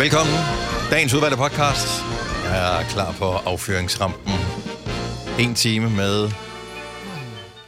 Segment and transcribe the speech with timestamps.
[0.00, 0.34] Velkommen.
[0.90, 1.88] Dagens udvalgte podcast.
[2.44, 4.32] Jeg er klar på afføringsrampen.
[5.38, 6.30] En time med...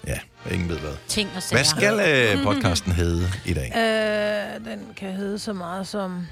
[0.07, 0.19] Ja,
[0.51, 0.91] ingen ved hvad.
[1.09, 1.57] Ting og sager.
[1.59, 2.01] Hvad skal
[2.39, 3.73] øh, podcasten hedde i dag?
[3.77, 6.27] Øh, den kan hedde så meget som...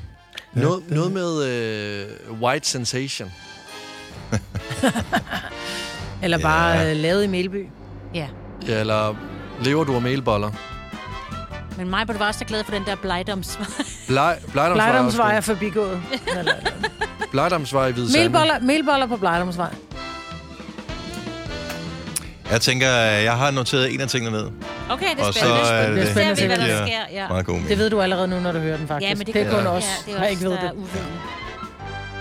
[0.52, 3.32] Noget, noget med øh, white sensation.
[6.22, 6.90] Eller bare Ja.
[6.90, 7.66] øh, lavet i Melby.
[8.14, 8.26] Ja.
[8.68, 9.14] Ja, eller
[9.64, 10.50] lever du af melboller?
[11.76, 13.66] Men mig var også så glad for den der blejdomsvej.
[14.08, 16.02] Blej, Blejdomsvej er forbigået.
[17.32, 18.28] Blejdomsvej i Hvide Sande.
[18.28, 19.74] Melboller, melboller på Blejdomsvej.
[22.50, 24.46] Jeg tænker, jeg har noteret en af tingene ned.
[24.90, 25.62] Okay, det er Og så spændende.
[25.70, 27.02] er Det er det, spændende ser vi, hvad at der giver sker.
[27.12, 27.28] Ja.
[27.28, 27.68] meget god mening.
[27.70, 29.10] Det ved du allerede nu, når du hører den faktisk.
[29.10, 29.68] Ja, men det, det er kun Ja.
[29.70, 30.78] os, ja, det er ikke os, ved der er det.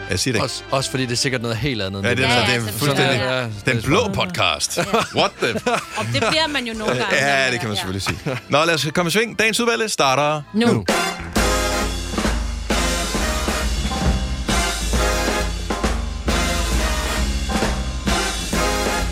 [0.10, 0.44] Jeg siger det ikke.
[0.44, 2.04] Også, også fordi det er sikkert noget helt andet.
[2.04, 2.80] Ja, det er, Ja, så, det ja, er selvfølgelig.
[2.80, 3.18] fuldstændig...
[3.20, 3.48] Ja, ja.
[3.74, 4.80] Den blå podcast.
[5.16, 5.54] What the...
[5.98, 7.16] Og det bliver man jo nogle gange.
[7.16, 8.18] Ja, det kan man selvfølgelig sige.
[8.50, 9.40] Nå, lad os komme i sving.
[9.40, 10.68] Dagens udvalg starter Nu.
[10.68, 10.86] nu.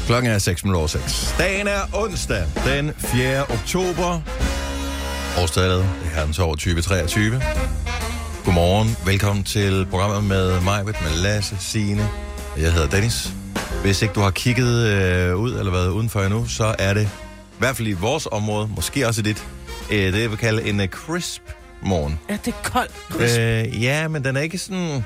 [0.05, 1.35] Klokken er 6 minutter over 6.
[1.39, 3.41] Dagen er onsdag, den 4.
[3.43, 4.19] oktober.
[5.41, 7.41] Årstallet, det er herrens år 2023.
[8.47, 12.09] Godmorgen, velkommen til programmet med mig, med Lasse, Signe.
[12.57, 13.33] Jeg hedder Dennis.
[13.81, 17.59] Hvis ikke du har kigget øh, ud eller været udenfor endnu, så er det i
[17.59, 19.47] hvert fald i vores område, måske også i dit,
[19.91, 21.41] øh, det jeg vil kalde en øh, crisp
[21.81, 22.19] morgen.
[22.29, 23.37] Ja, det er koldt.
[23.39, 25.05] Øh, ja, men den er ikke sådan...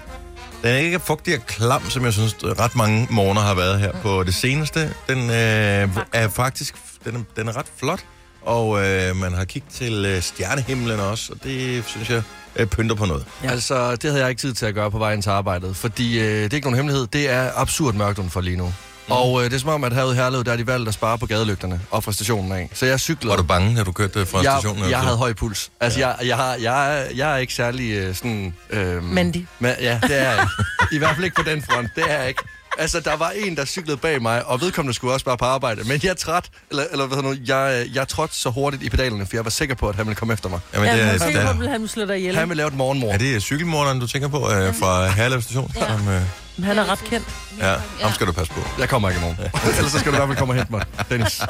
[0.61, 3.91] Den er ikke fugtig og klam, som jeg synes, ret mange morgener har været her
[3.91, 4.93] på det seneste.
[5.07, 8.05] Den øh, er faktisk den er, den er ret flot,
[8.41, 12.23] og øh, man har kigget til øh, stjernehimlen også, og det synes jeg
[12.55, 13.25] øh, pynter på noget.
[13.43, 13.51] Ja.
[13.51, 16.25] Altså, det havde jeg ikke tid til at gøre på vejen til arbejdet, fordi øh,
[16.25, 17.07] det er ikke nogen hemmelighed.
[17.07, 18.65] Det er absurd mørkt udenfor lige nu.
[19.07, 19.11] Mm.
[19.11, 20.93] Og øh, det er som om, at herude i Herlev, der er de valgt at
[20.93, 22.69] spare på gadelygterne og fra stationen af.
[22.73, 23.29] Så jeg cyklede.
[23.29, 24.83] Var du bange, når du kørte fra stationen?
[24.83, 25.71] jeg, jeg havde høj puls.
[25.79, 26.07] Altså, ja.
[26.07, 28.53] jeg, jeg, har, jeg, er, jeg er ikke særlig øh, sådan...
[28.69, 29.45] Øh, Mandy.
[29.59, 30.95] Men, ja, det er jeg ikke.
[30.95, 31.89] I hvert fald ikke på den front.
[31.95, 32.43] Det er jeg ikke.
[32.81, 35.83] Altså, der var en, der cyklede bag mig, og vedkommende skulle også bare på arbejde.
[35.83, 39.25] Men jeg træt, eller, eller hvad hedder nu, jeg, jeg trådte så hurtigt i pedalerne,
[39.25, 40.59] for jeg var sikker på, at han ville komme efter mig.
[40.73, 42.35] Jamen, Ja, det, han er, var sikker på, der, at han slå dig ihjel.
[42.35, 43.11] Han ville lave et morgenmor.
[43.13, 45.71] er det cykelmorderen, du tænker på, øh, fra Herlev station?
[45.75, 45.87] Ja.
[45.87, 46.21] Som, øh,
[46.57, 47.27] Men Han er ret kendt.
[47.59, 48.59] ja, ham skal du passe på.
[48.79, 49.37] Jeg kommer ikke i morgen.
[49.77, 51.41] Ellers så skal du i hvert fald komme og hente mig, Dennis.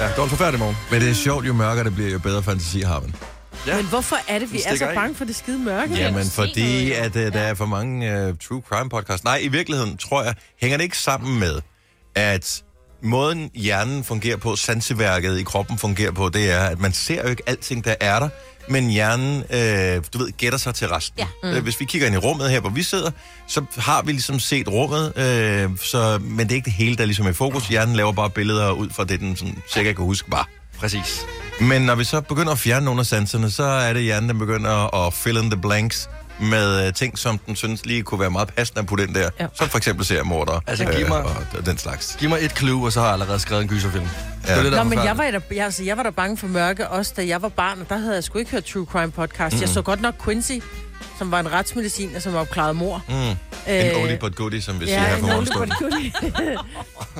[0.00, 0.76] ja, det var en forfærdelig morgen.
[0.90, 3.14] Men det er sjovt, jo mørkere det bliver, jo bedre fantasi har man.
[3.66, 3.76] Ja.
[3.76, 5.94] Men hvorfor er det, vi er så bange for det skide mørke?
[5.94, 6.00] Ja.
[6.00, 9.24] Jamen, fordi at, uh, der er for mange uh, true crime podcasts.
[9.24, 11.60] Nej, i virkeligheden tror jeg, hænger det ikke sammen med,
[12.14, 12.62] at
[13.02, 17.28] måden hjernen fungerer på, sanseværket i kroppen fungerer på, det er, at man ser jo
[17.28, 18.28] ikke alting, der er der,
[18.68, 21.18] men hjernen, øh, du ved, gætter sig til resten.
[21.42, 21.52] Ja.
[21.54, 21.62] Mm.
[21.62, 23.10] Hvis vi kigger ind i rummet her, hvor vi sidder,
[23.46, 27.04] så har vi ligesom set rummet, øh, så, men det er ikke det hele, der
[27.04, 27.68] ligesom er i fokus.
[27.68, 30.48] Hjernen laver bare billeder ud fra det, den sådan, sikkert kan huske var.
[30.80, 31.26] Præcis.
[31.60, 34.34] Men når vi så begynder at fjerne nogle af sanserne, så er det hjernen, der
[34.34, 36.08] begynder at fill in the blanks
[36.40, 39.30] med øh, ting, som den synes lige kunne være meget passende på den der.
[39.40, 39.46] Ja.
[39.54, 42.16] Som for eksempel ser morder Altså, giv mig- og, og den slags.
[42.18, 44.04] Giv mig et clue, og så har jeg allerede skrevet en gyserfilm.
[44.46, 44.52] Ja.
[44.52, 46.36] Det er det, der Nå, men jeg var, da, jeg, altså, jeg var da bange
[46.36, 48.86] for mørke, også da jeg var barn, og der havde jeg sgu ikke hørt True
[48.86, 49.54] Crime podcast.
[49.54, 49.60] Mm.
[49.60, 50.52] Jeg så godt nok Quincy,
[51.18, 53.04] som var en retsmediciner, som opklarede mor.
[53.08, 53.14] Mm.
[53.14, 53.36] En
[53.68, 55.72] Øh, oldie but goodie, som vi siger Ja, her en på morgenstunden.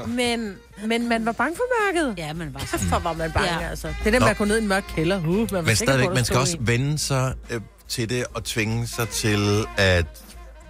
[0.16, 0.56] men,
[0.86, 1.62] men man var bange for
[1.94, 2.14] mørket.
[2.18, 3.68] Ja, men var Kæft, hvor var man bange, Ja.
[3.70, 3.94] altså.
[4.04, 5.18] Det der med at gå ned i en mørk kælder.
[5.18, 6.66] Uh, man var Men stadigvæk, man skal også en.
[6.66, 10.06] vende sig øh, til det og tvinge sig til at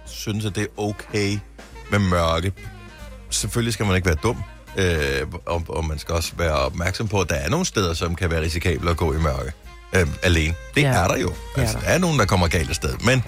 [0.05, 1.37] synes, at det er okay
[1.91, 2.53] med mørke.
[3.29, 4.43] Selvfølgelig skal man ikke være dum,
[4.77, 8.15] øh, og, og man skal også være opmærksom på, at der er nogle steder, som
[8.15, 9.51] kan være risikable at gå i mørke
[9.93, 10.53] øh, alene.
[10.75, 11.33] Det Ja, er der jo.
[11.57, 11.81] Altså, der.
[11.83, 12.95] der er nogen, der kommer galt af sted.
[13.05, 13.23] Men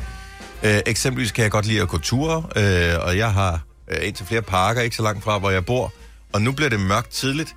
[0.64, 3.60] øh, eksempelvis kan jeg godt lide at gå ture, øh, og jeg har
[3.92, 5.94] øh, indtil flere parker, ikke så langt fra, hvor jeg bor.
[6.34, 7.56] Og nu bliver det mørkt tidligt,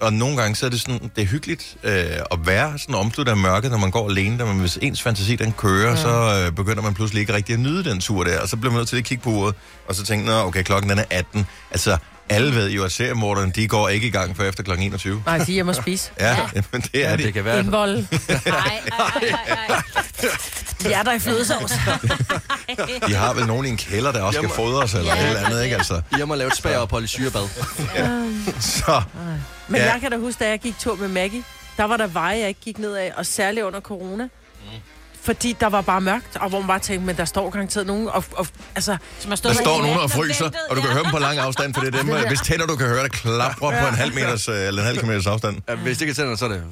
[0.00, 1.92] og nogle gange så er det sådan, det er hyggeligt øh,
[2.32, 4.38] at være sådan omsluttet af mørket, når man går alene.
[4.38, 5.96] Der, men hvis ens fantasi den kører, ja.
[5.96, 8.40] så øh, begynder man pludselig ikke rigtig at nyde den tur der.
[8.40, 9.54] Og så bliver man nødt til at kigge på uret,
[9.88, 11.46] og så tænke, nå okay, klokken den er 18.
[11.70, 11.96] Altså,
[12.34, 15.22] alle ved jo, at seriemorderne, de går ikke i gang før efter klokken 21.
[15.26, 16.10] Nej, de er hjemme og spise.
[16.20, 16.36] Ja,
[16.72, 17.22] men det er Ja, de.
[17.22, 17.58] det kan være.
[17.58, 17.94] Indvold.
[17.96, 18.04] Nej,
[18.46, 19.82] ej, ej, ej, ej.
[20.82, 21.72] De er der i flødesovs.
[23.08, 24.56] De har vel nogen i en kælder, der også skal Jamen.
[24.56, 25.22] fodres eller Ja.
[25.22, 25.76] et eller andet, ikke?
[25.76, 27.48] Altså, Jeg må lave et spagerophold i syrebad.
[28.60, 29.02] så,
[29.68, 29.86] Men Ja.
[29.86, 29.92] ja.
[29.92, 31.42] jeg kan da huske, da jeg gik tur med Maggie,
[31.76, 34.28] der var der veje, jeg ikke gik ned af, og særligt under corona.
[35.24, 38.08] Fordi der var bare mørkt, og hvor man bare tænkte, men der står garanteret nogen,
[38.08, 40.94] og, og altså, Som der står nogen og fryser, og du kan ja.
[40.94, 43.08] høre dem på lang afstand, for det er dem, hvis tænder du kan høre, der
[43.08, 45.56] klapper på en halv meters, øh, eller en halv kilometers afstand.
[45.68, 46.62] Ja, hvis det ikke er tænder, så er det...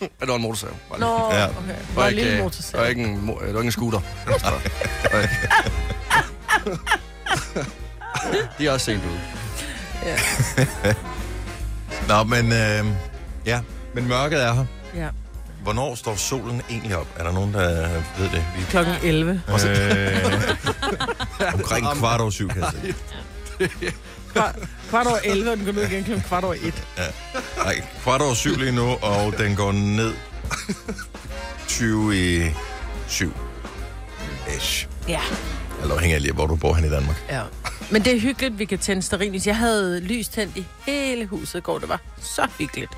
[0.00, 0.70] Ja, det var en motorsav.
[0.98, 1.44] Nå, Ja.
[1.46, 1.58] okay.
[1.68, 2.80] Det var Og en lille ikke, motorsav.
[2.80, 4.00] og ikke en, mo- det var ikke en scooter.
[5.22, 5.48] Ikke-
[8.58, 9.20] De er også sent ude.
[12.08, 12.86] Nå, men øh,
[13.46, 13.60] ja,
[13.94, 14.64] men mørket er her.
[14.94, 15.08] Ja.
[15.62, 17.06] hvornår står solen egentlig op?
[17.18, 17.88] Er der nogen, der
[18.18, 18.44] ved det?
[18.56, 19.42] Vi, Klokken 11.
[19.48, 20.34] øh,
[21.54, 22.94] omkring kvart over syv, kan jeg sige.
[24.32, 24.54] Kvart,
[24.88, 26.84] kvart over 11, og den går ned igen klokken kvart over 1.
[27.56, 30.14] Nej, kvart over syv lige nu, og den går ned
[31.68, 32.50] 20 i
[33.08, 33.32] 7.
[34.58, 34.86] Ish.
[35.08, 35.20] Ja.
[35.82, 37.16] Eller afhængig af lige, hvor du bor hen i Danmark.
[37.30, 37.42] Ja.
[37.90, 39.46] Men det er hyggeligt, vi kan tænde stearinlys.
[39.46, 41.78] Jeg havde lys tændt i hele huset i går.
[41.78, 42.90] Det var så hyggeligt.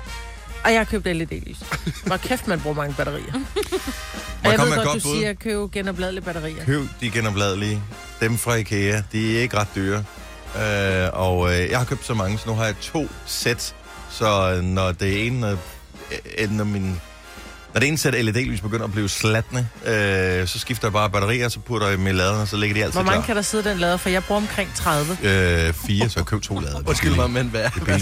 [0.63, 1.57] Og jeg købte LED-lys.
[2.05, 3.33] Hvor kæft, man bruger mange batterier.
[4.43, 5.15] Og jeg ved godt, godt du bud?
[5.15, 6.65] siger, at købe genopladelige batterier.
[6.65, 7.81] Køb de genopladelige.
[8.21, 9.01] Dem fra Ikea.
[9.11, 10.03] De er ikke ret dyre.
[10.55, 13.75] Øh, og øh, jeg har købt så mange, så nu har jeg to sæt.
[14.09, 15.57] Så øh, når det ene...
[16.37, 17.01] Øh, når min
[17.73, 21.49] når det ene sæt LED-lys begynder at blive slatne, øh, så skifter jeg bare batterier,
[21.49, 23.25] så putter jeg dem i laderen, og så ligger de altid Hvor mange klar.
[23.25, 23.97] kan der sidde den lader?
[23.97, 25.17] For jeg bruger omkring 30.
[25.23, 26.81] Øh, fire, så jeg køb to lader.
[26.87, 27.61] Undskyld mig, men hvad?
[27.61, 27.99] Ej, men,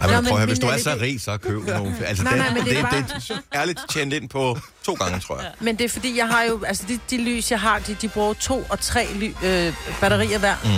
[0.00, 1.94] Nå, prøv at høre, hvis du er så LED rig, så køb nogle.
[2.06, 4.28] Altså, Nej, det, nej, men det det, er det, bare- det, er ærligt tjent ind
[4.28, 5.50] på to gange, tror jeg.
[5.60, 6.64] Men det er fordi, jeg har jo...
[6.66, 10.38] Altså, de, de lys, jeg har, de, de bruger to og tre ly, øh, batterier
[10.38, 10.54] hver.
[10.64, 10.70] Mm.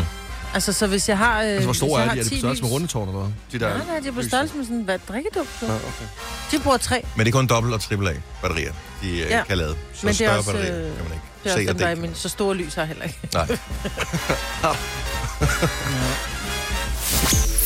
[0.54, 1.40] Altså, så hvis jeg har...
[1.42, 2.18] Øh, Altså, hvor store jeg er de?
[2.18, 3.32] Er det 10 på størrelse med rundetårn eller hvad?
[3.52, 5.46] De der Nej, nej, de er på størrelse med sådan en hvad, drikkedum.
[5.62, 6.06] Nå, okay.
[6.50, 7.04] De bruger tre.
[7.16, 8.72] Men det er kun dobbelt og triple A batterier,
[9.02, 9.44] de øh, Ja.
[9.44, 9.76] kan lade.
[9.94, 11.24] Så Men det er større også, batterier øh, kan man ikke.
[11.44, 12.14] Det er Se også og dem, der er min...
[12.14, 13.18] Så store lys har jeg heller ikke.
[13.34, 13.58] Nej.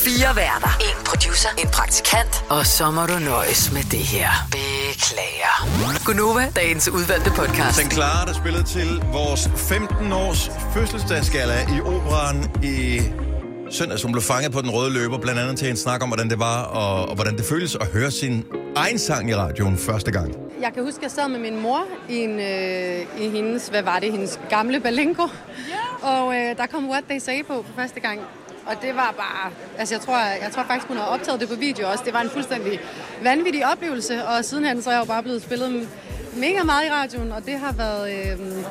[0.04, 0.72] Fire værter.
[0.80, 1.48] En producer.
[1.58, 2.44] En praktikant.
[2.50, 4.30] Og så må du nøjes med det her.
[4.50, 5.54] Beklager.
[6.04, 7.80] Gunova, dagens udvalgte podcast.
[7.82, 13.00] Den Clara, der spillede til vores 15-års fødselsdagsgala i operan i
[13.70, 16.30] søndag, som blev fanget på den røde løber, blandt andet til en snak om, hvordan
[16.30, 18.44] det var, og, og hvordan det føles at høre sin
[18.76, 20.34] egen sang i radioen første gang.
[20.62, 23.82] Jeg kan huske, at jeg sad med min mor i, en, øh, i hendes, hvad
[23.82, 25.22] var det, hendes gamle Balenco.
[26.02, 28.20] Og øh, der kom What They Say på for første gang.
[28.66, 31.54] Og det var bare, altså jeg tror, jeg tror faktisk, hun har optaget det på
[31.54, 32.04] video også.
[32.04, 32.80] Det var en fuldstændig
[33.22, 35.88] vanvittig oplevelse, og sidenhen så er jeg jo bare blevet spillet
[36.36, 38.64] mega meget i radioen, og det har været, øh,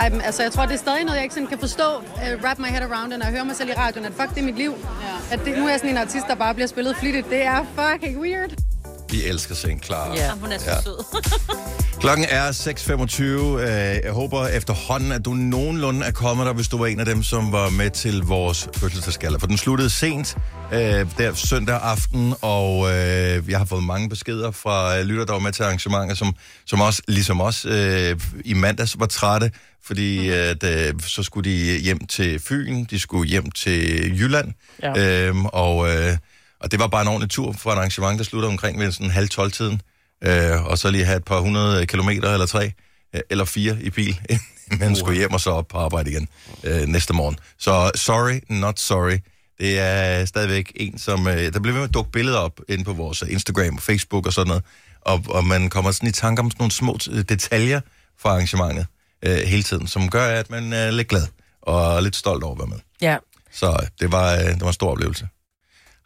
[0.00, 2.58] ej, altså jeg tror, det er stadig noget, jeg ikke sådan kan forstå, uh, wrap
[2.58, 4.56] my head around, når jeg hører mig selv i radioen, at fuck, det er mit
[4.56, 4.74] liv.
[5.02, 5.34] Ja.
[5.34, 7.30] At det, nu er jeg sådan en artist, der bare bliver spillet flittigt.
[7.30, 8.71] Det er fucking weird.
[9.12, 9.66] Vi elsker St.
[9.84, 10.14] Clara.
[10.14, 10.30] Ja.
[10.40, 10.80] Hun er så Ja.
[10.82, 11.04] sød.
[12.00, 13.22] Klokken er 6.25.
[13.22, 13.68] Øh,
[14.04, 17.22] Jeg håber efterhånden, at du nogenlunde er kommet der, hvis du var en af dem,
[17.22, 19.36] som var med til vores fødselsdagsgala.
[19.38, 20.36] For den sluttede sent
[20.72, 20.78] øh,
[21.18, 25.40] der søndag aften, og øh, jeg har fået mange beskeder fra øh, lytter, der var
[25.40, 26.34] med til arrangementet, som,
[26.66, 29.50] som også, ligesom os, øh, i mandags var trætte,
[29.84, 35.26] fordi at, øh, så skulle de hjem til Fyn, de skulle hjem til Jylland, Ja.
[35.28, 36.16] øhm, og, øh,
[36.62, 39.10] og det var bare en ordentlig tur for et arrangement, der sluttede omkring ved sådan
[39.10, 39.80] halv 12-tiden
[40.24, 42.72] øh, og så lige have et par hundrede kilometer eller tre,
[43.14, 46.28] øh, eller fire i bil, inden man skulle hjem og så op på arbejde igen
[46.64, 47.38] øh, næste morgen.
[47.58, 49.18] Så sorry, not sorry.
[49.58, 51.28] Det er stadigvæk en, som...
[51.28, 54.26] Øh, der bliver ved med at dukke billeder op inde på vores Instagram og Facebook
[54.26, 54.64] og sådan noget,
[55.00, 57.80] og, og man kommer sådan i tanke om sådan nogle små øh, detaljer
[58.18, 58.86] fra arrangementet
[59.24, 61.26] øh, hele tiden, som gør, at man er lidt glad
[61.62, 62.78] og lidt stolt over at være med.
[63.00, 63.16] Ja.
[63.52, 65.28] Så øh, det var, øh, det var en stor oplevelse.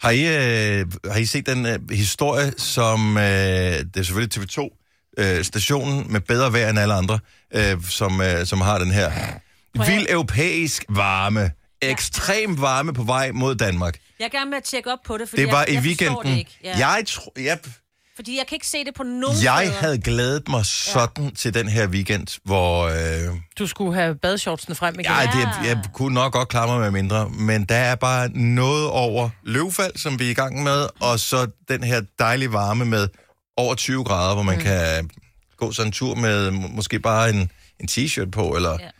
[0.00, 0.20] Har I,
[0.78, 4.84] øh, har I set den øh, historie, som øh, det er selvfølgelig TV2,
[5.19, 7.19] øh, stationen med bedre vejr end alle andre,
[7.54, 9.12] øh, som, øh, som har den her
[9.87, 11.50] vild europæisk varme,
[11.82, 13.98] ekstrem varme på vej mod Danmark.
[14.19, 15.82] Jeg er gerne med at tjekke op på det, fordi Det var jeg, i jeg
[15.82, 16.32] forstår weekenden.
[16.32, 16.59] Det ikke.
[16.64, 16.88] Ja.
[16.88, 17.59] Jeg, tro, jeg,
[18.16, 19.80] Fordi jeg kan ikke se det på nogen jeg steder.
[19.80, 21.30] havde glædet mig sådan ja.
[21.30, 22.85] til den her weekend, hvor...
[22.87, 25.04] Øh, Du skulle have badeshortsene frem igen.
[25.12, 25.23] Ja,
[25.62, 29.30] det, jeg kunne nok godt klare mig med mindre, men der er bare noget over
[29.42, 33.08] løvfald, som vi er i gang med, og så den her dejlige varme med
[33.56, 34.62] over 20 grader, hvor man mm.
[34.62, 35.11] kan
[35.56, 38.90] gå sådan en tur med må- måske bare en, en t-shirt på, eller Ja.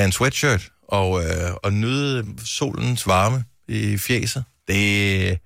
[0.00, 0.04] ja.
[0.04, 4.44] en sweatshirt, og, øh, og nyde solens varme i fjeset.
[4.68, 5.38] Det,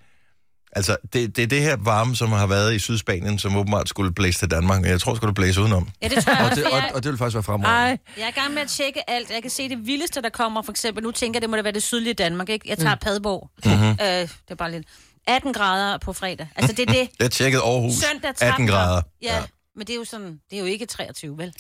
[0.72, 4.12] altså, det, det er det her varme, som har været i Sydspanien, som åbenbart skulle
[4.12, 5.88] blæse til Danmark, men jeg tror, skulle det blæse udenom.
[6.02, 7.90] Ja, det tror jeg Og det, og, og det vil faktisk være fremragende.
[7.90, 9.30] Ej, jeg er i gang med at tjekke alt.
[9.30, 11.02] Jeg kan se det vildeste, der kommer, for eksempel.
[11.04, 12.68] Nu tænker jeg, det må da være det sydlige Danmark, ikke?
[12.68, 13.00] Jeg tager mm.
[13.00, 13.50] Padborg.
[13.64, 13.88] Mm-hmm.
[13.88, 14.86] Øh, det er bare lidt...
[15.26, 16.48] 18 grader på fredag.
[16.56, 17.08] Altså, det er det.
[17.20, 19.02] Jeg tjekkede Aarhus, Søndag 13 18 grader.
[19.22, 19.42] Ja, ja,
[19.76, 20.40] men det er jo sådan...
[20.50, 21.52] Det er jo ikke 23, vel?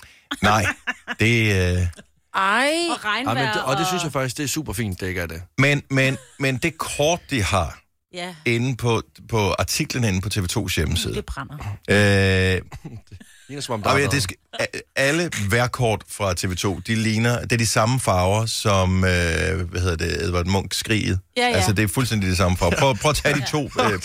[0.42, 0.66] Nej,
[1.20, 1.52] det...
[1.52, 1.86] Øh,
[2.34, 2.68] ej.
[2.90, 5.06] Og Ja, regnvejr men det, og det synes jeg faktisk, det er super fint, det
[5.06, 5.42] ikke er det.
[5.58, 7.78] Men, men, men det kort, de har
[8.12, 11.54] Ja, inde på, på artiklen inde på TV2's hjemmeside, det brænder.
[11.90, 12.62] øh,
[13.48, 14.36] Ligner som om, der er ja, det skal,
[14.96, 19.96] alle værkort fra TV2, de ligner, det er de samme farver som, øh, hvad hedder
[19.96, 21.20] det, Edvard Munch skriget.
[21.36, 21.54] Ja, ja.
[21.54, 22.76] Altså, det er fuldstændig de samme farver.
[22.78, 24.00] Prøv, prøv at tage de to, øh, prøv, at-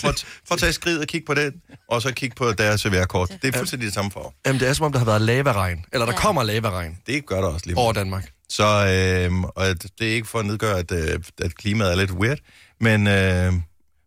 [0.48, 1.54] prøv at tage skriget og kigge på det,
[1.90, 3.28] og så kigge på deres værkort.
[3.42, 4.30] Det er fuldstændig de samme farver.
[4.46, 5.84] Jamen, det er som om, der har været lavaregn.
[5.92, 6.18] Eller der Ja.
[6.18, 7.76] kommer lavaregn Det gør der også lige.
[7.78, 8.30] over Danmark.
[8.48, 9.66] Så øh, og
[9.98, 12.38] det er ikke for at nedgøre, at, øh, at klimaet er lidt weird,
[12.80, 13.52] men, øh,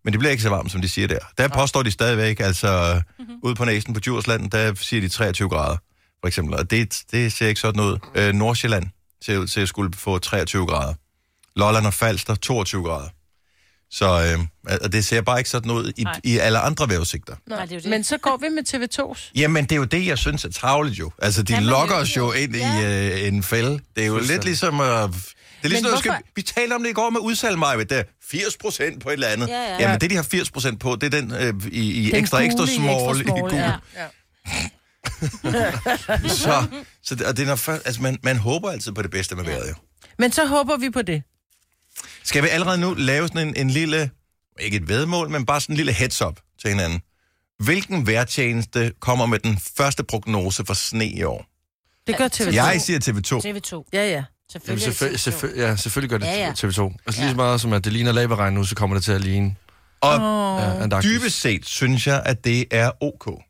[0.07, 1.19] Men det bliver ikke så varmt, som de siger der.
[1.37, 3.35] Der påstår de stadigvæk, altså mm-hmm.
[3.43, 5.77] ude på næsen på Djursland, der siger de 23 grader,
[6.21, 6.55] for eksempel.
[6.55, 7.97] Og det, det ser ikke sådan ud.
[8.15, 8.85] Øh, Nordsjælland
[9.25, 10.93] ser ud til at skulle få 23 grader.
[11.55, 13.09] Lolland og Falster, 22 grader.
[13.91, 16.19] Så øh, og det ser bare ikke sådan ud i, Nej.
[16.23, 17.35] i alle andre vejrudsigter.
[17.47, 17.89] Nej, det er jo det.
[17.89, 19.31] Men så går vi med TV2's.
[19.41, 21.11] Jamen, det er jo det, jeg synes er travligt jo.
[21.21, 22.79] Altså, de man lokker jo os jo ind Ja.
[22.79, 23.79] i øh, en fælde.
[23.95, 24.79] Det er jo lidt ligesom...
[24.79, 25.09] Øh,
[25.61, 27.83] det er ligesom, noget, skal, hvorfor- vi talte om det i går med udsalg, Maja,
[27.83, 29.47] der 80 procent på et eller andet.
[29.47, 29.77] Ja, ja.
[29.79, 32.39] Jamen, det de har 80 procent på, det er den øh, i, i Den ekstra,
[32.41, 33.21] ekstra small.
[33.21, 33.53] i gul.
[33.53, 33.71] ja.
[33.95, 34.07] Ja.
[36.27, 36.65] Så,
[37.03, 39.43] så det, og det er når, altså, man, man håber altid på det bedste med
[39.43, 39.73] vejret, jo.
[40.19, 41.23] Men så håber vi på det.
[42.23, 44.09] Skal vi allerede nu lave sådan en, en lille,
[44.59, 47.01] ikke et vedmål, men bare sådan en lille heads-up til hinanden?
[47.63, 51.45] Hvilken vejrtjeneste kommer med den første prognose for sne i år?
[52.07, 52.53] Det gør TV2.
[52.53, 53.47] Jeg siger TV2.
[53.47, 53.89] TV2.
[53.93, 54.23] Ja, ja.
[54.53, 54.85] Jamen, Selvfølgelig.
[54.85, 55.21] det selvfølgelig, TV2.
[55.21, 56.51] selvfølgelig, ja, selvfølgelig gør det Ja, ja.
[56.51, 56.97] TV2.
[57.05, 59.21] Altså lige så meget som, at det ligner laberegn nu, så kommer det til at
[59.21, 59.55] ligne
[60.01, 60.13] Og
[60.59, 61.11] ja, Antarktis.
[61.11, 63.43] Dybest set synes jeg, at det er ok.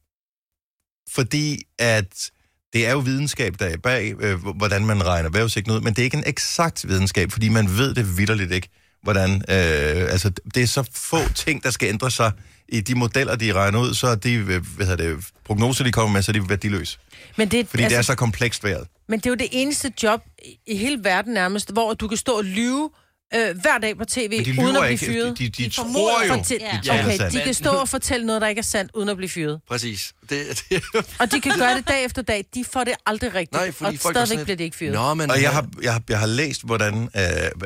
[1.14, 2.30] Fordi at
[2.74, 6.00] det er jo videnskab, der er bag, øh, hvordan man regner vejrudsigten ud, men det
[6.00, 8.70] er ikke en eksakt videnskab, fordi man ved det vidderligt ikke,
[9.04, 9.32] hvordan...
[9.36, 12.32] Øh, altså, det er så få ting, der skal ændre sig
[12.70, 15.92] i de modeller, de regner ud, så er de øh, hvad hedder det, prognoser, de
[15.92, 16.98] kommer med, så er de værdiløse.
[17.38, 18.88] Men det, Fordi altså, det er så komplekst vejret.
[19.08, 22.18] Men det er jo det eneste job i- i hele verden nærmest, hvor du kan
[22.18, 22.90] stå og lyve
[23.36, 25.06] øh, hver dag på tv, uden at blive ikke.
[25.06, 25.40] fyret.
[25.40, 26.80] De, de, de, De tror jo, Fortæl- Ja.
[26.86, 29.30] de Okay, de kan stå og fortælle noget, der ikke er sandt, uden at blive
[29.30, 29.60] fyret.
[29.70, 30.14] Præcis.
[30.30, 30.84] Det, det,
[31.20, 32.46] Og de kan gøre det dag efter dag.
[32.54, 33.52] De får det aldrig rigtigt.
[33.62, 34.94] nej, fordi og folk er stadigvæk bliver de ikke fyret.
[34.94, 35.32] Nå, men...
[35.32, 37.22] Og jeg har, jeg, har, jeg har læst, hvordan øh,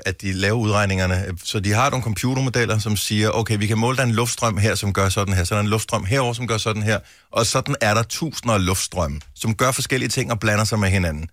[0.06, 1.26] at de laver udregningerne.
[1.44, 4.58] Så de har nogle computermodeller, som siger, okay, vi kan måle, der er en luftstrøm
[4.58, 5.44] her, som gør sådan her.
[5.44, 7.00] Så er der en luftstrøm herover, som gør sådan her.
[7.32, 10.90] Og sådan er der tusinder af luftstrømme, som gør forskellige ting og blander sig med
[10.90, 11.30] hinanden.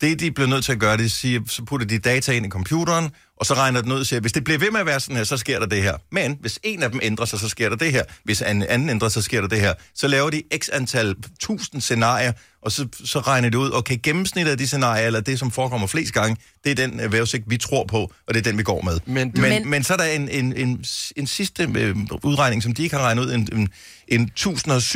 [0.00, 2.32] Det, de bliver nødt til at gøre, det er, at sige, så putter de data
[2.32, 4.80] ind i computeren, og så regner den ud og siger, hvis det bliver ved med
[4.80, 5.94] at være sådan her, så sker der det her.
[6.12, 8.02] Men hvis en af dem ændrer sig, så sker der det her.
[8.24, 9.74] Hvis en anden ændrer sig, så sker der det her.
[9.94, 14.52] Så laver de x antal tusind scenarier, og så, så regner det ud, okay, gennemsnittet
[14.52, 17.56] af de scenarier, eller det, som forekommer flest gange, det er den øh, vejrudsigt, vi
[17.56, 18.98] tror på, og det er den, vi går med.
[19.06, 20.84] Men- men, Men- men så er der en, en, en,
[21.16, 23.68] en sidste øh, udregning, som de ikke har regnet ud, en, en,
[24.08, 24.30] en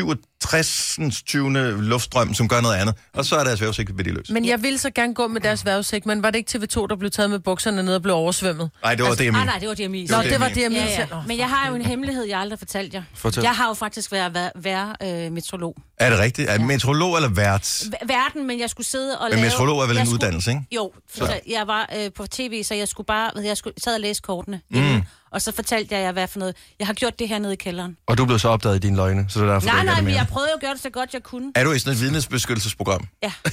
[0.07, 0.99] 1067.
[1.27, 1.83] 20.
[1.83, 4.31] luftstrøm, som gør noget andet, og så er deres vejrudsigt værdiløs.
[4.31, 6.97] Men jeg ville så gerne gå med deres vejrudsigt, men var det ikke TV2, der
[6.97, 8.71] blev taget med bukserne ned og blev oversvømmet?
[8.83, 9.47] Nej, det var jeg Nej, mente.
[9.47, 10.09] nej, det var mente.
[10.09, 11.23] Det var Nå, det var jeg Ja, ja.
[11.27, 13.03] Men jeg har jo en hemmelighed, jeg aldrig har fortalt jer.
[13.15, 13.43] Fortæl.
[13.43, 15.77] Jeg har jo faktisk været vær, vær, øh, metrolog.
[15.99, 16.51] Er det rigtigt?
[16.51, 17.83] Er det metrolog eller vært?
[18.07, 19.45] Verden, men jeg skulle sidde og Men lave...
[19.45, 20.63] metrolog er vel jeg en skulle, uddannelse, ikke?
[20.73, 21.41] Jo, for så.
[21.49, 23.31] jeg var øh, på tv, så jeg skulle bare...
[23.45, 25.03] Jeg skulle, sad og læse kortene mm.
[25.33, 26.57] Og så fortalte jeg jer, hvad for noget...
[26.79, 27.97] Jeg har gjort det her nede i kælderen.
[28.07, 30.15] Og du blev så opdaget i dine løgne, så det er derfor, Nej, nej, men
[30.15, 31.53] jeg prøvede jo at gøre det så godt, jeg kunne.
[31.55, 33.09] Er du i sådan et vidnesbeskyttelsesprogram?
[33.23, 33.33] Ja.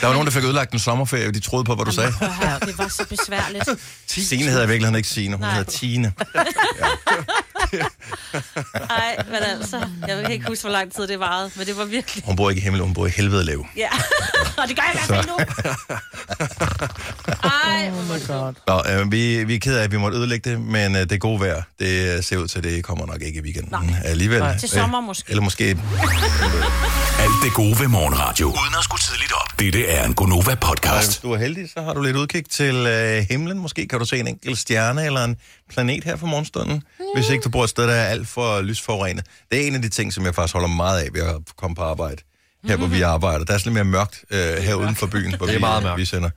[0.00, 2.12] Der var nogen, der fik ødelagt en sommerferie, og de troede på, hvad du sagde.
[2.18, 3.64] Prøv at høre, det var så besværligt.
[4.28, 5.54] Signe hedder virkelig ikke Signe, hun Nej.
[5.54, 6.12] hedder Tine.
[8.88, 11.84] Nej, men altså, jeg kan ikke huske, hvor lang tid det varede, men det var
[11.84, 12.24] virkelig...
[12.26, 13.66] Hun bor ikke i himmel, hun bor i helvede lav.
[13.76, 13.88] Ja,
[14.62, 15.36] og det gør jeg i hvert fald nu.
[17.44, 18.54] Ej, oh my God.
[18.66, 21.20] Nå, øh, vi, vi er ked af, at vi måtte ødelægge det, men øh, det
[21.20, 24.00] gode vejr, det øh, ser ud til, at det kommer nok ikke i weekenden Nej.
[24.04, 24.38] alligevel.
[24.38, 24.58] Nej.
[24.58, 25.30] Til sommer måske.
[25.30, 25.64] Eller måske...
[27.18, 28.46] Alt det gode ved morgenradio.
[28.46, 29.60] Uden at skulle tidligt op.
[29.60, 31.06] Dette er en Gonova-podcast.
[31.06, 33.58] Hvis du er heldig, så har du lidt udkig til øh, himlen.
[33.58, 35.36] Måske kan du se en enkelt stjerne eller en
[35.70, 36.82] planet her for morgenstunden.
[37.14, 39.26] Hvis ikke du bor et sted, der er alt for lysforurenet.
[39.50, 41.74] Det er en af de ting, som jeg faktisk holder meget af ved at komme
[41.74, 42.16] på arbejde.
[42.64, 43.44] Her, hvor vi arbejder.
[43.44, 45.60] Der er sådan lidt mere mørkt øh, her uden for byen, hvor Det er vi,
[45.60, 46.00] meget øh, mørkt.
[46.00, 46.30] vi sender.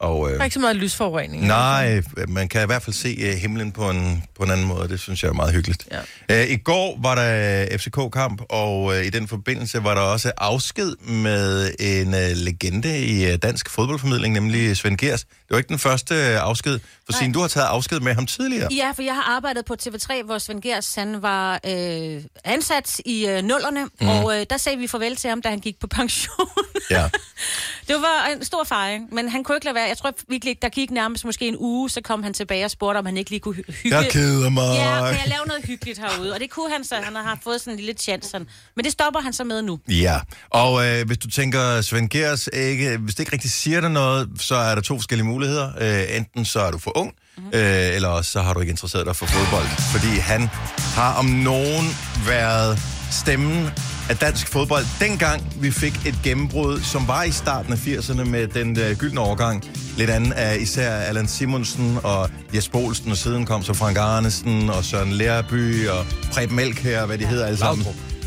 [0.00, 1.46] Og, øh, Der er ikke så meget lysforurening.
[1.46, 4.88] Nej, man kan i hvert fald se uh, himlen på en, på en anden måde.
[4.88, 5.88] Det synes jeg er meget hyggeligt.
[6.28, 6.44] Ja.
[6.44, 10.92] Uh, I går var der FCK-kamp, og uh, i den forbindelse var der også afsked
[11.06, 15.20] med en uh, legende i uh, dansk fodboldformidling, nemlig Svend Gers.
[15.20, 16.80] Det var ikke den første uh, afsked,
[17.12, 18.68] for siden du har taget afsked med ham tidligere.
[18.72, 23.26] Ja, for jeg har arbejdet på TV3, hvor Svend Gers, han var øh, ansat i
[23.26, 24.08] øh, nullerne, mm.
[24.08, 26.48] og øh, der sagde vi farvel til ham, da han gik på pension.
[26.90, 27.08] Ja.
[27.88, 29.88] det var en stor fejring, men han kunne ikke lade være.
[29.88, 32.98] Jeg tror virkelig der gik nærmest måske en uge, så kom han tilbage og spurgte,
[32.98, 33.96] om han ikke lige kunne hy- hygge.
[33.96, 34.74] Jeg keder mig.
[34.76, 36.32] Ja, kan jeg lave noget hyggeligt herude?
[36.34, 36.94] Og det kunne han så.
[36.94, 38.30] Han har fået sådan en lille chance.
[38.30, 38.46] Sådan.
[38.76, 39.78] Men det stopper han så med nu.
[39.88, 43.90] Ja, og øh, hvis du tænker, Svend Gers, ikke, hvis det ikke rigtig siger dig
[43.90, 45.72] noget, så er der to forskellige muligheder.
[45.80, 47.50] Øh, enten så er du for ung, mm-hmm.
[47.54, 49.68] øh, eller også så har du ikke interesseret dig for fodbold.
[49.92, 50.48] Fordi han
[50.94, 51.86] har om nogen
[52.26, 52.78] været
[53.10, 53.70] stemmen
[54.10, 54.84] af dansk fodbold.
[55.00, 59.20] Dengang vi fik et gennembrud, som var i starten af 80'erne med den øh, gyldne
[59.20, 59.64] overgang.
[59.96, 64.70] Lidt andet af især Allan Simonsen og Jes Olsen, og siden kom så Frank Arnesen
[64.70, 67.84] og Søren Lærby og Preben Melk her, hvad de hedder alle sammen.
[67.84, 68.19] Laudrup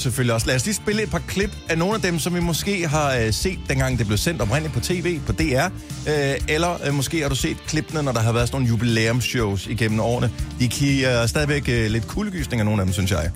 [0.00, 0.46] selvfølgelig også.
[0.46, 3.14] Lad os lige spille et par klip af nogle af dem, som vi måske har
[3.14, 5.64] øh, set, dengang det blev sendt oprindeligt på tv, på DR.
[6.08, 9.66] Øh, eller øh, måske har du set klippene, når der har været sådan nogle jubilæumsshows
[9.66, 10.30] igennem årene.
[10.60, 13.30] De giver stadigvæk øh, lidt kuldegysninger, nogle af dem, synes jeg.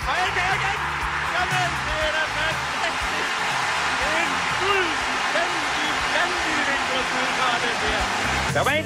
[8.54, 8.84] Bergman.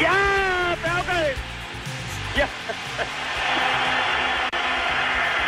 [0.00, 0.12] Ja,
[0.82, 1.36] Bergman!
[2.36, 2.46] Ja.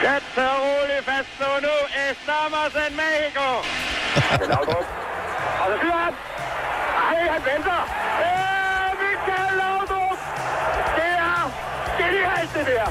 [0.08, 1.50] Jeg tager roligt fast nu.
[1.66, 1.74] Nu
[2.06, 3.46] Estamos en Mexico.
[5.60, 6.14] Og så skyder han.
[7.08, 7.80] Ej, han venter.
[8.24, 8.36] Ja,
[9.02, 10.18] Michael Laudrup.
[10.98, 11.42] Det er
[12.00, 12.88] genialt, det der.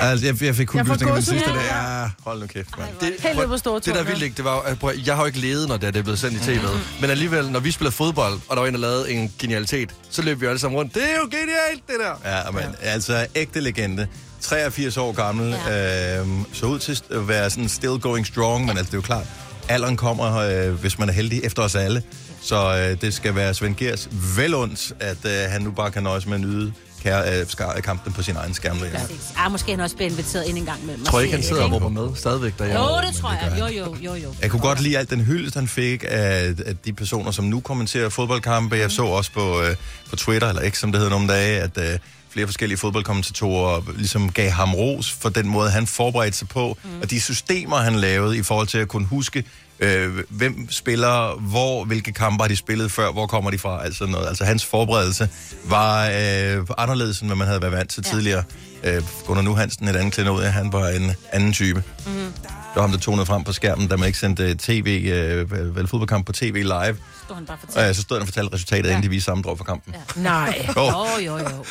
[0.00, 1.62] Altså, jeg, jeg fik kuldegysninger den sidste der.
[1.62, 2.88] Ja, hold nu kæft, mand.
[3.00, 5.26] Det, Helt store det der er vildt ikke, det var, at, prøv, jeg har jo
[5.26, 7.00] ikke ledet, når det er, det blevet sendt i tv'et.
[7.00, 10.22] Men alligevel, når vi spiller fodbold, og der var en, der lavede en genialitet, så
[10.22, 10.94] løb vi alle sammen rundt.
[10.94, 12.14] Det er jo genialt, det der.
[12.36, 14.08] Ja, men altså ægte legende.
[14.40, 15.56] 83 år gammel.
[15.66, 16.20] Ja.
[16.20, 19.02] Øhm, så ud til at være sådan still going strong, men altså det er jo
[19.02, 19.26] klart,
[19.68, 22.02] alderen kommer, øh, hvis man er heldig, efter os alle.
[22.42, 26.26] Så øh, det skal være Svend Gers velundt, at øh, han nu bare kan nøjes
[26.26, 27.40] med at nyde kære,
[27.76, 28.78] øh, kampen på sin egen skærm.
[28.78, 28.98] Ja.
[28.98, 29.32] Præcis.
[29.36, 31.64] Ah, måske han også blevet inviteret ind en gang med Jeg tror ikke, han sidder
[31.64, 32.82] og råber med stadigvæk derhjemme.
[32.82, 33.56] Jo, det tror jeg.
[33.58, 34.34] Jo, jo, jo, jo.
[34.42, 37.60] Jeg kunne godt lide alt den hyldest, han fik af, af de personer, som nu
[37.60, 38.76] kommenterer fodboldkampe.
[38.76, 39.76] Jeg så også på, øh,
[40.10, 41.98] på Twitter, eller ikke som det hedder nogle dage, at øh,
[42.30, 47.00] flere forskellige fodboldkommentatorer ligesom gav ham ros for den måde, han forberedte sig på, mm.
[47.02, 49.44] og de systemer, han lavede i forhold til at kunne huske,
[49.80, 54.06] øh, hvem spiller hvor, hvilke kampe har de spillet før, hvor kommer de fra, altså
[54.06, 54.28] noget.
[54.28, 55.28] Altså hans forberedelse
[55.64, 58.12] var øh, anderledes, end hvad man havde været vant til ja.
[58.12, 58.44] tidligere.
[58.84, 61.82] Øh, Gunnar Nu Hansen, et andet klenod, han var en anden type.
[62.06, 62.32] Mhm.
[62.44, 65.88] Det var ham, der tonede frem på skærmen, da man ikke sendte tv, øh, vel,
[65.88, 66.96] fodboldkamp på tv live.
[67.24, 68.90] Stod han bare Og ja, så stod han og fortalte resultatet, ja.
[68.90, 69.94] inden de viste sammendrag for kampen.
[69.94, 70.20] Ja.
[70.22, 70.68] Nej.
[70.76, 70.92] Oh.
[71.24, 71.64] Jo, jo, jo.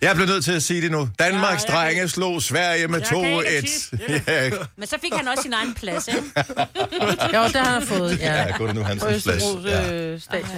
[0.00, 1.08] Jeg blev nødt til at sige det nu.
[1.18, 4.32] Danmarks Ja, drenge slog Sverige med kan ikke 2-1.
[4.32, 6.20] Ja, Men så fik han også sin egen plads, ikke?
[7.36, 8.18] Jo, det har han fået.
[8.20, 8.42] Ja.
[8.42, 9.42] ja, Gunnar Nu Hansens plads.
[9.66, 10.20] Øh.
[10.32, 10.50] Ja.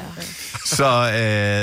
[0.67, 0.85] Så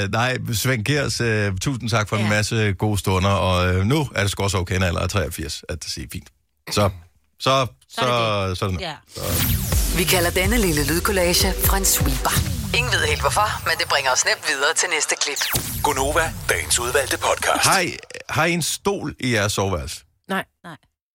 [0.04, 2.30] øh, nej, Svend Gers, øh, tusind tak for en Ja.
[2.30, 5.64] masse gode stunder, og øh, nu er det sgu også okay, en alder af 83,
[5.70, 6.28] at det siger fint.
[6.72, 6.90] Så,
[7.40, 8.96] så, så, er det så, så, Ja.
[9.98, 11.48] Vi kalder denne lille lydkollage
[11.78, 12.36] en sweeper.
[12.78, 15.62] Ingen ved helt hvorfor, men det bringer os nemt videre til næste klip.
[15.84, 17.68] Gonova, dagens udvalgte podcast.
[17.68, 17.98] Har I,
[18.30, 20.04] har I en stol i jeres soveværelse?
[20.30, 20.46] Nej.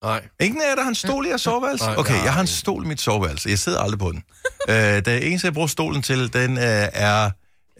[0.03, 0.23] Nej.
[0.41, 1.85] Ingen af jer, der har en stol i jeres soveværelse?
[1.85, 2.25] Nej, Okay, nej.
[2.25, 3.49] jeg har en stol i mit soveværelse.
[3.49, 4.25] Jeg sidder aldrig på den.
[4.71, 7.31] øh, det eneste, jeg bruger stolen til, den øh, er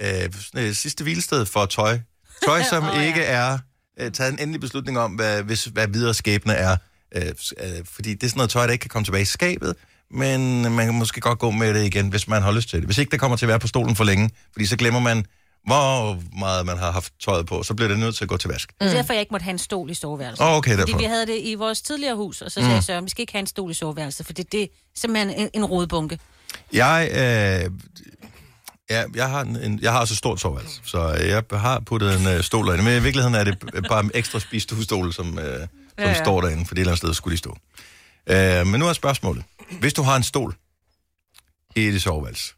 [0.01, 1.99] øh, sådan et sidste hvilested for tøj.
[2.45, 3.03] Tøj, som oh, ja.
[3.03, 3.59] ikke er
[4.01, 6.77] øh, taget en endelig beslutning om, hvad, hvis, hvad videre skæbne er.
[7.15, 7.23] Øh,
[7.61, 9.75] øh, fordi det er sådan noget tøj, der ikke kan komme tilbage i skabet,
[10.11, 12.87] men man kan måske godt gå med det igen, hvis man har lyst til det.
[12.87, 15.27] Hvis ikke det kommer til at være på stolen for længe, fordi så glemmer man,
[15.67, 18.51] hvor meget man har haft tøjet på, så bliver det nødt til at gå til
[18.51, 18.73] vask.
[18.81, 20.47] Det er derfor, jeg ikke måtte have en stol i soveværelset.
[20.47, 20.99] Åh, okay, Fordi derfor.
[20.99, 22.83] vi havde det i vores tidligere hus, og så sagde mm.
[22.83, 25.49] Søren, vi skal ikke have en stol i soveværelset, for det, det er simpelthen en,
[25.55, 26.19] en rodbunke.
[26.73, 27.71] Jeg, øh,
[28.91, 32.21] ja, jeg, har en, en, jeg har også et stort soveværelse, så jeg har puttet
[32.21, 32.85] en øh, stol derinde.
[32.85, 35.67] Men i virkeligheden er det bare en ekstra spistuestol, som, øh,
[35.99, 36.25] som ja, ja.
[36.25, 37.57] står derinde, for det et eller andet sted skulle de stå.
[38.27, 39.45] Øh, men nu er spørgsmålet.
[39.81, 40.55] Hvis du har en stol
[41.77, 42.55] i dit soveværelse,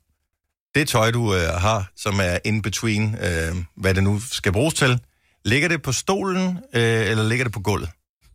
[0.75, 4.75] det tøj, du øh, har, som er in between, øh, hvad det nu skal bruges
[4.75, 5.01] til,
[5.44, 7.90] ligger det på stolen, øh, eller ligger det på gulvet?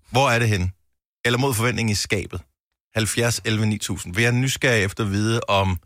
[0.10, 0.74] Hvor er det hen?
[1.26, 2.42] Eller mod forventning i skabet?
[2.96, 4.16] 70 11 9000.
[4.16, 5.80] Vi er nysgerrige efter at vide, om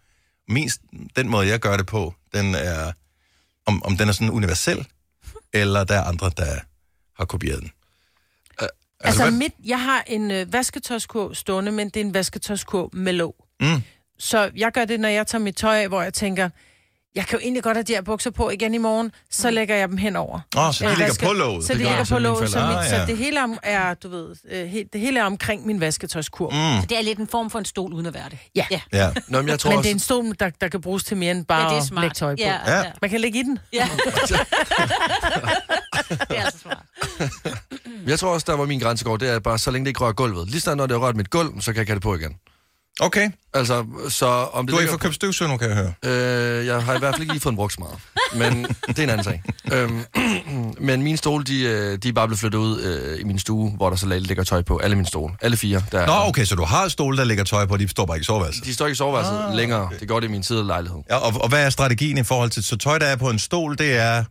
[0.47, 0.69] min,
[1.15, 2.91] den måde, jeg gør det på, den er,
[3.65, 4.87] om, om den er sådan universel,
[5.53, 6.59] eller der er andre, der
[7.17, 7.71] har kopieret den.
[9.03, 13.13] Altså, hvad- mit, jeg har en øh, vasketøjskurv stående, men det er en vasketøjskurv med
[13.13, 13.35] låg.
[13.61, 13.81] Mm.
[14.19, 16.49] Så jeg gør det, når jeg tager mit tøj af, hvor jeg tænker,
[17.15, 19.75] jeg kan jo egentlig godt have de her bukser på igen i morgen, så lægger
[19.75, 20.39] jeg dem henover.
[20.57, 21.65] Åh, oh, så de Jeg ligger vasker- på låget.
[21.65, 23.05] Så de ligger på låget, så, mit, Ah, så ja.
[23.05, 26.51] det hele er, er, du ved, øh, det hele er omkring min vasketøjskurv.
[26.53, 26.81] Mm.
[26.81, 28.37] Så det er lidt en form for en stol, uden at være det.
[28.55, 28.65] Ja.
[28.71, 29.11] Ja, Ja.
[29.27, 29.83] Nå, men jeg tror Men også...
[29.87, 31.95] det er en stol, der, der kan bruges til mere end bare ja det er
[31.95, 32.39] at lægge tøj på.
[32.39, 32.77] Ja, Ja.
[32.77, 32.83] ja.
[33.01, 33.59] Man kan lægge i den.
[33.73, 33.87] ja.
[36.09, 36.85] det er altså smart.
[38.07, 39.99] Jeg tror også, der var min grænse går, det er bare, så længe det ikke
[39.99, 40.49] rører gulvet.
[40.49, 42.35] Lige snart, når det har rørt mit gulv, så kan jeg have det på igen.
[42.99, 45.93] Okay, Altså, så om det du har ikke fået købt støvsuger nu, kan jeg høre.
[46.59, 47.95] Øh, jeg har i hvert fald ikke lige fået den brugt så meget.
[48.33, 49.43] Men det er en anden sag.
[49.73, 50.03] Øhm,
[50.87, 53.71] men mine stole, de, øh, de er bare blevet flyttet ud øh, i min stue,
[53.71, 54.77] hvor der så ligger tøj på.
[54.77, 55.33] Alle mine stole.
[55.41, 55.83] Alle fire.
[55.91, 58.23] Der, Nå, okay, så du har stole, der ligger tøj på, de står bare ikke
[58.23, 58.65] i soveværelset.
[58.65, 59.89] De står ikke i soveværelset ah, længere.
[59.99, 60.99] Det går det i min tid lejlighed.
[61.09, 63.39] Ja, og, og hvad er strategien i forhold til, så tøj, der er på en
[63.39, 64.23] stol, det er...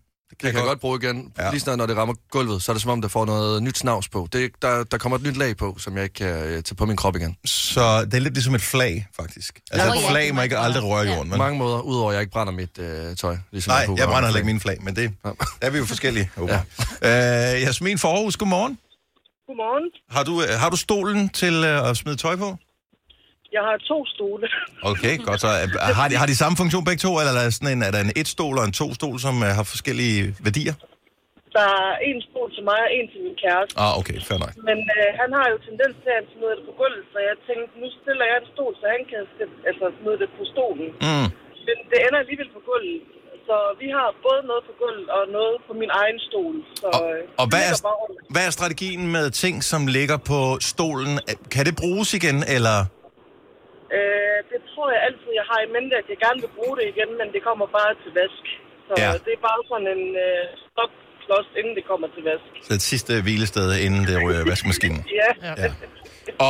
[0.50, 1.32] Kan jeg godt bruge igen.
[1.38, 1.44] Ja.
[1.44, 1.50] Ja.
[1.50, 3.78] Lige snart, når det rammer gulvet, så er det som om, der får noget nyt
[3.78, 4.28] snavs på.
[4.32, 6.86] Det, der, der kommer et nyt lag på, som jeg ikke kan øh, tage på
[6.86, 7.36] min krop igen.
[7.44, 9.60] Så det er lidt ligesom et flag, faktisk.
[9.70, 11.18] Altså Nå, et ja, flag det må ikke aldrig røre jorden.
[11.30, 11.38] På Men...
[11.38, 13.36] mange måder, udover at jeg ikke brænder mit øh, tøj.
[13.52, 15.28] Ligesom Nej, jeg brænde brænder heller ikke mine flag, men det Ja.
[15.28, 16.30] der er vi jo forskellige.
[16.42, 16.58] Okay.
[17.02, 17.54] Ja.
[17.56, 18.78] Øh, Jasmin for Aarhus, godmorgen.
[19.46, 19.90] Godmorgen.
[20.10, 22.56] Har du, øh, har du stolen til øh, at smide tøj på?
[23.56, 24.44] Jeg har to stole.
[24.92, 25.50] Okay, godt så.
[26.00, 28.00] Har de, har de samme funktion begge to, eller er der, sådan en, er der
[28.06, 30.74] en et-stol og en to-stol, som øh, har forskellige værdier?
[31.58, 33.72] Der er en stol til mig og en til min kæreste.
[33.84, 34.54] Ah, okay, fair nok.
[34.68, 37.70] Men øh, han har jo tendens til at smide det på gulvet, så jeg tænkte,
[37.82, 39.20] nu stiller jeg en stol, så han kan
[39.70, 40.88] altså, smide det på stolen.
[41.06, 41.28] Mm.
[41.66, 43.00] Men det ender alligevel på gulvet.
[43.48, 46.54] Så vi har både noget på gulvet og noget på min egen stol.
[46.82, 47.74] Så, øh, Og hvad er,
[48.34, 50.40] hvad er strategien med ting, som ligger på
[50.72, 51.12] stolen?
[51.54, 52.78] Kan det bruges igen, eller...
[53.96, 56.86] Øh, det tror jeg altid, jeg har i mente, at jeg gerne vil bruge det
[56.94, 58.44] igen, men det kommer bare til vask.
[58.88, 59.08] Så Ja.
[59.26, 62.46] det er bare sådan en øh, stopklods, inden det kommer til vask.
[62.66, 65.00] Så et sidste hvilested, inden det ryger i vaskemaskinen.
[65.20, 65.30] Ja.
[65.64, 65.70] Ja.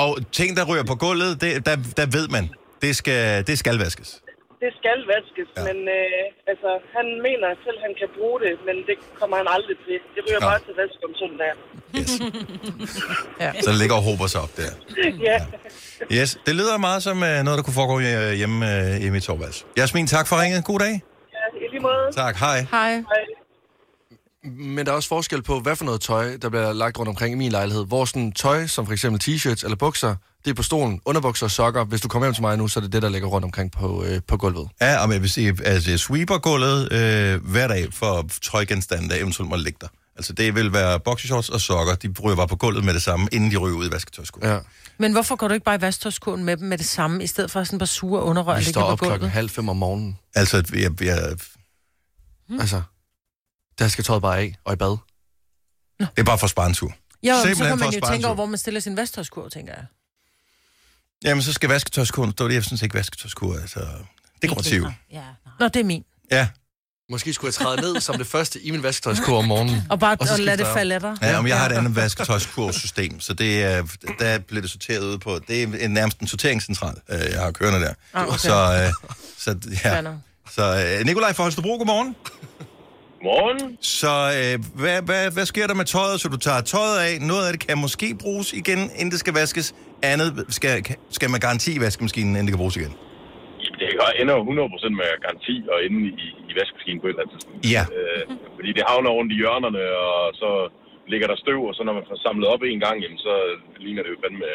[0.01, 2.45] Og ting, der ryger på gulvet, det, der, der ved man,
[2.85, 4.11] det skal, det skal vaskes.
[4.63, 5.61] Det skal vaskes, ja.
[5.69, 9.49] men øh, altså, han mener selv, at han kan bruge det, men det kommer han
[9.57, 9.99] aldrig til.
[10.15, 10.49] Det ryger Nå.
[10.51, 11.59] bare til vask om søndagen.
[13.65, 14.73] Så det ligger og håber sig op der.
[15.29, 15.39] ja.
[16.19, 19.25] Yes, det lyder meget som uh, noget, der kunne foregå øh, hjemme uh, i mit
[19.29, 19.61] soveværelse.
[19.81, 20.61] Jasmin, tak for ringet.
[20.71, 20.95] God dag.
[21.37, 22.05] ja, i lige måde.
[22.23, 22.59] Tak, hej.
[22.77, 22.93] Hej.
[23.13, 23.42] Hej.
[24.45, 27.33] Men der er også forskel på, hvad for noget tøj, der bliver lagt rundt omkring
[27.33, 27.87] i min lejlighed.
[27.87, 31.01] Hvor sådan tøj, som for eksempel t-shirts eller bukser, det er på stolen.
[31.05, 31.85] Underbukser og sokker.
[31.85, 33.73] Hvis du kommer hjem til mig nu, så er det det, der ligger rundt omkring
[33.73, 34.69] på, øh, på gulvet.
[34.81, 39.15] Ja, og jeg vil sige, altså jeg sweeper gulvet øh, hver dag for tøjgenstande, der
[39.17, 39.89] eventuelt må ligge der.
[40.17, 43.29] Altså det vil være boxershorts og sokker, de ryger bare på gulvet med det samme,
[43.33, 44.49] inden de ryger ud i vasketøjskurven.
[44.49, 44.59] Ja.
[44.99, 47.51] Men hvorfor går du ikke bare i vasktøjskurven med dem med det samme, i stedet
[47.51, 49.31] for sådan bare sure underrør, Vi står op på klokken gulvet?
[49.33, 50.19] halv fem om morgenen.
[50.35, 51.37] Altså, jeg, jeg,
[52.61, 52.83] Altså,
[53.83, 54.97] der skal tøjet bare af og i bad.
[56.01, 56.93] det er bare for at spare en tur.
[57.23, 59.85] Jo, så kan man jo tænke over, hvor man stiller sin vasktøjskurv, tænker jeg.
[61.25, 62.55] Jamen, så skal vasketøjskurven stå det.
[62.55, 63.87] Jeg synes ikke, vasketøjskur er så
[64.43, 64.87] dekorativ.
[65.13, 65.23] Ja,
[65.61, 66.05] Nå, det er min.
[66.31, 66.49] Ja,
[67.11, 69.83] Måske skulle jeg træde ned som det første i min vasketøjskur om morgenen.
[69.91, 71.17] Og bare Og og lade det falde af dig.
[71.23, 73.87] ja om jeg har et andet vasketøjskurvsystem, så det er,
[74.19, 75.39] der bliver det sorteret ud på.
[75.49, 77.95] Det er en- nærmest en sorteringscentral, øh, jeg har kørende der.
[78.15, 78.39] Ah, okay.
[78.39, 78.55] Så,
[78.87, 78.93] øh,
[79.39, 80.03] så ja.
[80.51, 82.17] Så øh, Nikolaj fra Holstebro, godmorgen.
[83.29, 83.59] Morgen.
[83.99, 86.17] Så øh, hvad, hvad, hvad sker der med tøjet?
[86.23, 87.13] Så du tager tøjet af.
[87.31, 89.67] Noget af det kan måske bruges igen, inden det skal vaskes.
[90.13, 90.73] Andet skal,
[91.19, 92.95] skal man garanti i vaskemaskinen, inden det kan bruges igen.
[93.81, 93.89] Det
[94.21, 97.61] ender jo 100% med garanti og inde i, i vaskemaskinen på et eller andet tidspunkt.
[97.75, 97.85] Ja.
[97.97, 98.23] Øh,
[98.57, 100.51] fordi det havner rundt i hjørnerne, og så
[101.13, 103.35] ligger der støv, og så når man får samlet op en gang, jamen, så
[103.85, 104.47] ligner det jo fandme...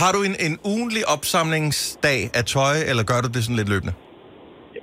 [0.00, 3.94] Har du en, en ugenlig opsamlingsdag af tøj, eller gør du det sådan lidt løbende?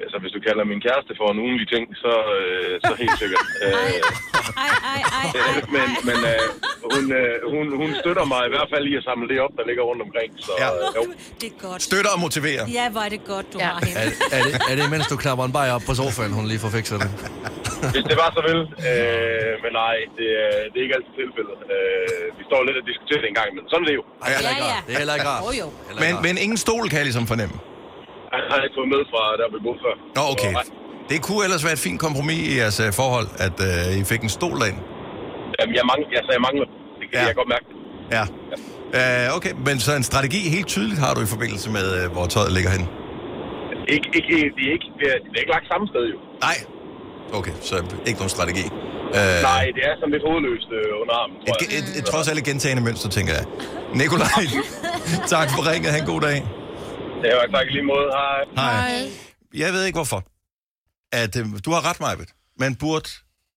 [0.09, 3.43] Altså, hvis du kalder min kæreste for en ugenlig ting, så, øh, så helt sikkert.
[3.65, 3.73] Øh,
[4.65, 6.07] Ej, ej, ej, ej, men ej.
[6.09, 6.41] men øh,
[6.93, 9.63] hun, øh, hun, hun støtter mig i hvert fald i at samle det op, der
[9.69, 10.29] ligger rundt omkring.
[10.47, 10.69] Så Ja.
[10.75, 11.01] øh, jo.
[11.41, 11.81] Det er godt.
[11.89, 12.63] Støtter og motiverer.
[12.79, 13.69] Ja, hvor er det godt, du Ja.
[13.73, 13.99] har hende.
[14.05, 16.59] Er, er, det, er det, mens du knapper en bajer op på sofaen, hun lige
[16.65, 17.09] får fikset det?
[17.95, 18.59] Hvis det var så vel.
[18.89, 21.55] Øh, men nej, det, er- det er ikke altid tilfældet.
[21.75, 24.03] Øh, vi står lidt og diskuterer det en gang, men sådan er det jo.
[24.25, 24.77] Ej, Ja, ja.
[24.87, 25.41] Det er heller ikke rart.
[25.47, 25.67] Jo, jo.
[26.03, 27.55] Men, men ingen stol kan jeg ligesom fornemme.
[28.33, 29.95] Han har ikke fået med fra der, vi boede før.
[30.17, 30.51] Nå, okay.
[30.57, 30.71] Så.
[31.11, 34.21] Det kunne ellers være et fint kompromis i jeres øh, forhold, at øh, I fik
[34.27, 34.79] en stol derind.
[35.59, 36.67] Jamen, jeg, mangler, jeg, så jeg mangler.
[36.99, 37.21] Det kan Ja.
[37.21, 37.27] ja.
[37.31, 37.67] jeg godt mærke.
[38.17, 38.23] Ja.
[38.99, 42.25] Øh, okay, men så en strategi helt tydeligt har du i forbindelse med, øh, hvor
[42.33, 42.87] tøjet ligger henne?
[43.95, 46.17] Ikke, ikke, det, er ikke, det, er, det er ikke lagt samme sted, jo.
[46.47, 46.57] Nej.
[47.39, 47.75] Okay, så
[48.09, 48.65] ikke nogen strategi.
[49.17, 51.79] Øh, Nej, det er sådan lidt hovedløst øh, under armen, tror Et, jeg.
[51.79, 53.45] et, et, et trods alt gentagende mønster, tænker jeg.
[54.01, 54.43] Nikolaj,
[55.35, 55.89] tak for ringet.
[55.93, 56.37] Ha' en god dag.
[57.23, 58.07] Det var tak i lige måde.
[58.11, 58.43] Hej.
[58.55, 59.09] Hej.
[59.53, 60.23] Jeg ved ikke hvorfor.
[61.11, 62.29] At, øh, du har ret, Majbet.
[62.59, 63.09] Man burde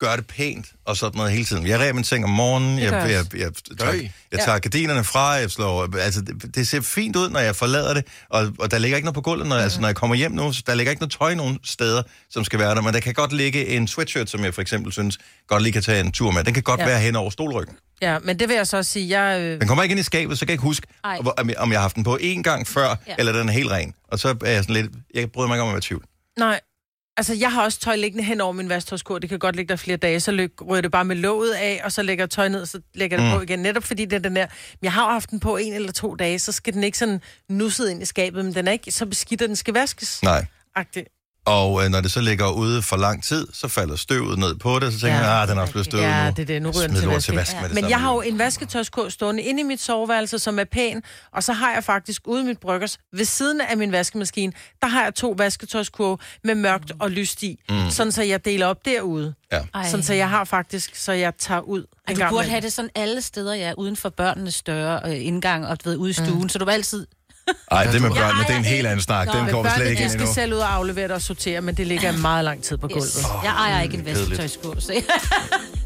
[0.06, 1.66] gøre det pænt og sådan noget hele tiden.
[1.66, 3.92] Jeg ræber min seng om morgenen, jeg, jeg, jeg jeg, tager,
[4.32, 7.94] jeg tager gardinerne fra, jeg slår, altså det, det ser fint ud, når jeg forlader
[7.94, 10.32] det, og, og der ligger ikke noget på gulvet, når, altså, når jeg kommer hjem
[10.32, 13.00] nu, så der ligger ikke noget tøj nogen steder, som skal være der, men der
[13.00, 16.12] kan godt ligge en sweatshirt, som jeg for eksempel synes godt lige kan tage en
[16.12, 16.44] tur med.
[16.44, 16.84] Den kan godt Ja.
[16.84, 16.90] ja.
[16.90, 17.76] være hen over stolryggen.
[18.02, 19.40] Ja, men det vil jeg så også sige, jeg...
[19.40, 21.18] Øh, Den kommer ikke ind i skabet, så kan jeg ikke huske, Ej.
[21.38, 22.94] om jeg, om jeg har haft den på én gang før, Ja.
[23.08, 23.14] ja.
[23.18, 23.94] eller den er helt ren.
[24.08, 26.04] Og så er jeg sådan lidt, jeg bryder mig ikke om at være tvivl.
[26.38, 26.60] nej,
[27.16, 29.18] altså jeg har også tøj liggende hen over min vasktøjskur.
[29.18, 31.80] Det kan godt ligge der flere dage, så løg, ryger det bare med låget af,
[31.84, 33.32] og så lægger jeg tøj ned, så lægger det Mm.
[33.36, 33.58] på igen.
[33.58, 34.46] Netop fordi det er den der...
[34.82, 37.20] Jeg har jo haft den på en eller to dage, så skal den ikke sådan
[37.48, 40.22] nusset ind i skabet, men den er ikke så beskidt, at den skal vaskes.
[40.22, 40.46] Nej.
[40.74, 41.08] Agtigt.
[41.44, 44.78] Og øh, når det så ligger ude for lang tid, så falder støvet ned på
[44.78, 45.30] det, så tænker Ja.
[45.30, 46.30] jeg, ah, den er også blevet støvet Ja, nu.
[46.36, 46.62] det er det.
[46.62, 47.26] Nu ryger den til lort vask.
[47.26, 50.38] til vask med det Men jeg har jo en vasketøjskur stående inde i mit soveværelse,
[50.38, 51.02] som er pæn,
[51.32, 54.52] og så har jeg faktisk ude i mit bryggers, ved siden af min vaskemaskine,
[54.82, 57.90] der har jeg to vasketøjskurve med mørkt og lyst i, mm.
[57.90, 59.34] sådan så jeg deler op derude.
[59.52, 59.60] Ja.
[59.74, 59.88] Ej.
[59.90, 61.84] Sådan så jeg har faktisk, så jeg tager ud.
[62.08, 65.66] Ej, du burde have det sådan alle steder, ja, uden for børnenes døre øh, indgang
[65.66, 66.48] og ved, ude i stuen, mm.
[66.48, 67.06] så du var altid...
[67.72, 69.26] Nej, det med Jeg børnene, det er en helt anden snak.
[69.26, 70.32] Nå, Den kommer vi slet ikke de ind i skal nu.
[70.34, 73.04] selv ud og aflevere det og sortere, men det ligger meget lang tid på gulvet.
[73.18, 73.26] Yes.
[73.44, 74.92] Jeg ejer ikke en vasketøjskur, så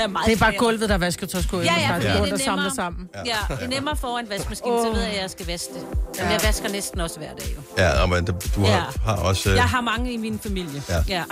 [0.00, 1.60] er meget Det er bare gulvet, der er vasketøjsko.
[1.60, 2.74] Ja, ja, det fordi er det er samler nemmere.
[2.74, 3.08] sammen.
[3.26, 5.82] Ja, det er nemmere foran en vaskemaskine, så ved jeg, at jeg skal vaske det.
[6.22, 7.82] Men jeg vasker næsten også hver dag, jo.
[7.82, 8.82] Ja, og men du har, Ja.
[9.04, 9.50] har også...
[9.50, 10.82] Øh, Jeg har mange i min familie.
[10.88, 10.94] Ja.
[11.08, 11.22] ja.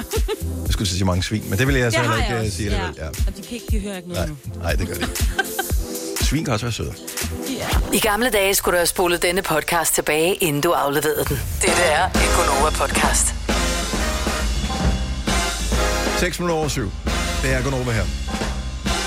[0.64, 2.46] Jeg skulle sige mange svin, men det vil jeg så Det heller har ikke jeg
[2.46, 2.76] øh, sige ja.
[2.76, 3.02] alligevel.
[3.02, 3.08] Ja.
[3.08, 6.24] Og de, kan ikke, de hører ikke noget Nej, nej, det gør det ikke.
[6.24, 6.92] Svin kan også være søde.
[7.92, 11.40] I gamle dage skulle du have spolet denne podcast tilbage, inden du afleverede den.
[11.60, 13.34] Dette er en Gonova-podcast.
[16.18, 16.90] 6 minutter over 7.
[17.42, 18.04] Det er Gunova her.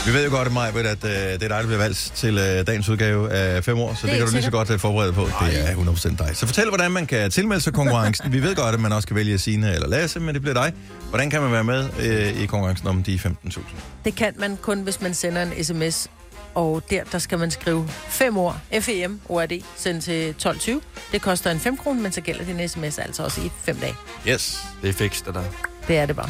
[0.08, 2.68] Vi ved jo godt, Maj, at øh, det er dig, der bliver valgt til øh,
[2.68, 5.14] dagens udgave af 5 år, så det, det kan du lige så godt øh, forberede
[5.14, 5.22] på.
[5.22, 6.38] Det er 100% dig.
[6.38, 8.34] Så fortæl, hvordan man kan tilmelde sig konkurrencen.
[8.34, 10.74] Vi ved godt, at man også kan vælge Signe eller Lasse, men det bliver dig.
[11.10, 13.60] Hvordan kan man være med øh, i konkurrencen om de 15.000?
[14.06, 16.08] Det kan man kun, hvis man sender en sms.
[16.56, 20.72] Og der, der skal man skrive fem ord, FEM, ORD, send til 12.20.
[21.12, 23.96] Det koster en 5 kroner, men så gælder din sms altså også i fem dage.
[24.28, 24.60] Yes.
[24.82, 25.44] Det er fikst, det der.
[25.88, 26.30] Det er det bare.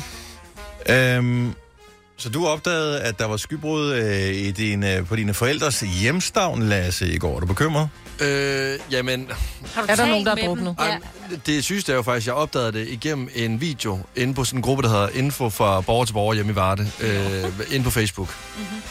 [0.90, 1.54] Øhm,
[2.18, 7.08] så du opdagede, at der var skybrud øh, i dine, på dine forældres hjemstavn, Lasse,
[7.14, 7.36] i går.
[7.36, 7.90] Er du bekymret?
[8.22, 9.30] Øh, jamen,
[9.74, 10.76] Har du Er der nogen, der er druknet?
[10.80, 10.86] Ja.
[10.86, 11.00] Ej,
[11.46, 14.58] det sygeste er jo faktisk, at jeg opdagede det igennem en video inde på sådan
[14.58, 17.90] en gruppe, der hedder Info fra borger til borger hjemme i Varde, øh, inde på
[17.92, 18.28] Facebook.
[18.58, 18.82] Mm-hmm.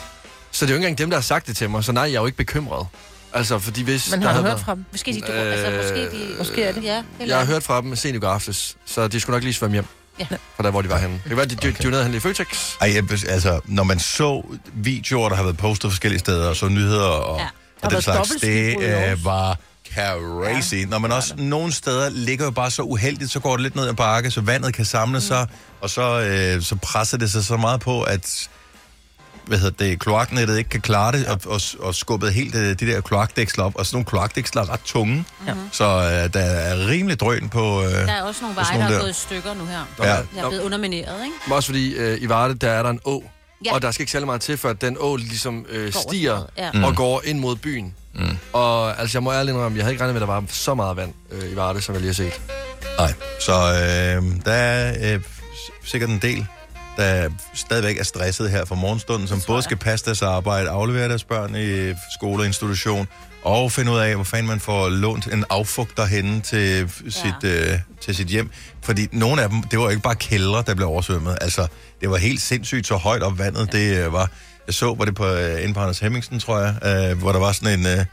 [0.56, 2.02] Så det er jo ikke engang dem, der har sagt det til mig, så nej,
[2.02, 2.86] jeg er jo ikke bekymret.
[3.32, 4.10] Altså, fordi hvis...
[4.10, 4.84] Men der har du havde hørt været- fra dem?
[4.92, 6.34] Måske de, øh, altså, måske de...
[6.38, 6.84] Måske er det.
[6.84, 7.36] Ja, eller...
[7.36, 9.74] Jeg har hørt fra dem sent i går aftes, så de skulle nok lige svømme
[9.74, 9.86] hjem.
[10.18, 10.26] Ja.
[10.56, 11.14] Fra der, hvor de var henne.
[11.14, 12.74] Det kan være, de, de, de var nede hen i Føtex.
[12.80, 14.42] Ej, jeg, altså, når man så
[14.74, 17.42] videoer, der har været postet forskellige steder, og så nyheder og, Ja.
[17.42, 17.48] ja.
[17.82, 19.58] og den slags, det øh, var
[19.94, 20.74] crazy.
[20.74, 20.84] Ja.
[20.86, 23.88] Når man også nogle steder ligger jo bare så uheldigt, så går det lidt ned
[23.88, 25.46] ad bakke, så vandet kan samle sig,
[25.80, 28.48] og så, øh, så presser det sig så meget på, at
[29.46, 32.74] hvad hedder det, kloaknettet ikke kan klare det, og, og, og skubbet helt øh, de
[32.86, 35.52] der kloakdæksler op, og sådan nogle kloakdæksler er ret tunge, ja.
[35.72, 37.82] så øh, der er rimelig drøn på...
[37.84, 39.00] Øh, Der er også nogle veje, der er der.
[39.00, 39.80] gået i stykker nu her.
[39.98, 40.04] Ja.
[40.14, 41.36] Jeg er blevet undermineret, ikke?
[41.46, 43.22] Men Også fordi øh, i Varde, der er der en å.
[43.64, 43.70] Ja.
[43.70, 43.74] Ja.
[43.74, 46.42] Og der skal ikke særlig meget til, for at den å ligesom øh, Går stiger
[46.58, 46.72] Ja.
[46.72, 46.84] mm.
[46.84, 47.94] og går ind mod byen.
[48.14, 48.36] Mm.
[48.52, 50.74] Og altså, jeg må ærligt indrømme, jeg havde ikke regnet med, at der var så
[50.74, 52.40] meget vand øh, i Varde, som jeg lige har set.
[52.98, 55.20] Nej, så øh, der er øh,
[55.84, 56.46] sikkert en del,
[56.96, 61.24] der stadigvæk er stresset her fra morgenstunden, som både skal passe deres arbejde, aflevere deres
[61.24, 63.08] børn i skole og institution,
[63.42, 67.10] og finde ud af, hvor fanden man får lånt en affugter henne til, ja.
[67.10, 68.50] sit, øh, til sit hjem.
[68.82, 71.38] Fordi nogle af dem, det var jo ikke bare kældre, der blev oversvømmet.
[71.40, 71.66] Altså,
[72.00, 73.78] det var helt sindssygt så højt op vandet, ja.
[73.78, 74.30] det øh, var.
[74.66, 76.74] Jeg så, var det på øh, inde på Anders Hemmingsen, tror jeg,
[77.10, 77.86] øh, hvor der var sådan en...
[77.86, 78.04] Øh,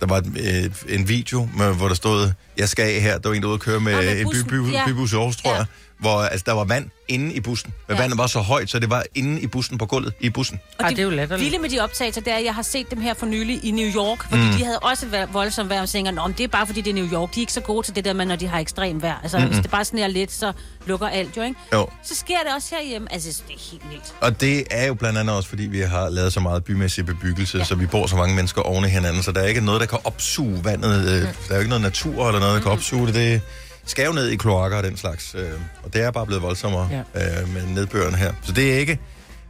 [0.00, 3.18] der var øh, en video, med, hvor der stod, jeg skal af her.
[3.18, 4.48] Der var en, der ude at køre med, Nå, med en by, bussen.
[4.48, 4.82] by, Ja.
[4.86, 5.56] bybus Aarhus, tror Ja.
[5.56, 5.66] jeg.
[5.98, 7.72] Hvor altså, der var vand inde i bussen.
[7.88, 8.02] Men Ja.
[8.02, 10.60] vandet var så højt, så det var inde i bussen på gulvet i bussen.
[10.78, 11.44] Og Ej, det er jo latterligt.
[11.44, 13.70] vilde med de optagelser, det er, at jeg har set dem her for nylig i
[13.70, 14.52] New York, fordi mm.
[14.52, 16.90] de havde også et voldsomt vejr, og tænker, Nå, men det er bare fordi, det
[16.90, 17.34] er New York.
[17.34, 19.20] De er ikke så gode til det der med, når de har ekstrem vejr.
[19.22, 19.52] Altså, mm-hmm.
[19.52, 20.52] hvis det bare sneer lidt, så
[20.86, 21.56] lukker alt jo, ikke?
[21.72, 21.86] Jo.
[22.04, 23.12] Så sker det også herhjemme.
[23.12, 24.14] Altså, det er helt vildt.
[24.20, 27.58] Og det er jo blandt andet også, fordi vi har lavet så meget bymæssig bebyggelse,
[27.58, 27.64] ja.
[27.64, 29.86] så vi bor så mange mennesker oven i hinanden, så der er ikke noget, der
[29.86, 31.00] kan opsuge vandet.
[31.00, 31.06] Mm.
[31.06, 33.14] Der er jo ikke noget natur eller noget, der kan opsuge det.
[33.14, 33.40] Det
[33.88, 35.34] skal jo ned i kloakker og den slags.
[35.38, 35.50] øh,
[35.84, 37.40] Og det er bare blevet voldsommere ja.
[37.40, 38.32] øh, med nedbøren her.
[38.42, 38.98] Så det er ikke,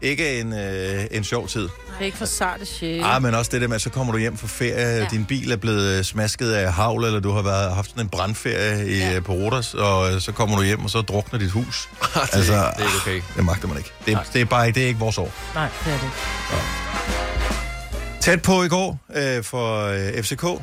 [0.03, 1.63] ikke en, øh, en sjov tid.
[1.63, 1.71] Det
[2.01, 3.05] er ikke for sarte sjæle.
[3.05, 4.97] Ah, men også det der med, at så kommer du hjem fra ferie, ja.
[4.99, 5.07] Ja.
[5.11, 8.09] din bil er blevet øh, smasket af havl, eller du har været, haft sådan en
[8.09, 9.13] brandferie i, Ja.
[9.13, 9.21] ja.
[9.21, 11.89] på Rodos, og øh, så kommer du hjem, og så drukner dit hus.
[12.03, 13.21] det, altså, det er ikke okay.
[13.37, 13.93] Det magter man ikke.
[14.07, 15.33] Det, det er bare ikke, det er ikke vores år.
[15.55, 16.17] Nej, det er det ikke.
[18.21, 20.43] Tæt på i går øh, for øh, FCK.
[20.43, 20.59] Du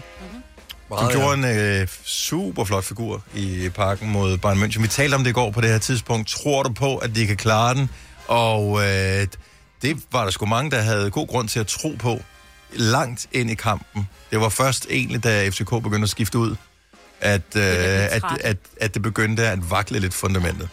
[0.90, 4.82] Meget, gjorde en øh, super flot figur i parken mod Bayern München.
[4.82, 6.28] Vi talte om det i går på det her tidspunkt.
[6.28, 7.90] Tror du på, at de kan klare den?
[8.28, 9.28] Og øh,
[9.82, 12.20] det var der sgu mange, der havde god grund til at tro på
[12.74, 14.10] langt ind i kampen.
[14.32, 16.56] Det var først egentlig, da FCK begyndte at skifte ud,
[17.22, 20.70] at, øh, at, at, at det begyndte at vakle lidt fundamentet.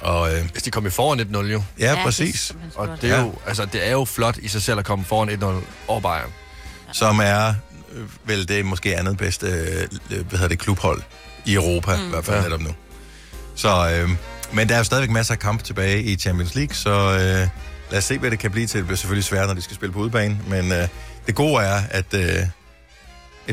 [0.00, 1.44] Og øh, Hvis de kom i foran 1-0 jo.
[1.44, 2.40] ja, Ja, ja det præcis.
[2.40, 3.20] simpelthen Og det er, Ja.
[3.22, 6.32] jo, altså, det er jo flot i sig selv at komme foran 1-0 over Bayern.
[6.92, 7.54] Som er
[8.24, 11.02] vel det måske andet bedste øh, hvad hedder det, klubhold
[11.44, 12.06] i Europa, mm.
[12.06, 12.42] i hvert fald Ja.
[12.42, 12.70] netop nu.
[13.54, 14.10] Så, øh,
[14.52, 17.48] men der er jo stadigvæk masser af kampe tilbage i Champions League, så øh,
[17.90, 18.78] lad os se, hvad det kan blive til.
[18.78, 20.88] Det bliver selvfølgelig svært, når de skal spille på udebane, men øh,
[21.26, 22.36] det gode er, at øh,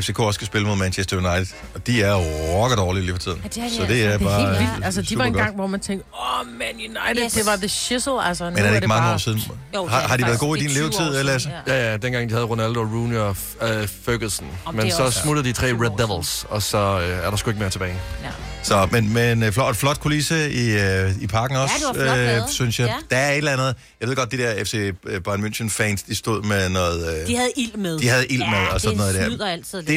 [0.00, 2.14] FCK også skal spille mod Manchester United, og de er
[2.54, 3.40] rocker dårlige lige for tiden.
[3.44, 3.94] Ja, det er så altså.
[3.94, 4.84] det er Det er bare Helt vildt.
[4.84, 5.42] Altså, de var super en godt.
[5.44, 7.32] gang, hvor man tænkte, åh, oh, Man United, Yes.
[7.32, 8.24] det var the shizzle.
[8.24, 9.14] Altså, Men er det ikke mange bare...
[9.14, 9.40] år siden?
[9.74, 11.50] Jo, har, det har de været gode i det din 20 år levetid, Lasse?
[11.66, 11.74] ja.
[11.74, 13.66] Ja, ja, dengang de havde Ronaldo, Rooney og uh,
[14.04, 14.46] Ferguson.
[14.64, 17.30] Om Men det så smuttede de tre 20 år Red Devils, og så uh, er
[17.30, 17.96] der sgu ikke mere tilbage.
[18.24, 18.28] Ja.
[18.64, 22.16] Så, men, men øh, flot, flot kulisse i, øh, i parken også, det var flot
[22.18, 22.50] lavet.
[22.50, 22.86] synes jeg.
[22.86, 23.16] Ja.
[23.16, 23.74] Der er et eller andet...
[24.00, 24.92] Jeg ved godt, de der FC
[25.24, 27.20] Bayern München-fans, de stod med noget...
[27.20, 27.98] Øh, De havde ild med.
[27.98, 29.28] De havde ild med og sådan noget der.
[29.28, 29.94] det altid lidt, det,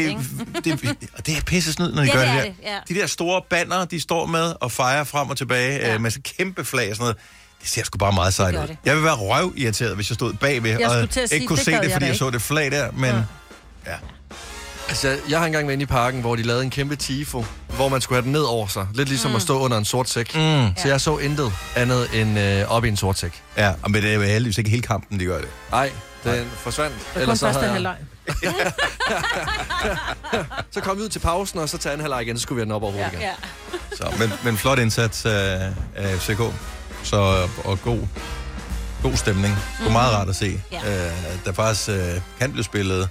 [0.71, 0.85] ikke?
[0.91, 2.43] det, og det er pisse snyd, når de Ja, gør det det, er der.
[2.49, 2.53] det,
[2.89, 2.95] ja.
[2.95, 5.87] De der store banner, de står med og fejrer frem og tilbage Ja.
[5.87, 5.93] ja.
[5.93, 7.15] øh, med så kæmpe flag og sådan noget.
[7.17, 8.61] Det Det ser sgu bare meget sejt ud.
[8.67, 8.77] det.
[8.85, 11.71] Jeg vil være røvirriteret, hvis jeg stod bagved Jeg og sige, ikke kunne det se
[11.71, 12.17] det, jeg fordi jeg ikke.
[12.19, 13.15] så det flag der, men
[13.85, 13.93] ja.
[14.89, 17.89] Altså, jeg har engang været inde i parken, hvor de lavede en kæmpe tifo, hvor
[17.89, 18.87] man skulle have den ned over sig.
[18.93, 19.35] Lidt ligesom mm.
[19.35, 20.35] at stå under en sort sæk.
[20.35, 20.67] Mm.
[20.77, 23.43] Så jeg så intet andet end øh, op i en sort sæk.
[23.57, 23.73] ja.
[23.83, 25.49] Men det er jo heldigvis ikke hele kampen, de gør det.
[25.71, 25.91] Nej,
[26.23, 26.95] den forsvandt.
[27.13, 27.95] Det er kun første jeg- halvleg.
[30.71, 32.59] Så kom vi ud til pausen, og så til anden halvleg igen, så skulle vi
[32.59, 33.21] have den op over hovedet igen.
[33.21, 33.31] Ja.
[33.95, 36.41] Så, men, men flot indsats af, af FCK.
[37.03, 37.99] Så, og god,
[39.03, 39.55] god stemning.
[39.77, 40.61] Det var meget rart at se.
[40.71, 41.05] Ja.
[41.05, 41.11] Øh,
[41.45, 43.09] der faktisk øh, kan blive spillet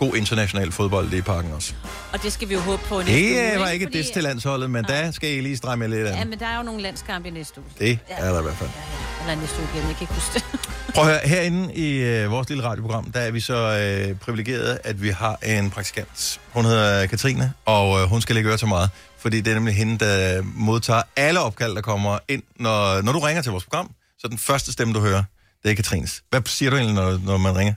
[0.00, 1.72] god international fodbold i parken også.
[2.12, 3.20] Og det skal vi jo håbe på næste uge.
[3.46, 6.06] Det øh, var ikke Fordi- det til landsholdet, men der skal I lige stramme lidt
[6.08, 6.28] Ja, an.
[6.30, 7.68] men der er jo nogle landskampe i næste uge.
[7.78, 8.70] Det er der i hvert fald.
[8.76, 8.80] Ja,
[9.24, 9.30] ja.
[9.30, 10.44] Eller næste uge igen, jeg kan ikke huske det.
[10.94, 14.78] Prøv at høre, herinde i øh, vores lille radioprogram, der er vi så øh, privilegeret,
[14.84, 16.40] at vi har en praktikant.
[16.52, 19.74] Hun hedder Katrine, og øh, hun skal lægge øre til meget, fordi det er nemlig
[19.74, 23.90] hende, der modtager alle opkald, der kommer ind, når, når du ringer til vores program.
[24.18, 25.22] Så den første stemme, du hører,
[25.62, 26.22] det er Katrines.
[26.30, 27.74] Hvad siger du egentlig, når, når man ringer?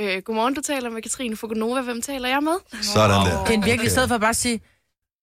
[0.00, 1.80] Øh, godmorgen, du taler med Katrine Fukunova.
[1.80, 2.82] Hvem taler jeg med?
[2.82, 3.44] Sådan der.
[3.44, 4.60] Det er en virkelig, i stedet for bare at sige,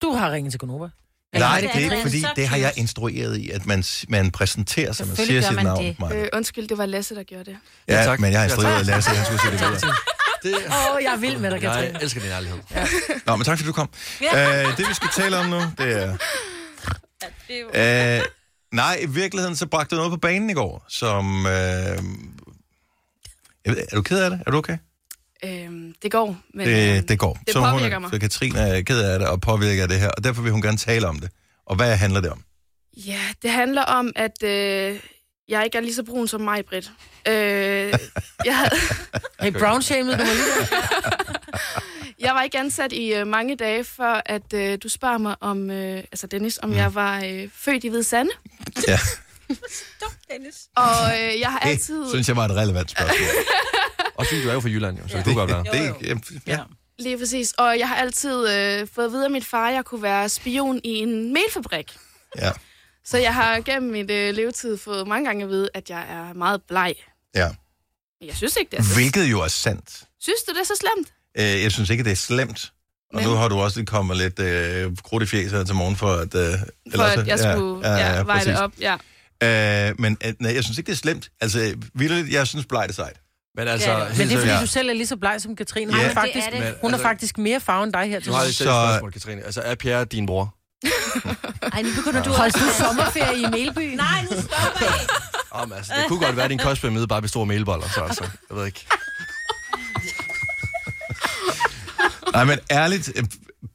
[0.01, 0.89] du har ringet til Gonova.
[1.35, 2.01] Nej, det er ikke, det.
[2.01, 5.65] fordi det har jeg instrueret i, at man, man præsenterer sig, man siger sit man
[5.65, 5.83] navn.
[5.83, 5.95] det.
[6.13, 7.57] Øh, undskyld, det var Lasse, der gjorde det.
[7.87, 8.19] Ja, Ja, tak.
[8.19, 8.85] men jeg har Ja, instrueret tak.
[8.95, 9.95] Lasse, han skulle sige det videre.
[10.43, 11.91] Det, Åh, oh, jeg er vild med dig, Katrine.
[11.93, 12.57] jeg elsker din ærlighed.
[13.25, 13.89] Nå, men tak fordi du kom.
[14.21, 14.63] Ja.
[14.63, 16.17] Øh, det vi skal tale om nu, det er...
[17.47, 18.17] Det er.
[18.19, 18.23] Øh,
[18.73, 21.45] nej, i virkeligheden så bragte du noget på banen i går, som...
[21.45, 21.97] Øh,
[23.65, 24.41] jeg ved, er du ked af det?
[24.47, 24.77] Er du okay?
[25.45, 25.69] Øh,
[26.03, 27.39] det går, men Det, det går.
[27.45, 28.09] det så hun, påvirker er- mig.
[28.13, 30.77] Så Katrine er ked af det og påvirker det her, og derfor vil hun gerne
[30.77, 31.29] tale om det.
[31.65, 32.43] Og hvad handler det om?
[32.97, 34.99] Ja, det handler om, at øh,
[35.49, 36.91] jeg ikke er lige så brun som mig, Britt.
[37.27, 37.33] Øh,
[38.45, 38.69] jeg, havde,
[39.41, 40.67] Hey, brown shamed, du må lige
[42.25, 45.71] jeg var ikke ansat i øh, mange dage, før at øh, du spørger mig om,
[45.71, 48.31] øh, altså Dennis, om jeg var øh, født i Hvide Sande.
[48.87, 48.99] Ja,
[50.31, 50.55] Dennis.
[50.75, 50.85] Og
[51.19, 52.09] øh, jeg har det altid...
[52.09, 53.27] synes jeg var et relevant spørgsmål.
[54.17, 55.63] Og fordi du er jo fra Jylland, jo, så det kunne godt være.
[55.63, 56.07] Det,
[56.47, 56.59] ja, ja.
[56.99, 57.51] Lige præcis.
[57.57, 60.29] Og jeg har altid øh, fået at vide af mit far, at jeg kunne være
[60.29, 61.97] spion i en melfabrik.
[62.37, 62.51] ja,
[63.05, 66.33] Så jeg har gennem mit øh, levetid fået mange gange at vide, at jeg er
[66.33, 66.93] meget bleg.
[67.35, 67.49] ja.
[68.25, 68.93] Jeg synes ikke, det er.
[68.95, 70.03] Hvilket jo er sandt.
[70.19, 71.13] Synes du, det er så slemt?
[71.39, 72.71] Øh, jeg synes ikke, det er slemt.
[73.13, 75.95] Og Men- nu har du også lige kommet lidt øh, krudt i fjeset til morgen
[75.95, 76.35] for at...
[76.35, 76.59] Øh,
[76.95, 78.71] For at jeg skulle ja, ja, ja, veje det op.
[78.79, 78.97] Ja.
[79.43, 81.31] Øh, men øh, nej, jeg synes ikke, det er slemt.
[81.41, 83.17] Altså, vildt, jeg synes blej det er sejt.
[83.57, 84.61] Men altså, Ja, Men det er, fordi Ja.
[84.61, 85.91] du selv er lige så bleg som Katrine.
[85.91, 85.97] Ja.
[85.97, 86.75] Hun, er Det faktisk, er det.
[86.81, 89.11] Hun er altså- faktisk mere farve end dig her til nu har jeg Så- spørgsmål,
[89.11, 89.41] Katrine.
[89.43, 90.55] Altså, er Pierre din bror?
[91.73, 93.95] Ej, nu begynder du Holdt du sommerferie i Melby?
[93.95, 95.07] Nej, nu stopper I.
[95.51, 98.23] Om, altså, det kunne godt være, at din kostpyramide bare består af melboller, så altså,
[98.49, 98.85] jeg ved ikke.
[102.33, 103.23] Nej, men ærligt, øh,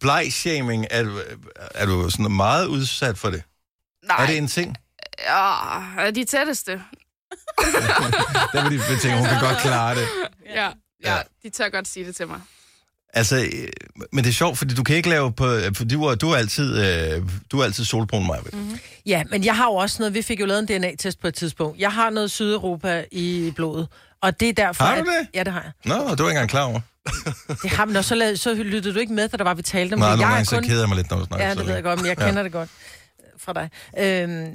[0.04, 1.20] bleg-shaming, er, du-
[1.74, 3.42] er du sådan meget udsat for det?
[4.06, 4.76] Nej, Er det en ting?
[5.24, 6.72] Ja, de tætteste.
[8.52, 10.08] Der vil de tænke, hun kan godt klare det.
[10.54, 10.68] Ja,
[11.04, 11.14] Ja.
[11.16, 12.40] ja, de tør godt sige det til mig.
[13.14, 13.68] Altså, øh,
[14.12, 15.58] men det er sjovt, fordi du kan ikke lave på...
[15.76, 18.40] For du er, du er altid, øh, du er altid solbrun, Maja.
[18.52, 18.78] Mm.
[19.06, 21.34] Ja, men jeg har jo også noget, vi fik jo lavet en DNA-test på et
[21.34, 21.78] tidspunkt.
[21.78, 23.88] Jeg har noget Sydeuropa i blodet,
[24.22, 24.84] og det er derfor...
[24.84, 25.28] Har du at, det?
[25.34, 25.72] Ja, det har jeg.
[25.84, 26.80] Nå, du er ikke engang klar over.
[27.62, 29.62] Det har man, og så, lavede, så lyttede du ikke med, da der var, vi
[29.62, 30.18] talte om Nej, det.
[30.18, 31.66] nogle Jeg er gange så keder jeg mig lidt, når du snakker Ja, så det
[31.66, 32.26] ved jeg godt, men jeg Ja.
[32.26, 32.68] kender det godt
[33.20, 33.70] øh, fra dig.
[33.98, 34.46] Øhm,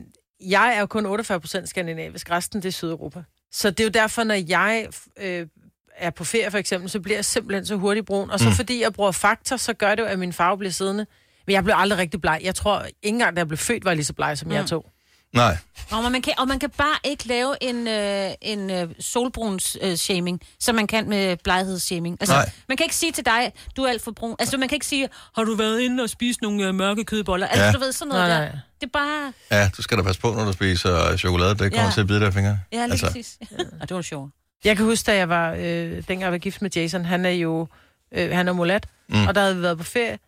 [0.42, 3.24] jeg er jo kun 48 procent skandinavisk, resten det er Sydeuropa.
[3.52, 5.48] Så det er jo derfor, når jeg øh,
[5.96, 8.30] er på ferie for eksempel, så bliver jeg simpelthen så hurtigt brun.
[8.30, 8.56] Og så mm.
[8.56, 11.06] fordi jeg bruger faktor, så gør det jo, at min farve bliver siddende.
[11.48, 12.40] Men jeg blev aldrig rigtig bleg.
[12.44, 14.54] Jeg tror ikke engang, da jeg blev født, var jeg lige så bleg som mm.
[14.54, 14.90] jeg to.
[15.34, 15.58] Nej.
[15.92, 19.96] Og man, kan, og man kan bare ikke lave en, øh, en øh, solbruns øh,
[19.96, 22.18] shaming, som man kan med bleghedshaming.
[22.20, 22.50] Altså, Nej.
[22.68, 24.36] man kan ikke sige til dig, du er alt for brun.
[24.40, 27.48] Altså, man kan ikke sige, har du været inde og spist nogle øh, mørke kødboller?
[27.48, 27.72] Altså, Ja.
[27.72, 28.52] du ved, sådan noget Nej, der.
[28.52, 29.34] Det er bare...
[29.52, 31.50] Ja, du skal da passe på, når du spiser chokolade.
[31.50, 31.92] Det kommer Ja.
[31.94, 32.60] til at bide dig i fingrene.
[32.72, 33.06] Ja, lige altså.
[33.06, 33.38] præcis.
[33.82, 34.32] Og det var sjovt.
[34.66, 37.30] Jeg kan huske, da jeg var, øh, dengang jeg var gift med Jason, han er
[37.30, 37.68] jo,
[38.12, 39.28] øh, han er mulat, mm.
[39.28, 40.20] og der havde vi været på ferie,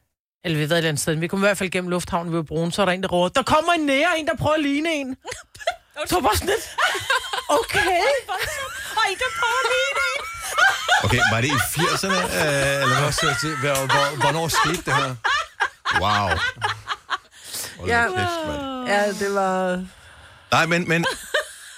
[0.43, 2.37] eller vi været et eller andet sted, vi kom i hvert fald gennem lufthavnen, vi
[2.37, 4.55] var brune, så er der en, der råber, der kommer en nære, en, der prøver
[4.55, 5.15] at ligne en.
[6.09, 6.65] Så var bare sådan lidt,
[7.59, 8.01] okay.
[8.97, 10.21] Og en, der prøver at ligne en.
[11.05, 12.19] Okay, var det i 80'erne?
[12.23, 13.35] Øh, eller hvad?
[13.41, 15.15] Til, hvor, hvor, hvornår skete det her?
[15.99, 16.37] Wow.
[17.77, 18.01] Hold Ja.
[18.01, 18.07] ja.
[18.07, 19.19] kæft.
[19.19, 19.85] Ja, det var...
[20.51, 21.05] Nej, men, men,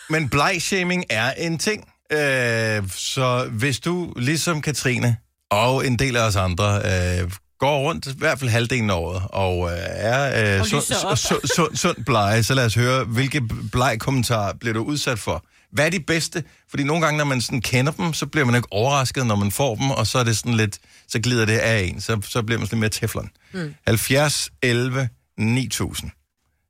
[0.09, 1.89] men bleg-shaming er en ting.
[2.11, 5.18] Øh, så hvis du, ligesom Katrine
[5.51, 9.24] og en del af os andre, øh, går rundt i hvert fald halvdelen af året,
[9.30, 11.18] og øh, er øh, Og sund, op.
[11.18, 13.41] sund, sund, sund blege, så lad os høre, hvilke
[13.72, 15.45] bleg-kommentarer bliver du udsat for?
[15.72, 16.43] Hvad er de bedste?
[16.70, 19.51] Fordi nogle gange, når man sådan kender dem, så bliver man ikke overrasket, når man
[19.51, 22.41] får dem, og så er det sådan lidt, så glider det af en, så, så
[22.43, 23.30] bliver man sådan lidt mere teflon.
[23.53, 23.74] Mm.
[23.88, 26.12] 70, 11, 9000.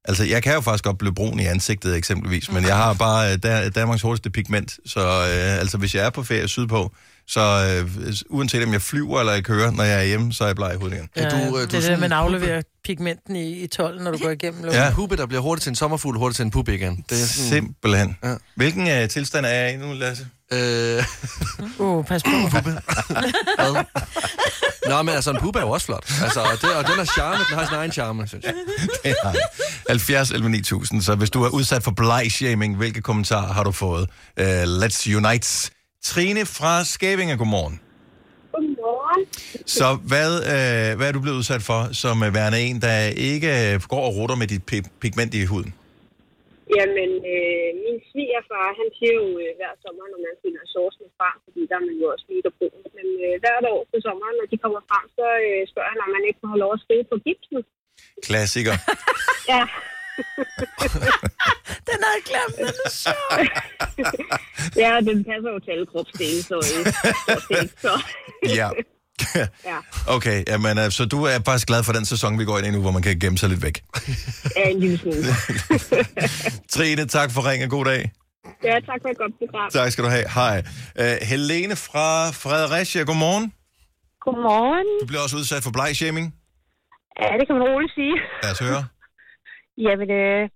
[0.07, 3.31] Altså, jeg kan jo faktisk godt blive brun i ansigtet, eksempelvis, men jeg har bare
[3.31, 6.93] øh, der, Danmarks hurtigste pigment, så øh, altså, hvis jeg er på ferie sydpå,
[7.27, 7.41] så
[7.85, 10.55] øh, uanset om jeg flyver eller jeg kører, når jeg er hjemme, så er jeg
[10.55, 11.09] bleg i hovedet igen.
[11.15, 14.29] Ja, du, øh, det er det, man afleverer pigmenten i, i 12, når du går
[14.29, 14.65] igennem Ja.
[14.65, 14.83] luften.
[14.87, 17.05] En puppe, der bliver hurtigt til en sommerfugl, hurtigt til en puppe igen.
[17.09, 17.49] Det er sådan...
[17.49, 18.17] Simpelthen.
[18.23, 18.35] Ja.
[18.55, 20.27] Hvilken øh, tilstand er jeg i nu, Lasse?
[20.53, 21.03] Øh,
[21.79, 22.29] Uh, pas på.
[22.61, 23.83] hvad?
[24.89, 26.11] Nå, men altså, en puppe er jo også flot.
[26.23, 28.53] Altså, og, det, og den er charme, den har sin egen charme, synes jeg.
[29.03, 29.41] Det har jeg.
[29.89, 31.01] 70 11 9000.
[31.01, 34.09] Så hvis du er udsat for bleg-shaming, hvilke kommentarer har du fået?
[34.41, 35.71] Uh, let's unite.
[36.09, 37.75] Trine fra Skævinge, godmorgen.
[38.53, 39.21] Godmorgen.
[39.77, 42.97] Så hvad, øh, hvad er du blevet udsat for, som øh, værende en, der
[43.31, 45.71] ikke øh, går og rutter med dit pi- pigment i huden?
[46.77, 51.35] Jamen, øh, min svigerfar, han siger jo øh, hver sommer, når man finder sourcene frem,
[51.45, 52.81] fordi der er man jo også mega brun.
[52.97, 56.11] Men øh, hvert år på sommeren, når de kommer frem, så øh, spørger han, om
[56.17, 57.59] man ikke må have lov at skrive på gipsen.
[58.27, 58.75] Klassiker.
[59.53, 59.63] Ja.
[61.87, 63.31] Den havde jeg glemt, den er sjov.
[64.83, 68.01] ja, den passer jo til alle kropsdele, så, øh, så.
[68.59, 68.69] Ja.
[69.65, 72.67] ja, Okay, jamen, øh, så du er faktisk glad for den sæson, vi går ind
[72.67, 73.81] i nu, hvor man kan gemme sig lidt væk.
[74.55, 75.17] ja, en lille smule.
[76.69, 77.69] Trine, tak for ringen.
[77.69, 78.11] God dag.
[78.63, 79.69] Ja, tak for et godt program.
[79.71, 80.25] Tak skal du have.
[80.29, 80.63] Hej.
[80.99, 83.53] Uh, Helene fra Fredericia, godmorgen.
[84.21, 84.87] Godmorgen.
[85.01, 86.27] Du bliver også udsat for bleg-shaming.
[87.21, 88.15] Ja, det kan man roligt sige.
[88.43, 88.85] Lad os høre.
[89.77, 90.49] Jamen, øh,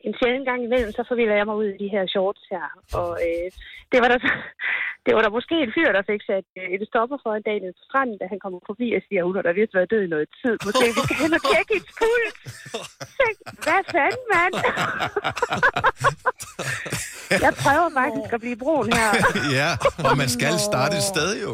[0.00, 2.66] en sjældent gang imellem, så forvilder jeg mig ud i de her shorts her.
[3.00, 3.48] Og øh,
[3.92, 4.32] det, var der, så,
[5.08, 7.56] det var der måske en fyr, der fik sat øh, et stopper for en dag
[7.62, 10.02] nede på stranden, da han kommer forbi og siger, hun har da vist været død
[10.08, 10.54] i noget tid.
[10.66, 12.36] Måske vi skal hen og tjekke et puls.
[13.20, 13.32] Jeg,
[13.66, 14.54] Hvad fanden, mand?
[17.44, 19.10] jeg prøver faktisk at blive brun her.
[19.60, 19.70] ja,
[20.08, 21.52] og man skal starte et sted jo.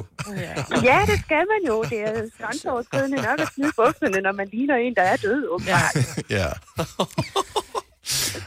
[0.89, 1.77] Ja, det skal man jo.
[1.91, 5.95] Det er grænseoverskridende nok at smide bukserne, når man ligner en, der er død, åbenbart.
[6.39, 6.49] Ja.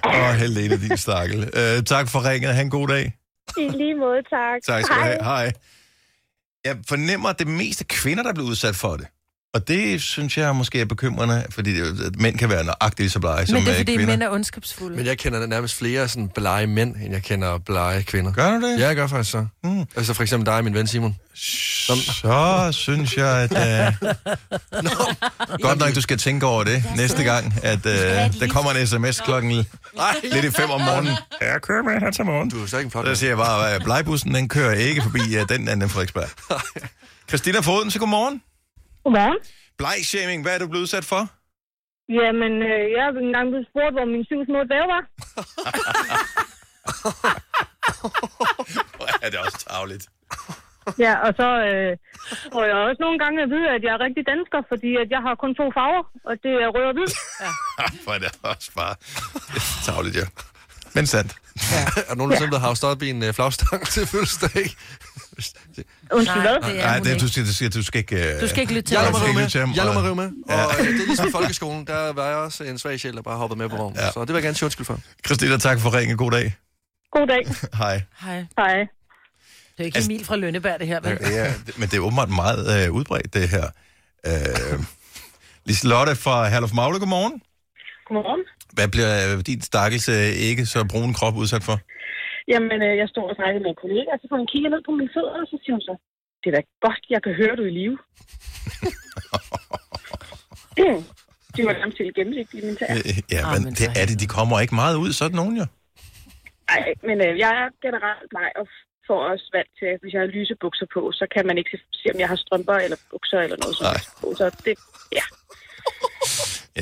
[0.06, 1.40] Åh, oh, Helene, din stakkel.
[1.60, 2.52] Uh, tak for ringet.
[2.56, 3.06] Ha' en god dag.
[3.58, 4.62] I lige måde, tak.
[4.64, 5.24] Tak skal du have.
[5.24, 5.52] Hej.
[6.66, 9.08] Jeg fornemmer, at det mest er kvinder, der bliver udsat for det.
[9.54, 13.20] Og det synes jeg måske er bekymrende, fordi det, at mænd kan være nøjagtigt så
[13.20, 14.14] blege som Men det er øh, fordi, kvinder.
[14.14, 14.98] mænd er ondskabsfulde.
[14.98, 18.32] Men jeg kender nærmest flere sådan blege mænd, end jeg kender blege kvinder.
[18.34, 18.80] Gør du det?
[18.80, 19.46] Ja, jeg gør faktisk så.
[19.64, 19.86] Mm.
[19.96, 21.16] Altså for eksempel dig min ven Simon.
[21.36, 21.98] Som...
[21.98, 23.52] Så synes jeg, at...
[24.74, 25.60] Uh...
[25.62, 27.92] Godt nok, du skal tænke over det næste gang, at uh,
[28.40, 29.52] der kommer en sms klokken
[30.34, 31.14] lidt i fem om morgenen.
[31.42, 32.50] Jeg kører med her til morgen.
[32.50, 35.02] Du er så ikke en flot Så siger jeg bare, at blegbussen, den kører ikke
[35.02, 36.30] forbi uh, den anden Frederiksberg.
[37.30, 38.42] Christina Foden, så godmorgen.
[39.08, 39.40] Godmorgen.
[39.82, 41.22] Bleg-shaming, hvad er du blevet udsat for?
[42.20, 45.04] Jamen, øh, jeg er engang blevet spurgt, hvor min syv små dage var.
[49.26, 50.06] Er det også tavligt.
[51.06, 51.92] Ja, og så øh,
[52.54, 55.22] får jeg også nogle gange at vide, at jeg er rigtig dansker, fordi at jeg
[55.28, 57.10] har kun to farver, og det er rød og hvid.
[57.44, 57.52] Ja.
[58.14, 58.96] Er det også bare
[59.88, 60.26] tavligt, ja.
[60.98, 61.36] Men sandt.
[61.72, 62.02] Ja.
[62.12, 64.50] er nogen, der simpelthen har stået op i en uh, flagstang til fødselsdag?
[66.12, 66.76] Undskyld, hvad?
[66.76, 68.34] Nej, det er, du, skal, du, skal, du skal ikke...
[68.36, 69.74] øh, Du skal ikke lytte til Jeg lå mig rive med.
[69.76, 70.32] Jeg og- mig rive med.
[70.50, 73.22] Og øh, det er ligesom i folkeskolen, der var jeg også en svag sjæl, der
[73.22, 74.00] bare hoppede med på vognen.
[74.00, 74.12] Ja.
[74.12, 75.00] Så det vil jeg gerne sige undskyld for.
[75.26, 76.18] Christina, tak for ringen.
[76.18, 76.56] God dag.
[77.12, 77.42] God dag.
[77.84, 78.02] Hej.
[78.22, 78.46] Hej.
[78.58, 78.74] Hej.
[79.78, 81.18] Det er ikke Emil fra Lønneberg, det her, vel?
[81.22, 83.66] Ja, det- men det er åbenbart meget øh, udbredt, det her.
[84.26, 84.80] Øh,
[85.66, 87.42] Liselotte fra Herluf Magle, godmorgen.
[88.08, 88.40] Godmorgen.
[88.78, 90.14] Hvad bliver øh, din stakkelse
[90.50, 91.78] ikke så brun krop udsat for?
[92.52, 94.82] Jamen, øh, jeg stod og snakkede med en kollega, og så får hun kigger ned
[94.88, 95.94] på mine fødder, og så siger hun så,
[96.42, 97.98] det er da godt, jeg kan høre, du er i live.
[101.56, 102.88] det var nærmest helt gennemsigtigt i min tær.
[102.96, 104.16] Øh, Ja, Ah, men men det er det.
[104.24, 105.66] De kommer ikke meget ud, sådan nogen jo.
[106.72, 108.66] Nej, men øh, jeg er generelt bleg og
[109.08, 111.72] får også vant til, at hvis jeg har lyse bukser på, så kan man ikke
[111.74, 114.28] se, se om jeg har strømper eller bukser eller noget sådan på.
[114.40, 114.76] Så det,
[115.18, 115.26] ja.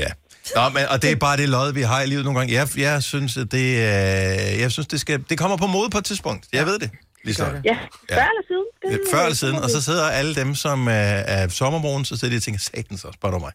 [0.02, 0.10] Ja.
[0.56, 2.54] Nå, men, og det er bare det lod, vi har i livet nogle gange.
[2.54, 5.98] Jeg, jeg synes, at det, øh, jeg synes det, skal, det kommer på mode på
[5.98, 6.46] et tidspunkt.
[6.54, 6.90] Jeg ved det.
[7.24, 7.62] Liselotte.
[7.66, 7.78] Ja,
[8.10, 8.16] Ja.
[8.16, 8.66] før eller siden.
[8.92, 12.34] Det, Før eller siden, og så sidder alle dem, som er, er sommerbroen, så sidder
[12.34, 13.52] de og tænker, satans også, spørger du mig.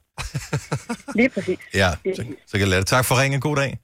[1.18, 1.58] Lige præcis.
[1.74, 2.88] Ja, så, så kan jeg lade det.
[2.88, 3.40] Tak for ringen.
[3.40, 3.78] God dag.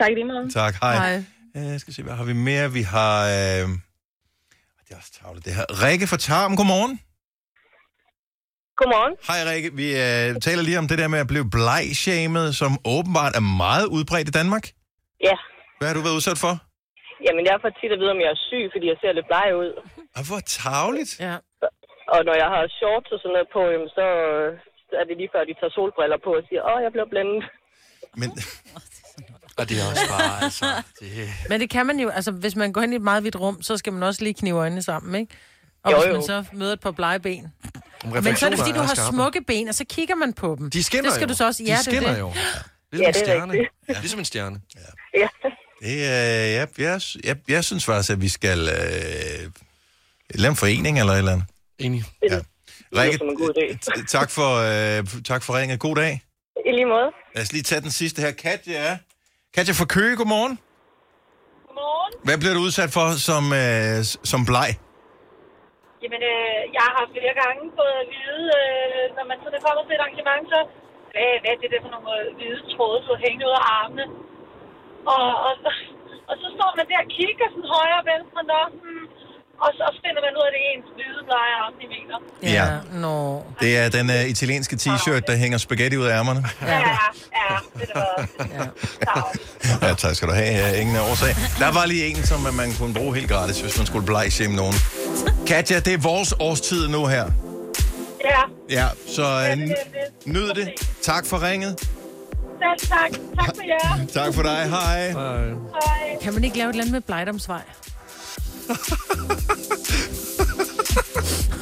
[0.00, 0.52] Tak lige måde.
[0.52, 0.96] Tak, hej.
[0.96, 1.24] Hej.
[1.56, 2.72] Øh, Jeg skal se, hvad har vi mere?
[2.72, 3.24] Vi har...
[3.26, 3.32] Øh...
[4.88, 5.82] Det er også tavlet, det her.
[5.82, 7.00] Rikke fra Tarm, godmorgen.
[8.80, 9.14] Godmorgen.
[9.30, 13.32] Hej Rikke, vi øh, taler lige om det der med at blive bleg-shamed, som åbenbart
[13.40, 14.64] er meget udbredt i Danmark.
[15.28, 15.36] Ja,
[15.78, 16.54] Hvad har du været udsat for?
[17.26, 19.48] jamen jeg får tit at vide, om jeg er syg, fordi jeg ser lidt bleg
[19.62, 19.70] ud.
[20.18, 21.12] Og hvor tavligt.
[21.26, 21.34] Ja.
[22.14, 24.06] Og når jeg har shorts og sådan noget på, jamen, så
[25.00, 27.40] er det lige før, de tager solbriller på og siger, åh, jeg bliver blændet.
[28.20, 28.28] Men,
[29.58, 30.66] Og det er også bare, altså...
[31.00, 31.08] Det...
[31.50, 33.62] Men det kan man jo, altså hvis man går ind i et meget vidt rum,
[33.62, 35.34] så skal man også lige knive øjnene sammen, ikke?
[35.86, 36.12] Og Jo, hvis jo.
[36.14, 37.46] man så møder et par blege ben.
[38.04, 39.16] Men så er det fordi, du har skarpe.
[39.16, 40.70] smukke ben, og så kigger man på dem.
[40.70, 41.28] De skinner Det skal jo.
[41.28, 41.62] du så også...
[41.62, 42.18] De Ja, det er skinner det.
[42.20, 42.32] jo.
[42.92, 43.52] Ligesom Ja, en det er stjerne.
[43.52, 43.72] rigtigt.
[43.88, 44.00] Ja.
[44.00, 44.60] Ligesom en stjerne.
[45.14, 45.26] Ja.
[45.82, 49.50] Det, øh, jeg, jeg, jeg, jeg synes faktisk, at vi skal øh,
[50.34, 51.46] lave en forening eller et eller andet.
[51.78, 52.04] Enig.
[52.30, 52.40] Ja.
[52.96, 53.18] Rikke,
[54.08, 54.54] tak for,
[54.98, 55.78] øh, tak for ringet.
[55.80, 56.22] God dag.
[56.66, 57.10] I lige måde.
[57.34, 58.30] Lad os lige tage den sidste her.
[58.30, 58.98] Katja.
[59.54, 60.58] Katja fra Køge, godmorgen.
[61.66, 62.12] Godmorgen.
[62.24, 64.74] Hvad bliver du udsat for som, øh, som bleg?
[66.06, 69.84] Jamen, øh, jeg har flere gange fået at vide, øh, når man sådan er kommet
[69.86, 70.58] til et arrangement, så
[71.12, 73.64] hvad, hvad er det der for nogle øh, hvide tråde, du har hængende ud af
[73.78, 74.04] armene?
[75.14, 75.52] Og, og,
[76.30, 79.04] og så står man der og kigger sådan højre og venstre, nå, hmm,
[79.64, 82.16] og så finder man ud af, det er ens hvide blege arme, de mener.
[82.56, 82.66] Ja.
[83.04, 83.16] Nå.
[83.62, 86.42] Det er den øh, italienske t-shirt, der hænger spaghetti ud af ærmerne.
[86.62, 86.78] Ja,
[87.40, 87.98] ja, det er
[88.60, 89.24] det
[89.82, 90.52] Ja, tak skal du have.
[90.62, 91.32] Ja, ingen årsag.
[91.62, 94.76] Der var lige en, som man kunne bruge helt gratis, hvis man skulle blegshame nogen.
[95.46, 97.30] Katja, det er vores årstid nu her.
[98.24, 98.40] Ja,
[98.70, 99.58] Ja, så øh,
[100.24, 100.68] nyd det.
[101.02, 101.76] Tak for ringet.
[101.80, 103.10] selv tak.
[103.38, 104.06] Tak for jer.
[104.24, 104.68] Tak for dig.
[104.70, 105.10] Hej.
[105.10, 105.48] Hej.
[106.22, 107.62] Kan man ikke lave et eller andet med Blejdomsvej?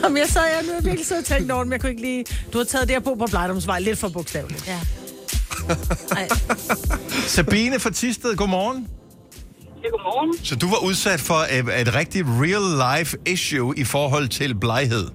[0.03, 2.03] Jamen, jeg sad jeg nu virkelig siddet og tænkt over det, men jeg kunne ikke
[2.03, 2.25] lige...
[2.53, 4.67] Du har taget det her på på Blejdomsvej lidt for bogstaveligt.
[4.69, 4.81] Ja.
[7.37, 8.89] Sabine fra Tisted, godmorgen.
[9.85, 10.30] Ja, godmorgen.
[10.49, 15.07] Så du var udsat for et, et rigtigt real-life issue i forhold til bleghed.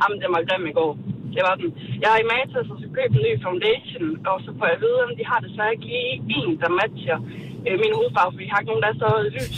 [0.00, 0.92] Jamen, det var grim i går.
[1.34, 1.68] Det var den.
[2.02, 4.98] Jeg er i Matas og så købe en ny foundation, og så får jeg vide,
[5.04, 7.18] at de har desværre ikke lige en, der matcher
[7.66, 9.56] øh, min hudfarve, for vi har ikke nogen, der er så lys.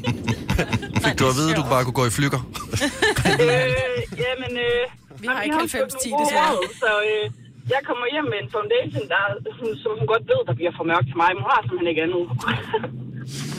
[1.04, 2.40] Fik du at vide, at du bare kunne gå i flykker?
[3.42, 3.70] øh,
[4.24, 4.82] jamen, øh,
[5.22, 6.52] Vi har ikke har sgu 90-10 nogle gode desværre.
[6.56, 7.24] råd, Så øh,
[7.74, 9.22] jeg kommer hjem med en foundation, der,
[9.58, 11.90] som, som hun godt ved, der bliver for mørk til mig, men hun har simpelthen
[11.92, 12.24] ikke andet.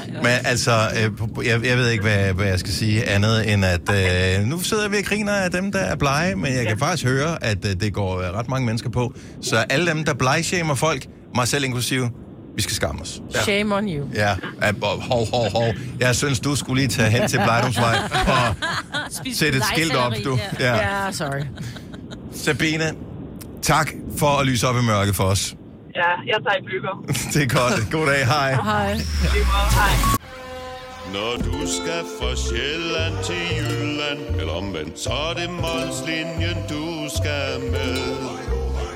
[0.07, 3.89] Men altså, øh, jeg, jeg ved ikke, hvad, hvad jeg skal sige andet end, at
[4.39, 7.05] øh, nu sidder vi og griner af dem, der er blege, men jeg kan faktisk
[7.07, 9.13] høre, at øh, det går øh, ret mange mennesker på.
[9.41, 11.05] Så alle dem, der blegshamer folk,
[11.35, 12.09] mig selv inklusive,
[12.55, 13.21] vi skal skamme os.
[13.43, 14.05] Shame on you.
[14.15, 15.73] Ja, ja, hov, hov, hov.
[15.99, 17.97] Jeg synes, du skulle lige tage hen til Blejdomsvej
[18.27, 18.55] og
[19.33, 20.39] sætte et skilt op, du.
[20.59, 20.75] Ja.
[20.75, 21.41] Ja, sorry.
[22.35, 22.91] Sabine,
[23.61, 25.55] tak for at lyse op i mørket for os.
[26.01, 26.95] Ja, jeg tager i bygger.
[27.33, 27.75] Det er godt.
[27.91, 28.21] God dag.
[28.33, 28.51] Hej.
[28.69, 28.91] Hej.
[29.79, 29.93] Hej.
[31.15, 36.85] Når du skal fra Sjælland til Jylland Eller omvendt, så er det Molslinjen, du
[37.17, 37.97] skal med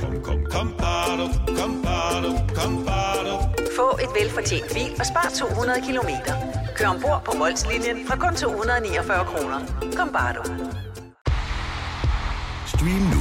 [0.01, 1.25] Kom, kom, kom, bado,
[1.59, 3.35] kom, bado, kom, bado.
[3.77, 6.33] Få et velfortjent bil og spar 200 kilometer.
[6.75, 9.59] Kør ombord på Molslinjen fra kun 249 kroner.
[9.97, 10.43] Kom bare du.
[12.73, 13.20] Stream nu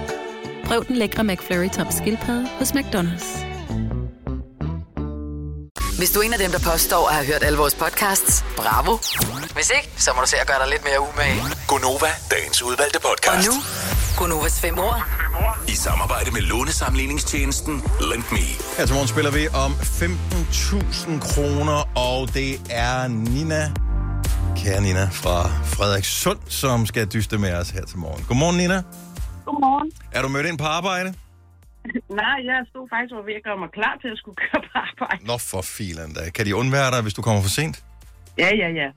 [0.71, 3.45] Prøv den lækre McFlurry tom skildpadde hos McDonald's.
[5.97, 8.97] Hvis du er en af dem, der påstår at have hørt alle vores podcasts, bravo.
[9.53, 11.41] Hvis ikke, så må du se at gøre dig lidt mere umage.
[11.67, 13.47] Gonova, dagens udvalgte podcast.
[13.47, 13.61] Og nu,
[14.17, 14.95] Gunovas fem år.
[15.67, 18.45] I samarbejde med lånesamligningstjenesten Lend Me.
[18.77, 23.71] Her til morgen spiller vi om 15.000 kroner, og det er Nina,
[24.57, 28.25] kære Nina fra Frederikssund, som skal dyste med os her til morgen.
[28.27, 28.81] Godmorgen, Nina.
[29.45, 29.91] Godmorgen.
[30.11, 31.09] Er du mødt ind på arbejde?
[32.21, 34.73] Nej, jeg stod faktisk og ved at gøre mig klar til at skulle køre på
[34.87, 35.25] arbejde.
[35.25, 36.29] Nå for filen da.
[36.29, 37.83] Kan de undvære dig, hvis du kommer for sent?
[38.37, 38.89] Ja, ja, ja.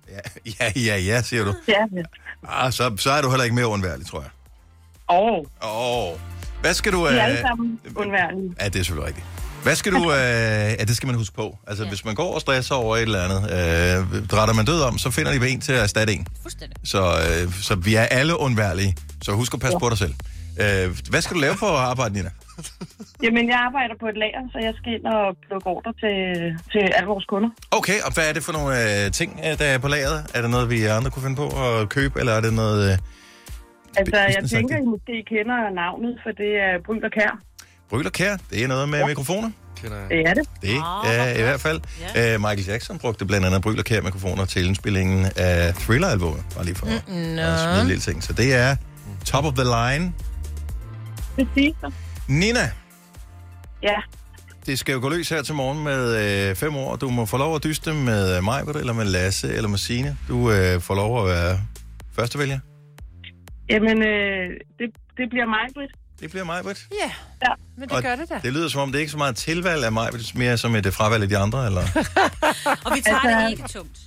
[0.61, 1.53] Ja, ja, ja, siger du.
[1.69, 2.03] Ja, ja.
[2.49, 4.31] Ah, så, så er du heller ikke mere undværlig, tror jeg.
[5.11, 6.13] Åh, Åh.
[6.13, 6.19] Oh.
[6.61, 7.01] Hvad skal du...
[7.01, 8.55] vi er øh, alle sammen undværlige.
[8.61, 9.27] Ja, det er selvfølgelig rigtigt.
[9.63, 10.03] Hvad skal du...
[10.13, 10.21] Øh,
[10.79, 11.59] ja, det skal man huske på.
[11.67, 11.89] Altså, ja.
[11.89, 15.11] hvis man går og stresser over et eller andet, øh, drætter man død om, så
[15.11, 16.27] finder de ved en til at erstatte en.
[16.43, 16.77] Fuldstændig.
[16.85, 18.97] Så, øh, så vi er alle undværlige.
[19.23, 19.79] Så husk at passe ja.
[19.79, 20.15] på dig selv.
[20.63, 22.31] Øh, hvad skal du lave på arbejde, Nina?
[23.23, 26.17] Jamen, jeg arbejder på et lager, så jeg skal ind og plukke ordre til,
[26.73, 27.51] til alle vores kunder.
[27.71, 30.27] Okay, og hvad er det for nogle øh, ting, øh, der er på lageret?
[30.35, 32.93] Er det noget, vi andre kunne finde på at købe, eller er det noget...
[32.93, 32.99] Øh,
[33.97, 37.39] Altså, jeg tænker, I måske kender navnet, for det er Bryl og Kær.
[37.91, 39.07] Bryl og Kær, det er noget med ja.
[39.07, 39.51] mikrofoner.
[39.83, 40.11] Kender jeg.
[40.11, 40.49] Det er det.
[40.63, 41.81] Det er i hvert fald.
[42.15, 42.35] Ja.
[42.35, 46.45] Uh, Michael Jackson brugte blandt andet Bryl og Kær mikrofoner til indspillingen af Thriller-albumet.
[46.55, 47.15] Bare lige for at Nå.
[47.65, 48.23] smide en lille ting.
[48.23, 48.77] Så det er
[49.25, 50.13] top of the line.
[51.35, 51.75] Præcis.
[52.29, 52.71] Nina,
[53.83, 53.97] Ja.
[54.67, 56.03] det skal jo gå løs her til morgen med
[56.51, 56.97] øh, fem år.
[56.97, 60.17] Du må få lov at dyste med mig, eller med Lasse, eller med Signe.
[60.29, 61.61] Du øh, får lov at være
[62.13, 62.59] førstevælger.
[63.71, 65.93] Jamen, øh, det, det bliver mig, Britt.
[66.25, 66.87] Det bliver mig, Britt.
[67.05, 67.11] Ja,
[67.43, 67.53] ja.
[67.79, 68.35] men det gør det da.
[68.43, 70.39] Det lyder som om, det er ikke så meget tilvalg af mig, men det er
[70.39, 71.81] mere som et fravalg af de andre, eller?
[72.85, 73.99] Og vi tager Altså- det ikke tungt.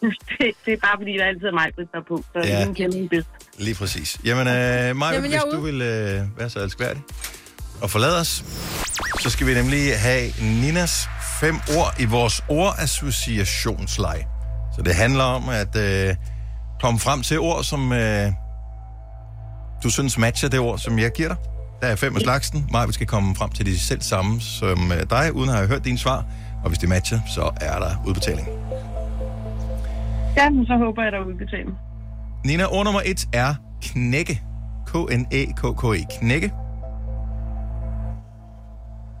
[0.38, 2.24] det, det er bare fordi, der altid er mig, Britt, der er på.
[2.32, 2.72] Så Ja.
[2.72, 3.28] kender den bedst.
[3.58, 4.20] Lige præcis.
[4.24, 7.02] Jamen, øh, Maja, Jamen, hvis er du vil øh, være så elskværdig
[7.82, 8.44] og forlade os,
[9.20, 11.08] så skal vi nemlig have Ninas
[11.40, 14.26] fem ord i vores ordassociationsleg.
[14.76, 16.14] Så det handler om at øh,
[16.80, 18.32] komme frem til ord, som øh,
[19.82, 21.36] du synes matcher det ord, som jeg giver dig.
[21.80, 22.68] Der er fem af slagsen.
[22.72, 25.68] Maja, vi skal komme frem til de selv samme som øh, dig, uden at have
[25.68, 26.24] hørt dine svar.
[26.62, 28.48] Og hvis det matcher, så er der udbetaling.
[30.36, 31.78] Ja, men så håber jeg, der er udbetaling.
[32.44, 34.42] Nina, ord nummer et er knække.
[34.86, 36.18] K-N-E-K-K-E.
[36.18, 36.52] Knække.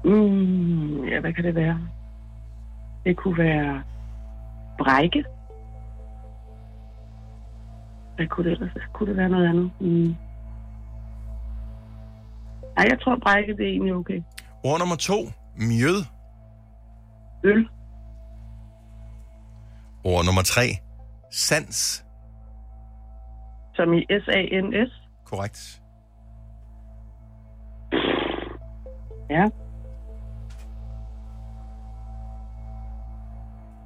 [0.04, 1.78] Mm, ja, hvad kan det være?
[3.04, 3.82] Det kunne være
[4.78, 5.24] brække.
[8.16, 8.70] Hvad kunne det ellers?
[8.92, 9.70] Kunne det være noget andet?
[9.80, 10.16] Mm.
[12.76, 14.22] Nej, jeg tror brække, det er egentlig okay.
[14.64, 15.18] Ord nummer to,
[15.56, 16.04] mjød.
[17.44, 17.68] Øl.
[20.04, 20.66] Ord nummer tre,
[21.30, 22.04] sans.
[23.74, 25.02] Som i S-A-N-S.
[25.24, 25.82] Korrekt.
[29.30, 29.48] Ja.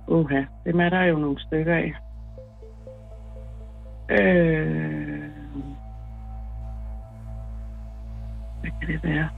[0.09, 1.93] Uha, dem er der jo nogle stykker af.
[4.11, 5.20] Øh...
[8.61, 9.29] Hvad kan det være?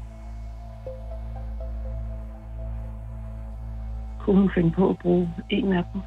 [4.20, 6.00] Kunne hun finde på at bruge en af dem?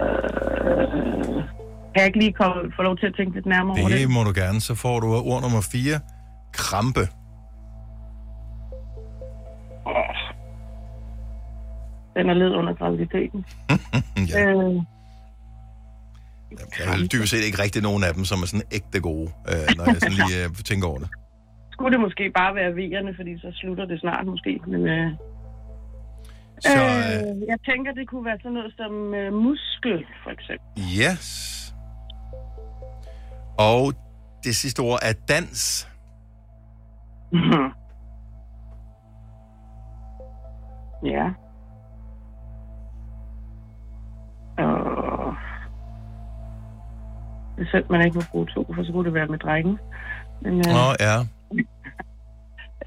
[0.00, 1.44] Øh...
[1.94, 3.98] Kan jeg ikke lige komme, få lov til at tænke lidt nærmere over det?
[3.98, 4.60] Det må du gerne.
[4.60, 6.00] Så får du ord nummer fire,
[6.52, 7.00] krampe.
[12.16, 13.44] Den er led under graviditeten.
[14.32, 14.46] ja.
[14.46, 14.82] øh,
[16.80, 19.76] er vel dybest set ikke rigtig nogen af dem, som er sådan ægte gode, øh,
[19.76, 21.08] når jeg sådan lige øh, tænker over det.
[21.74, 24.60] Skulle det måske bare være V'erne, fordi så slutter det snart måske.
[24.66, 25.10] Men, øh,
[26.60, 30.66] Så, øh, øh, jeg tænker, det kunne være sådan noget som øh, muskel, for eksempel.
[31.00, 31.26] yes.
[33.58, 33.92] Og
[34.44, 35.88] det sidste ord er dans.
[41.14, 41.26] ja.
[44.58, 45.34] Og...
[47.56, 49.78] Det er synd, man ikke må bruge to, for så kunne det være med drengen.
[50.42, 51.16] Men, øh, Nå, ja.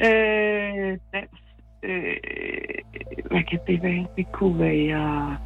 [0.05, 1.39] Øh, dans.
[1.83, 2.17] Øh,
[3.31, 4.07] hvad kan det være?
[4.17, 5.37] Det kunne være...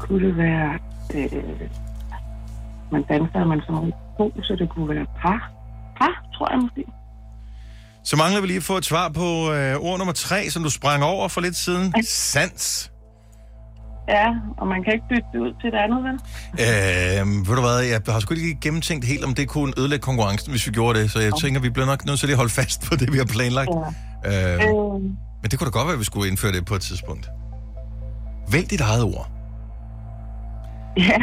[0.00, 0.78] Kunne det være...
[1.14, 1.60] Øh,
[2.92, 5.52] man danser, man som to, så det kunne være par.
[5.98, 6.84] Par, tror jeg måske.
[8.04, 10.70] Så mangler vi lige at få et svar på øh, ord nummer tre, som du
[10.70, 11.94] sprang over for lidt siden.
[12.32, 12.92] Sans.
[14.08, 16.14] Ja, og man kan ikke bytte det ud til et andet, vel?
[16.52, 20.50] Øh, ved du hvad, jeg har sgu ikke gennemtænkt helt, om det kunne ødelægge konkurrencen,
[20.50, 21.10] hvis vi gjorde det.
[21.10, 23.24] Så jeg tænker, vi bliver nok nødt til at holde fast på det, vi har
[23.24, 23.70] planlagt.
[24.24, 24.54] Ja.
[24.54, 25.00] Øh, Øh,
[25.42, 27.28] men det kunne da godt være, at vi skulle indføre det på et tidspunkt.
[28.52, 29.30] Vælg dit eget ord.
[30.96, 31.18] Ja.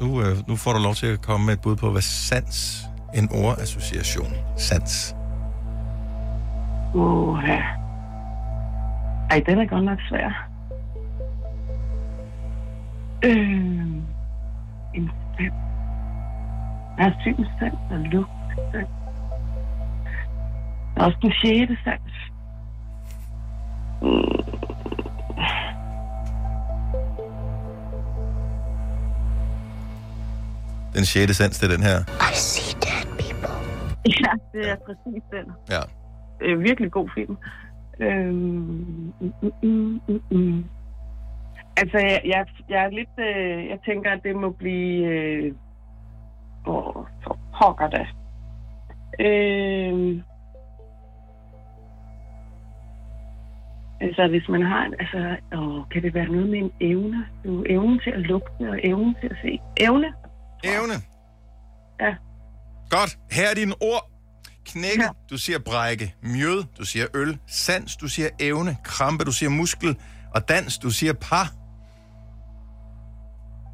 [0.00, 2.86] Nu, øh, nu får du lov til at komme med et bud på, hvad sans
[3.14, 4.32] en ordassociation.
[4.56, 5.14] Sans.
[6.94, 7.62] uh, ja.
[9.30, 10.49] Ej, den er godt nok svær.
[13.24, 13.32] Øh,
[14.94, 15.52] en sand.
[16.98, 18.88] Der er synssand og lugtsand.
[20.94, 22.00] Der er også den sjette sans.
[24.02, 24.40] Mm.
[30.94, 31.98] Den sjette sans, det er den her.
[32.32, 33.54] I see dead people.
[34.06, 35.52] Ja, det er præcis den.
[35.70, 35.80] Ja.
[36.38, 37.36] Det er en virkelig god film.
[38.00, 40.64] Øhm, mm, mm, mm, mm, mm.
[41.76, 43.14] Altså, jeg, jeg, jeg er lidt...
[43.18, 45.06] Øh, jeg tænker, at det må blive...
[45.06, 45.54] Øh,
[46.66, 46.94] åh,
[47.24, 48.06] for pokker da.
[49.26, 50.22] Øh,
[54.00, 54.84] altså, hvis man har...
[54.84, 57.26] en- Altså, åh, kan det være noget med en evne?
[57.44, 59.58] Du, evnen til at lugte og evnen til at se.
[59.76, 60.06] Evne?
[60.64, 60.94] Evne.
[62.00, 62.14] Ja.
[62.90, 63.18] Godt.
[63.32, 64.10] Her er dine ord.
[64.66, 65.08] Knække, ja.
[65.30, 66.14] du siger brække.
[66.22, 67.38] Mjød, du siger øl.
[67.46, 68.76] Sans, du siger evne.
[68.84, 69.96] Krampe, du siger muskel.
[70.34, 71.46] Og dans, du siger par.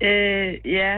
[0.03, 0.93] Øh, ja,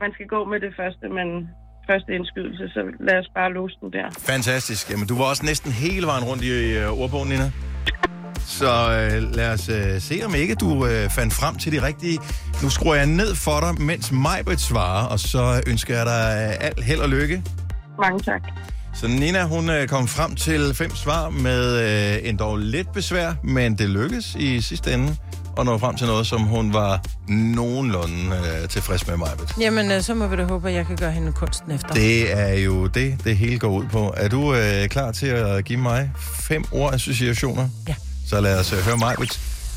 [0.00, 1.48] man skal gå med det første, man
[1.88, 4.06] første indskydelse, så lad os bare låse den der.
[4.18, 4.90] Fantastisk.
[4.90, 7.50] Jamen, du var også næsten hele vejen rundt i øh, ordbogen, Nina.
[8.58, 12.18] Så øh, lad os øh, se, om ikke du øh, fandt frem til de rigtige.
[12.62, 16.66] Nu skruer jeg ned for dig, mens Majbrit svarer, og så ønsker jeg dig øh,
[16.66, 17.42] alt held og lykke.
[17.98, 18.42] Mange tak.
[18.94, 23.32] Så Nina, hun øh, kom frem til fem svar med øh, en dog lidt besvær,
[23.44, 25.16] men det lykkedes i sidste ende
[25.58, 29.52] at nå frem til noget, som hun var nogenlunde øh, tilfreds med, Majbrit.
[29.60, 31.88] Jamen, øh, så må vi da håbe, at jeg kan gøre hende kunsten efter.
[31.94, 34.14] Det er jo det, det hele går ud på.
[34.16, 37.68] Er du øh, klar til at give mig fem ord associationer?
[37.88, 37.94] Ja.
[38.28, 39.16] Så lad os øh, høre mig.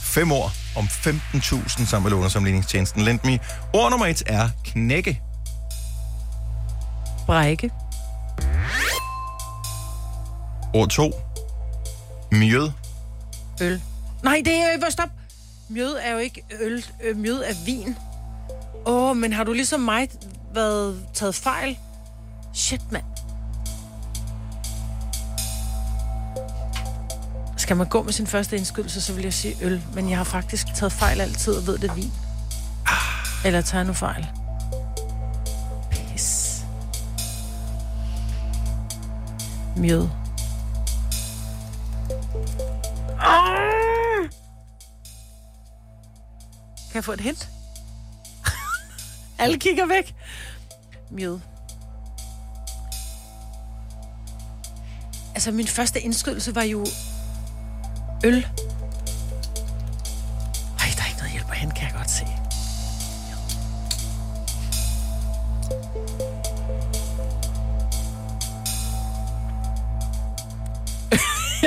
[0.02, 3.40] Fem ord om 15.000 sammen med lånesamligningstjenesten Lendme.
[3.74, 5.22] Ord nummer et er knække.
[7.26, 7.72] Brække.
[10.74, 11.12] Ord to.
[12.32, 12.72] Mjød.
[13.62, 13.82] Øl.
[14.24, 14.92] Nej, det er jo...
[14.92, 15.10] Stop.
[15.70, 16.86] Mjød er jo ikke øl.
[17.04, 17.96] Øh, Mjød er vin.
[18.86, 20.10] Åh, oh, men har du ligesom mig
[20.54, 21.78] været taget fejl?
[22.54, 23.04] Shit, mand.
[27.58, 29.82] Skal man gå med sin første indskydelse, så vil jeg sige øl.
[29.94, 32.12] Men jeg har faktisk taget fejl altid og ved det er vin.
[33.46, 34.28] Eller tager jeg nu fejl?
[35.92, 36.62] Pis.
[39.78, 40.08] Mjød.
[47.00, 47.50] Jeg få et hint?
[49.40, 50.16] Alle kigger væk.
[51.10, 51.40] Mjød.
[55.34, 56.86] Altså, min første indskydelse var jo
[58.24, 58.36] øl.
[60.80, 62.26] Ej, der er ikke noget hjælp at hente, kan jeg godt se.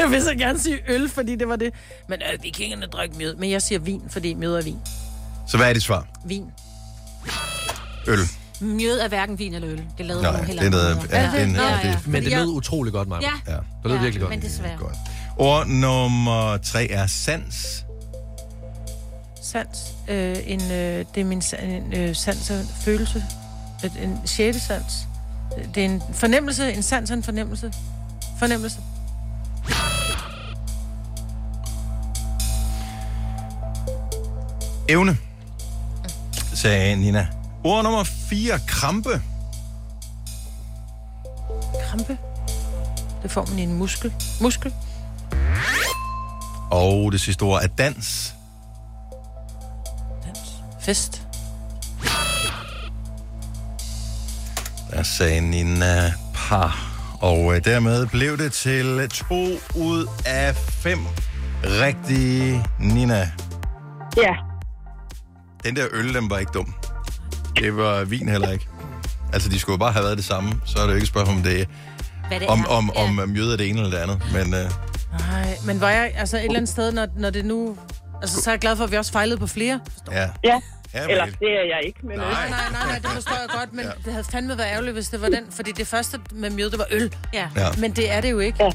[0.01, 1.75] jeg vil så gerne sige øl, fordi det var det.
[2.09, 3.37] Men øh, vikingerne drak mjød.
[3.37, 4.79] Men jeg siger vin, fordi mjød er vin.
[5.53, 6.07] Så hvad er dit svar?
[6.25, 6.45] Vin.
[8.07, 8.19] Øl.
[8.61, 9.83] Mjød er hverken vin eller øl.
[9.99, 11.93] Det lavede Nej, helt det er noget- ja, er Ja, ja, ja.
[11.93, 13.23] det- Men det lød utrolig godt, Maja.
[13.47, 13.53] Ja.
[13.53, 13.57] ja.
[13.59, 14.31] Det lød ja, virkelig godt.
[14.31, 14.79] men desværre.
[15.37, 17.85] Ord nummer tre er sans.
[19.43, 19.95] Sans.
[20.09, 23.25] Øh, en, øh, det er min en, øh, sans og følelse.
[24.03, 25.07] En sjette sans.
[25.75, 27.73] Det er en fornemmelse, en sans og en fornemmelse.
[28.39, 28.79] Fornemmelse.
[34.89, 35.17] Evne,
[36.63, 37.29] sagde Nina.
[37.65, 39.23] Ord nummer fire, krampe.
[41.89, 42.19] Krampe.
[43.23, 44.13] Det får man i en muskel.
[44.41, 44.73] Muskel.
[46.71, 48.35] Og det sidste ord er dans.
[50.81, 51.27] Fest.
[54.91, 56.89] Der sagde Nina par.
[57.21, 59.45] Og øh, dermed blev det til to
[59.75, 60.99] ud af fem
[61.65, 63.31] rigtige Nina.
[64.17, 64.52] Ja.
[65.65, 66.75] Den der øl, den var ikke dum.
[67.57, 68.69] Det var vin heller ikke.
[69.33, 70.53] Altså, de skulle bare have været det samme.
[70.67, 71.69] Så er det jo ikke et spørgsmål om det,
[72.29, 72.65] Hvad det om, er.
[72.67, 73.03] om, Ja.
[73.03, 74.23] om mjød er det ene eller det andet.
[74.33, 74.71] Men øh,
[75.31, 77.77] Nej, men var jeg altså et eller andet sted, når, når det nu...
[78.23, 79.81] Altså, så er jeg glad for, at vi også fejlede på flere.
[80.13, 80.29] ja.
[80.45, 80.61] Ja.
[80.95, 82.19] Ja, Eller det er jeg ikke, men...
[82.19, 83.91] Nej, nej, nej, nej, det forstår jeg godt, men ja.
[84.05, 86.79] det havde fandme været ærgerligt, hvis det var den, fordi det første med mjød, det
[86.79, 87.15] var øl.
[87.35, 87.49] Ja.
[87.57, 87.69] Ja.
[87.79, 88.65] Men det er det jo ikke.
[88.65, 88.71] Ja.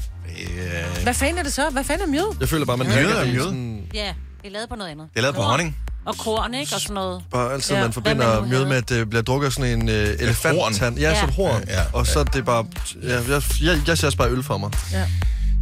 [1.02, 1.70] Hvad fanden er det så?
[1.70, 2.36] Hvad fanden er mjød?
[2.40, 3.40] Jeg føler bare, man Mjød er mjød.
[3.42, 5.08] sådan- Ja, det er lavet på noget andet.
[5.12, 5.76] det er lavet på honning.
[6.06, 6.74] Og korn, ikke?
[6.74, 7.22] Og sådan noget.
[7.30, 7.78] Bare altid, Ja.
[7.80, 7.84] ja.
[7.86, 10.98] man forbinder mjød med, at det bliver drukket sådan en øh, elefanttand.
[10.98, 11.14] Ja, Ja.
[11.14, 11.62] sådan et horn.
[11.66, 11.84] Ja, ja.
[11.92, 12.66] Og så er det bare...
[13.02, 14.70] Ja, jeg, jeg, jeg ser også bare øl for mig.
[14.92, 15.06] Ja.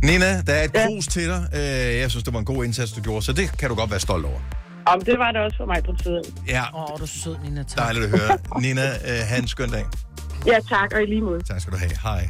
[0.03, 1.47] Nina, der er et krus til dig.
[1.55, 1.61] Øh,
[2.01, 4.01] jeg synes, det var en god indsats, du gjorde, så det kan du godt være
[4.01, 4.39] stolt over.
[4.87, 6.25] Om det var det også for mig på tiden.
[6.49, 7.63] Ja, Åh, oh, du er så sød, Nina.
[7.63, 7.79] Tak.
[7.79, 8.39] dejligt at høre.
[8.63, 9.85] Nina, øh, have en skøn dag.
[10.47, 11.43] Ja, tak, og i lige måde.
[11.43, 11.91] Tak skal du have.
[12.03, 12.29] Hej.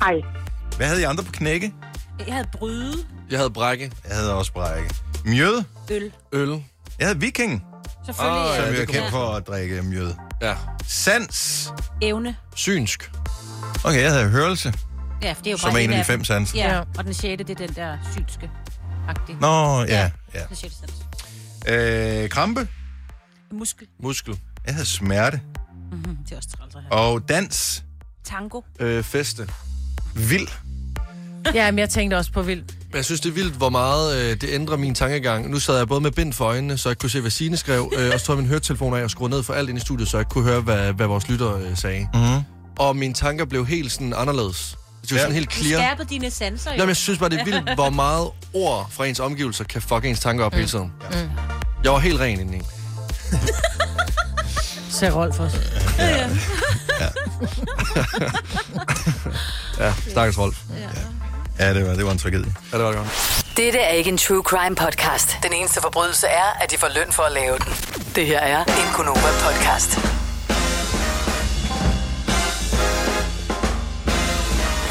[0.00, 0.14] Hej.
[0.76, 1.72] Hvad havde I andre på knække?
[2.26, 2.92] Jeg havde bryde.
[3.30, 3.92] Jeg havde brække.
[4.08, 4.94] Jeg havde også brække.
[5.24, 5.62] Mjød?
[5.90, 6.12] Øl.
[6.32, 6.62] Øl.
[6.98, 7.62] Jeg havde viking,
[8.06, 8.40] Selvfølgelig.
[8.42, 10.14] Ah, som ja, jeg er kendt for at drikke mjød.
[10.42, 10.54] Ja.
[10.86, 11.72] Sans.
[12.02, 12.36] Evne.
[12.54, 13.10] Synsk.
[13.84, 14.74] Okay, jeg havde hørelse.
[15.22, 16.58] Ja, for det er jo Som bare er en af de fem sanser.
[16.58, 16.80] Ja, Ja.
[16.98, 18.50] og den sjette, det er den der synske.
[19.08, 19.40] -agtige.
[19.40, 20.10] Nå, ja.
[20.34, 20.44] ja.
[20.48, 20.92] Den sjette sans.
[21.68, 22.68] Øh, krampe.
[23.52, 23.86] Muskel.
[24.02, 24.38] Muskel.
[24.66, 25.40] Jeg havde smerte.
[25.92, 26.16] Mm-hmm.
[26.16, 26.74] Det er også træls.
[26.90, 27.84] Og dans.
[28.24, 28.60] Tango.
[28.80, 29.48] Øh, feste.
[30.14, 30.48] Vild.
[31.54, 32.75] Ja, men jeg tænkte også på vildt.
[32.90, 35.50] Men jeg synes, det er vildt, hvor meget øh, det ændrer min tankegang.
[35.50, 37.92] Nu sad jeg både med bind for øjnene, så jeg kunne se, hvad Signe skrev,
[37.98, 39.80] øh, og så tog jeg min høretelefon af og skruede ned for alt ind i
[39.80, 42.08] studiet, så jeg kunne høre, hvad, hvad vores lytter øh, sagde.
[42.14, 42.40] Mm-hmm.
[42.78, 44.76] Og mine tanker blev helt sådan anderledes.
[45.02, 45.22] Det var Ja.
[45.22, 45.80] sådan helt Du clear.
[45.80, 46.74] skærpede dine sanser, jo.
[46.76, 50.04] Jamen, jeg synes bare, det er vildt, hvor meget ord fra ens omgivelser kan fuck
[50.04, 50.56] ens tanker op mm.
[50.56, 50.92] hele tiden.
[51.10, 51.16] Mm.
[51.84, 52.60] Jeg var helt ren indeni.
[54.90, 55.56] Ser Rolf også.
[55.98, 56.28] Ja.
[59.80, 60.56] Ja, stakkels Rolf.
[60.78, 60.88] Ja,
[61.58, 62.54] det var, det var en tragedie.
[62.72, 63.44] Ja, det var det godt.
[63.56, 65.36] Dette er ikke en true crime podcast.
[65.42, 67.72] Den eneste forbrydelse er, at de får løn for at lave den.
[68.16, 69.90] Det her er en Gunova podcast.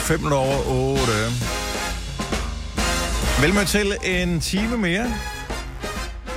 [0.05, 0.57] 5 minutter over
[1.01, 1.11] 8.
[3.41, 5.13] Velmødt til en time mere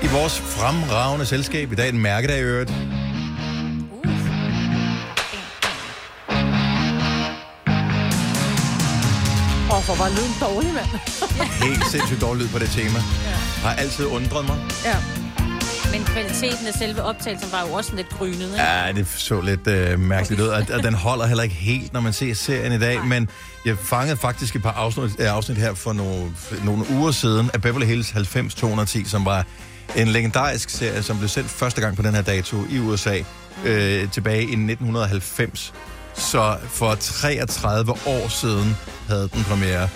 [0.02, 1.72] i vores fremragende selskab.
[1.72, 2.72] I dag er en mærkedag i øvrigt.
[9.88, 10.86] Hvor var lyden dårlig, mand.
[11.68, 12.98] Helt sindssygt dårlig lyd på det tema.
[13.62, 14.58] Har altid undret mig.
[14.84, 14.96] ja.
[15.92, 18.62] Men kvaliteten af selve optagelsen var jo også lidt grynet, ikke?
[18.62, 22.00] Ja, det så lidt øh, mærkeligt ud, og, og den holder heller ikke helt, når
[22.00, 23.28] man ser serien i dag, men
[23.64, 26.32] jeg fangede faktisk et par afsnit, øh, afsnit her for nogle,
[26.64, 29.46] nogle uger siden af Beverly Hills 90210, som var
[29.96, 33.18] en legendarisk serie, som blev sendt første gang på den her dato i USA
[33.64, 35.74] øh, tilbage i 1990.
[36.18, 38.76] Så for 33 år siden
[39.08, 39.88] havde den premiere.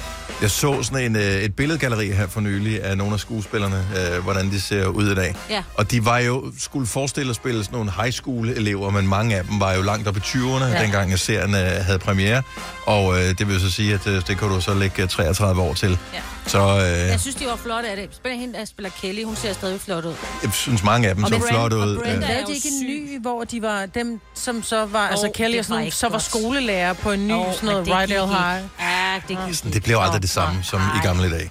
[0.43, 4.23] Jeg så sådan en, øh, et billedgalleri her for nylig af nogle af skuespillerne, øh,
[4.23, 5.35] hvordan de ser ud i dag.
[5.51, 5.62] Ja.
[5.75, 9.37] Og de var jo, skulle forestille at spille sådan nogle high school elever, men mange
[9.37, 10.66] af dem var jo langt op i 20'erne, Ja.
[10.77, 10.83] ja.
[10.83, 12.43] dengang jeg serien øh, havde premiere.
[12.87, 15.62] Og øh, det vil så sige, at øh, det kan du så lægge øh, 33
[15.62, 15.99] år til.
[16.14, 16.18] Ja.
[16.47, 18.09] Så øh, Jeg synes, de var flotte af det.
[18.12, 20.14] Spiller hende, der spiller Kelly, hun ser stadig flot ud.
[20.43, 21.97] jeg synes, mange af dem så Brand- flot og ud.
[21.99, 25.27] Brenda Øh, er jo ikke en ny, hvor de var dem, som så var, altså
[25.27, 27.55] Åh, Kelly det og sådan var nogle, ikke så var skolelærer på en ny, Åh,
[27.55, 28.62] sådan noget Rydell High.
[28.81, 31.51] Ja, det gik sådan, det blev aldrig det samme som i gamle dage.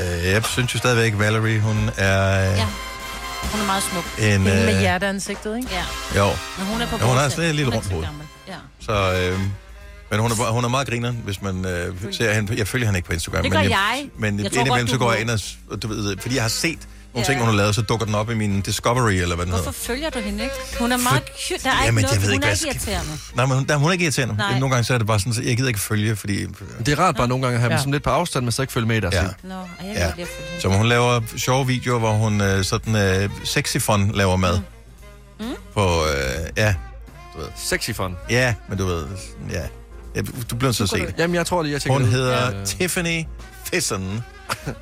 [0.00, 2.66] Øh, jeg synes jo stadigvæk, Valerie, hun er Ja.
[3.52, 4.04] Hun er meget smuk.
[4.18, 4.24] en...
[4.24, 5.68] Hende med Øh, hjerteansigtet, ikke?
[6.14, 6.20] Ja.
[6.20, 8.06] jo, Men hun er på Ja, hun har sådan et lille er rundt hoved.
[8.48, 8.54] Ja.
[8.80, 8.92] Så,
[9.32, 9.38] øh,
[10.10, 12.54] men hun er, hun er meget griner, hvis man øh, ser hende.
[12.58, 13.42] Jeg følger hende ikke på Instagram.
[13.42, 13.70] Det men gør jeg.
[13.70, 14.08] jeg.
[14.18, 15.30] Men Jeg tror indimellem godt, så går jeg ind
[15.70, 16.78] og du ved, fordi jeg har set
[17.14, 17.32] nogle Ja.
[17.32, 19.70] ting, hun har lavet, så dukker den op i min Discovery, eller hvad den Hvorfor
[19.70, 19.78] hedder.
[19.86, 20.54] følger du hende ikke?
[20.80, 21.62] Hun er meget cute.
[21.64, 23.10] Der er Jamen, ikke jeg noget, ved hun ikke, er ikke irriterende.
[23.34, 24.36] Nej, men hun, der, hun er ikke irriterende.
[24.36, 24.58] Nej.
[24.58, 26.46] Nogle gange så er det bare sådan, så jeg gider ikke følge, fordi...
[26.46, 27.76] Det er rart bare nogle gange at have Ja.
[27.76, 29.22] dem sådan lidt på afstand, men så ikke følge med i deres Ja.
[29.22, 29.30] liv.
[29.42, 30.12] Nå, jeg Ja.
[30.16, 30.62] lige at.
[30.62, 34.60] Så hun laver sjove videoer, hvor hun øh, sådan øh, sexy fun laver mad.
[35.40, 35.46] Mm.
[35.74, 36.12] På, øh,
[36.56, 36.74] ja,
[37.34, 37.48] du ved.
[37.56, 38.16] Sexy fun.
[38.30, 39.06] Ja, men du ved,
[39.50, 39.62] ja.
[40.50, 41.14] du bliver nødt til at se det.
[41.18, 42.64] Jamen, jeg tror det, jeg tænker Hun hedder Ja.
[42.64, 43.24] Tiffany
[43.72, 44.24] Thisson,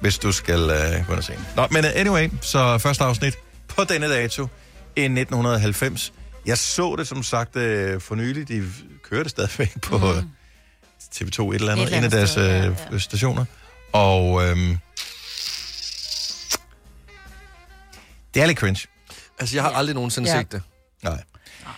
[0.01, 1.45] hvis du skal uh, gå ind og se hende.
[1.57, 3.35] Nå, men uh, anyway, så første afsnit
[3.69, 4.43] på denne dato
[4.97, 6.13] i 1990.
[6.47, 7.63] Jeg så det som sagt uh,
[8.01, 8.49] for nylig.
[8.49, 8.65] De
[9.11, 10.31] kører det stadigvæk på mm.
[11.15, 13.45] TV2 et eller andet, Et eller en af andet deres sted, ja, uh, stationer.
[13.93, 14.79] Og øhm,
[18.35, 18.87] det er lidt cringe.
[19.39, 20.39] Altså, jeg har aldrig nogensinde Ja.
[20.39, 20.63] set det.
[21.03, 21.23] Nej.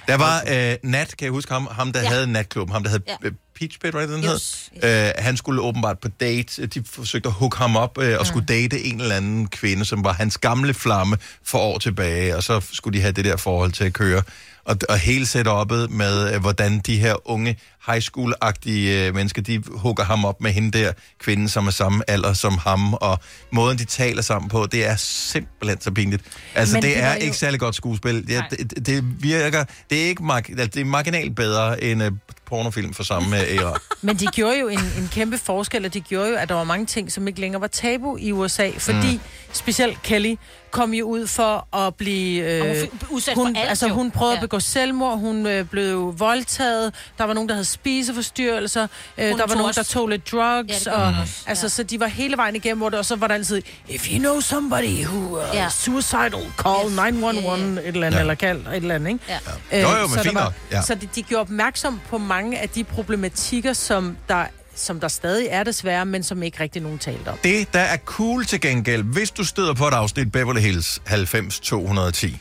[0.09, 2.05] Der var øh, Nat, kan jeg huske ham, ham der Ja.
[2.07, 2.11] ja.
[2.13, 3.17] havde natklubben, ham der hed Ja.
[3.61, 3.67] Ja.
[3.67, 5.07] Peach Pit, right, den Yes, hed?
[5.07, 6.67] Øh, han skulle åbenbart på date.
[6.67, 10.05] De forsøgte at hooke ham op øh, og skulle date en eller anden kvinde, som
[10.05, 13.73] var hans gamle flamme for år tilbage, og så skulle de have det der forhold
[13.73, 14.23] til at køre.
[14.65, 19.63] Og, og hele setup'et med, øh, hvordan de her unge high school-agtige øh, mennesker, de
[19.69, 23.19] hugger ham op med hende der kvinde, som er samme alder som ham, og
[23.53, 26.23] måden, de taler sammen på, det er simpelthen så pinligt.
[26.55, 28.27] Altså, Men det, det det var er jo- ikke særlig godt skuespil.
[28.29, 32.09] Det, det, det virker, det er ikke altså, det er marginalt bedre end uh,
[32.49, 33.81] pornofilm for samme uh, æra.
[34.07, 36.65] Men de gjorde jo en, en kæmpe forskel, og de gjorde jo, at der var
[36.65, 39.21] mange ting, som ikke længere var tabu i USA, fordi mm.
[39.53, 40.35] specielt Kelly
[40.79, 42.45] kom jo ud for at blive...
[42.61, 43.95] Og hun Øh, fik- udsat hun, for alt, altså, jo.
[43.95, 44.37] hun prøvede Ja.
[44.39, 48.87] at begå selvmord, hun øh, blev voldtaget, der var nogen, der havde spiseforstyrrelser,
[49.19, 52.01] øh, Hun der var nogen, der tog lidt drugs, Ja, og, hun altså, så de
[52.01, 55.05] var hele vejen igennem, hvor det, og så var der altid, if you know somebody
[55.05, 55.59] who uh, Ja.
[55.61, 55.71] yeah.
[55.73, 56.97] suicidal, call yes.
[56.97, 58.21] 911, et eller andet, Ja.
[58.21, 59.25] eller kald et eller andet, ikke?
[59.73, 59.81] Ja.
[59.83, 60.83] Jo, jo, men så var- ja.
[60.83, 64.45] Så de, de gjorde opmærksom på mange af de problematikker, som der,
[64.79, 67.39] som der stadig er desværre, men som ikke rigtig nogen talte om.
[67.45, 72.37] Det, der er cool til gengæld, hvis du støder på et afsnit Beverly Hills 90-210,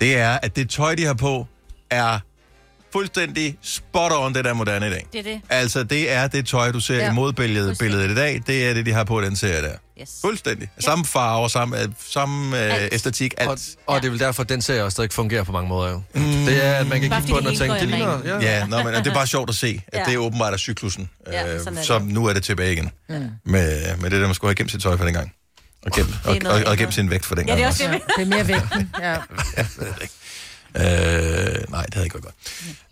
[0.00, 1.46] det er, at det tøj, de har på,
[1.90, 2.18] er
[2.92, 5.06] fuldstændig spot on det, der er moderne i dag.
[5.12, 5.40] Det er det.
[5.50, 7.10] Altså, det er det tøj, du ser Ja.
[7.10, 8.42] i modbilledet billedet i dag.
[8.46, 9.72] Det er det, de har på i den serie der.
[10.02, 10.10] Yes.
[10.20, 10.68] Fuldstændig.
[10.80, 13.48] Samme farver, samme, øh, samme øh, æstetik, alt.
[13.48, 13.58] Og,
[13.94, 16.02] og det er vel derfor, at den serie også stadig fungerer på mange måder jo.
[16.14, 16.22] Mm.
[16.22, 18.22] Det er, at man kan Bare kigge på den og det tænke, det ligner...
[18.32, 18.42] ring.
[18.42, 20.04] Ja, nå, men det er bare sjovt at se, at Ja.
[20.04, 20.10] ja.
[20.10, 21.10] det åbenbart er cyklusen.
[21.26, 21.86] Ja, øh, sådan er det.
[21.86, 22.90] så nu er det tilbage igen.
[23.08, 23.28] Mm.
[23.44, 25.32] Med, med det der, man skulle have gemt sit tøj for dengang.
[25.86, 27.58] Og gemt, og, og, og gemt sin vægt for Ja, dengang.
[27.58, 28.00] det er også det.
[28.16, 29.16] Det er mere vægten, ja.
[30.02, 30.14] Ikke.
[30.76, 32.34] Øh, nej, det havde ikke været godt.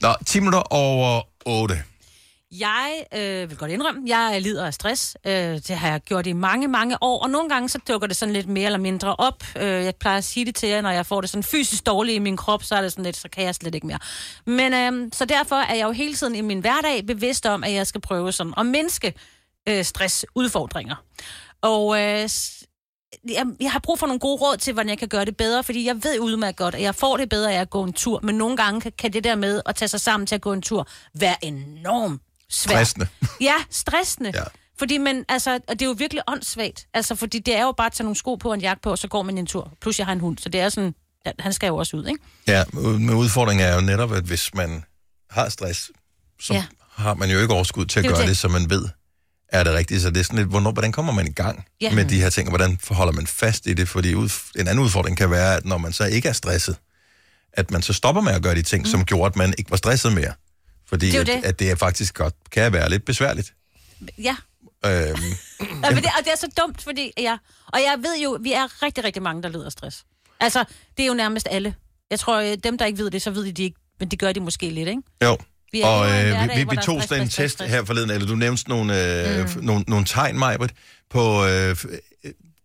[0.01, 1.83] Nå, 10 minutter over 8.
[2.59, 5.17] Jeg øh, vil godt indrømme, jeg lider af stress.
[5.27, 7.23] Øh, det har jeg gjort i mange, mange år.
[7.23, 9.45] Og nogle gange så dukker det sådan lidt mere eller mindre op.
[9.57, 12.17] Øh, jeg plejer at sige det til jer, når jeg får det sådan fysisk dårligt
[12.17, 13.99] i min krop, så er det sådan lidt, så kan jeg slet ikke mere.
[14.47, 17.73] Men øh, så derfor er jeg jo hele tiden i min hverdag bevidst om, at
[17.73, 19.15] jeg skal prøve sådan at mindske
[19.69, 21.05] øh, stressudfordringer.
[21.63, 22.29] Og øh,
[23.29, 25.63] jeg, jeg har brug for nogle gode råd til, hvordan jeg kan gøre det bedre,
[25.63, 28.21] fordi jeg ved udmærket godt, at jeg får det bedre af at gå en tur,
[28.23, 30.53] men nogle gange kan, kan det der med at tage sig sammen til at gå
[30.53, 32.73] en tur være enormt svært.
[32.87, 33.07] Stressende.
[33.41, 34.31] Ja, stressende.
[34.35, 34.43] Ja.
[34.79, 36.87] Fordi man, altså, og det er jo virkelig åndssvagt.
[36.95, 38.91] Altså, fordi det er jo bare at tage nogle sko på og en jakke på,
[38.91, 39.73] og så går man en tur.
[39.81, 40.95] Plus jeg har en hund, så det er sådan,
[41.27, 42.21] ja, han skal jo også ud, ikke?
[42.47, 44.85] Ja, men udfordringen er jo netop, at hvis man
[45.31, 45.91] har stress,
[46.41, 46.65] så Ja.
[46.93, 48.39] har man jo ikke overskud til at Det gøre det, det.
[48.39, 48.89] så man ved,
[49.49, 50.03] er det rigtigt.
[50.03, 51.89] Så det er sådan lidt, hvornår, hvordan kommer man i gang Ja.
[51.89, 51.95] ja.
[51.95, 53.89] med de her ting, og hvordan forholder man fast i det?
[53.89, 54.29] Fordi ud,
[54.59, 56.77] en anden udfordring kan være, at når man så ikke er stresset,
[57.53, 58.91] at man så stopper med at gøre de ting, mm.
[58.91, 60.33] som gjorde, at man ikke var stresset mere.
[60.91, 61.49] Fordi Det er jo at, det.
[61.49, 63.55] at det er faktisk godt kan være lidt besværligt.
[64.19, 64.37] Ja.
[64.87, 64.91] Øhm,
[65.85, 67.37] Ja, men det, og det er så dumt, fordi ja,
[67.67, 70.05] og jeg ved jo, vi er rigtig, rigtig mange, der lider af stress.
[70.41, 70.65] Altså,
[70.97, 71.75] det er jo nærmest alle.
[72.11, 74.33] Jeg tror, øh, dem, der ikke ved det, så ved de, ikke, men det gør
[74.33, 75.03] de måske lidt, ikke?
[75.25, 75.39] Jo.
[75.73, 77.73] Vi og øh, hverdag, vi, vi, vi tog sådan en test stress.
[77.73, 79.65] her forleden, eller du nævnte nogle, øh, mm.
[79.65, 80.71] nogle, nogle tegn, Majbrit,
[81.11, 81.77] på øh,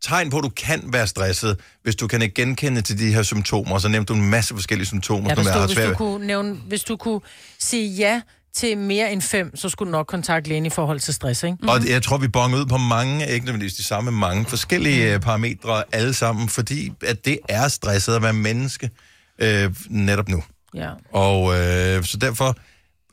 [0.06, 3.24] tegn på, at du kan være stresset, hvis du kan ikke genkende til de her
[3.24, 3.80] symptomer.
[3.80, 6.28] Så nævnte du en masse forskellige symptomer, der som jeg stod, har hvis du, kunne
[6.28, 7.22] nævne, hvis du kunne
[7.60, 8.22] sige ja
[8.53, 11.58] til mere end fem, så skulle du nok kontakte lægen i forhold til stress, ikke?
[11.68, 15.20] Og jeg tror, vi bonger ud på mange, ikke nødvendigvis de samme, mange forskellige øh,
[15.20, 18.89] parametre alle sammen, fordi at det er stresset at være menneske
[19.39, 20.43] øh, netop nu.
[20.74, 20.89] Ja.
[21.14, 22.58] Og øh, så derfor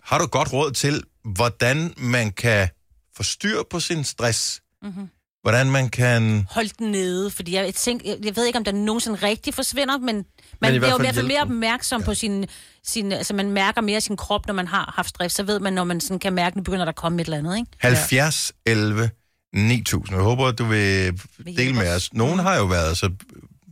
[0.05, 2.69] har du godt råd til, hvordan man kan
[3.17, 4.63] få styr på sin stress.
[4.83, 5.09] Mm-hmm.
[5.43, 6.47] Hvordan man kan...
[6.51, 9.99] Hold den nede, fordi jeg, tænker, jeg, jeg ved ikke, om den nogensinde rigtig forsvinder,
[9.99, 10.25] men man
[10.61, 12.05] Men i bliver jo i hvert fald mere opmærksom ja.
[12.05, 12.47] på sin,
[12.85, 13.13] sin...
[13.13, 15.35] Altså, man mærker mere sin krop, når man har haft stress.
[15.35, 17.39] Så ved man, når man sådan kan mærke, nu begynder der at komme et eller
[17.39, 17.71] andet, ikke?
[17.79, 19.11] 70, 11,
[19.53, 20.17] 9000.
[20.17, 21.21] Jeg håber, at du vil
[21.57, 22.15] dele med os.
[22.15, 23.11] Nogle har jo været så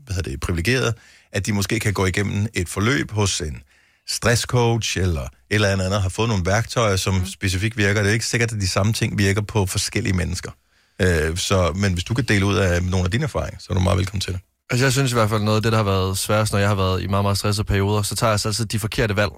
[0.05, 0.95] hvad hedder det, privilegeret,
[1.33, 3.63] at de måske kan gå igennem et forløb hos en
[4.09, 7.27] stresscoach eller et eller andet, andet har fået nogle værktøjer, som mm.
[7.27, 8.03] specifikt virker.
[8.03, 10.51] Det er ikke sikkert, at de samme ting virker på forskellige mennesker.
[11.01, 13.75] Øh, så, men hvis du kan dele ud af nogle af dine erfaringer, så er
[13.75, 14.41] du meget velkommen til det.
[14.71, 16.69] Altså, jeg synes i hvert fald noget af det, der har været sværest, når jeg
[16.69, 19.33] har været i meget, meget stressede perioder, så tager jeg altså altid de forkerte valg.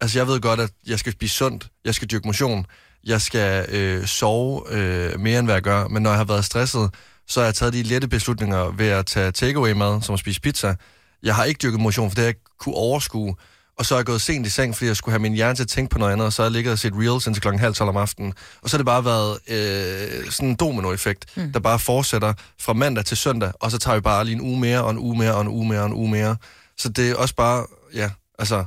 [0.00, 2.66] Altså, jeg ved godt, at jeg skal spise sundt, jeg skal dyrke motion,
[3.04, 6.44] jeg skal øh, sove øh, mere, end hvad jeg gør, men når jeg har været
[6.44, 6.90] stresset,
[7.28, 10.74] så har jeg taget de lette beslutninger ved at tage takeaway-mad, som at spise pizza.
[11.22, 13.34] Jeg har ikke dyrket motion, for det har jeg ikke kunne overskue.
[13.78, 15.62] Og så er jeg gået sent i seng, fordi jeg skulle have min hjerne til
[15.62, 17.60] at tænke på noget andet, og så har jeg ligget og set reels indtil klokken
[17.60, 18.32] halv tolv om aftenen.
[18.62, 21.52] Og så har det bare været øh, sådan en dominoeffekt, Mm.
[21.52, 24.60] der bare fortsætter fra mandag til søndag, og så tager vi bare lige en uge
[24.60, 26.36] mere, og en uge mere, og en uge mere, og en uge mere.
[26.78, 28.64] Så det er også bare, ja, altså...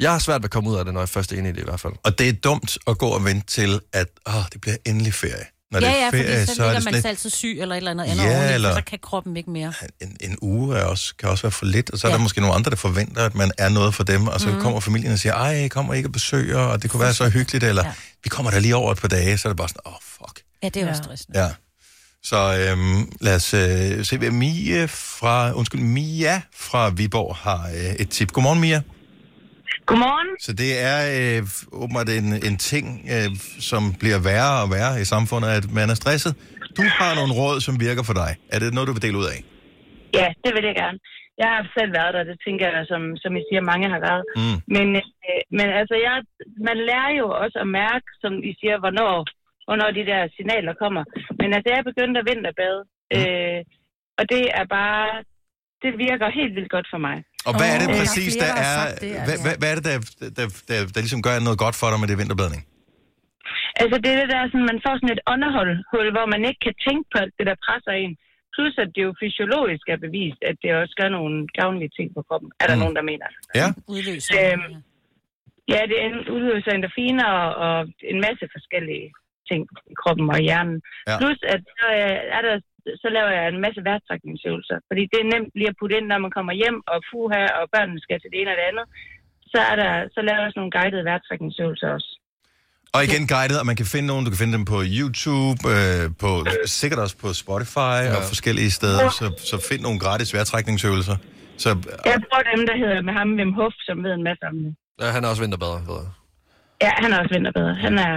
[0.00, 1.52] Jeg har svært ved at komme ud af det, når jeg først er inde i
[1.52, 1.92] det i hvert fald.
[2.04, 5.44] Og det er dumt at gå og vente til, at åh, det bliver endelig ferie.
[5.70, 7.30] Når ja, det er ja, ferie, fordi så, så er ligger det man sig altid
[7.30, 9.72] syg eller et eller andet andet Ja, ordentligt, eller- så kan kroppen ikke mere.
[10.00, 12.16] en, en uge er også, kan også være for lidt, og så er Ja.
[12.16, 14.60] der måske nogle andre, der forventer, at man er noget for dem, og så mm.
[14.60, 17.64] kommer familien og siger, ej, kommer ikke og besøger, og det kunne være så hyggeligt,
[17.64, 17.92] eller ja.
[18.24, 19.98] vi kommer der lige over et par dage, så er det bare sådan, åh, oh,
[20.02, 20.40] fuck.
[20.62, 20.94] Ja, det er jo Ja.
[20.94, 21.40] stressende.
[21.44, 21.50] Ja.
[22.22, 22.36] Så
[22.70, 28.08] øhm, lad os øh, se, hvad Mia fra, undskyld, Mia fra Viborg har øh, et
[28.10, 28.32] tip.
[28.32, 28.80] Godmorgen, Mia.
[29.88, 30.30] Godmorgen.
[30.46, 31.40] Så det er øh,
[31.82, 33.30] åbenbart en, en ting, øh,
[33.70, 36.32] som bliver værre og værre i samfundet, at man er stresset.
[36.78, 38.30] Du har nogle råd, som virker for dig.
[38.54, 39.38] Er det noget, du vil dele ud af?
[40.18, 40.98] Ja, det vil jeg gerne.
[41.42, 44.24] Jeg har selv været der, det tænker jeg, som, som I siger, mange har været.
[44.40, 44.58] Mm.
[44.76, 44.86] Men,
[45.28, 46.16] øh, men altså, jeg,
[46.68, 49.14] man lærer jo også at mærke, som I siger, hvornår,
[49.66, 51.02] hvornår de der signaler kommer.
[51.40, 52.80] Men altså, jeg er begyndt at vinterbade,
[53.16, 53.60] øh,
[54.18, 55.08] og det er bare,
[55.82, 57.18] det virker helt vildt godt for mig.
[57.48, 58.76] Og hvad er det præcis, der er...
[59.26, 59.96] Hvad, hvad, hvad er det, der,
[60.38, 62.62] der, der, der ligesom gør noget godt for dig med det vinterbadning?
[63.82, 65.72] Altså det er det der, sådan, man får sådan et underhold,
[66.16, 68.12] hvor man ikke kan tænke på alt det, der presser en.
[68.54, 72.20] Plus at det jo fysiologisk er bevist, at det også gør nogle gavnlige ting på
[72.28, 72.50] kroppen.
[72.62, 72.82] Er der Mm.
[72.82, 73.28] nogen, der mener?
[73.60, 73.68] Ja.
[73.94, 74.32] Udløser.
[74.40, 74.72] Øhm,
[75.74, 77.76] ja, det er udløser endorfiner og, og
[78.12, 79.06] en masse forskellige
[79.50, 79.60] ting
[79.92, 80.78] i kroppen og hjernen.
[80.82, 80.88] Ja.
[81.08, 81.16] Ja.
[81.20, 82.54] Plus at så, øh, er der,
[83.02, 84.78] så laver jeg en masse vejrtrækningsøvelser.
[84.88, 87.64] Fordi det er nemt lige at putte ind, når man kommer hjem og fuha, og
[87.74, 88.86] børnene skal til det ene og det andet.
[89.52, 92.10] Så, er der, så laver jeg sådan nogle guidede vejrtrækningsøvelser også.
[92.94, 96.04] Og igen guidet, og man kan finde nogen, du kan finde dem på YouTube, øh,
[96.22, 96.30] på,
[96.80, 98.16] sikkert også på Spotify ja.
[98.16, 101.16] og forskellige steder, så, så find nogle gratis vejrtrækningsøvelser.
[101.64, 101.68] Så
[102.10, 104.72] Jeg bruger dem, der hedder med ham Wim Hof, som ved en masse om det.
[105.02, 106.10] Ja, han er også vinterbader, ved jeg.
[106.84, 107.74] Ja, han er også vinterbedre.
[107.74, 108.12] Han er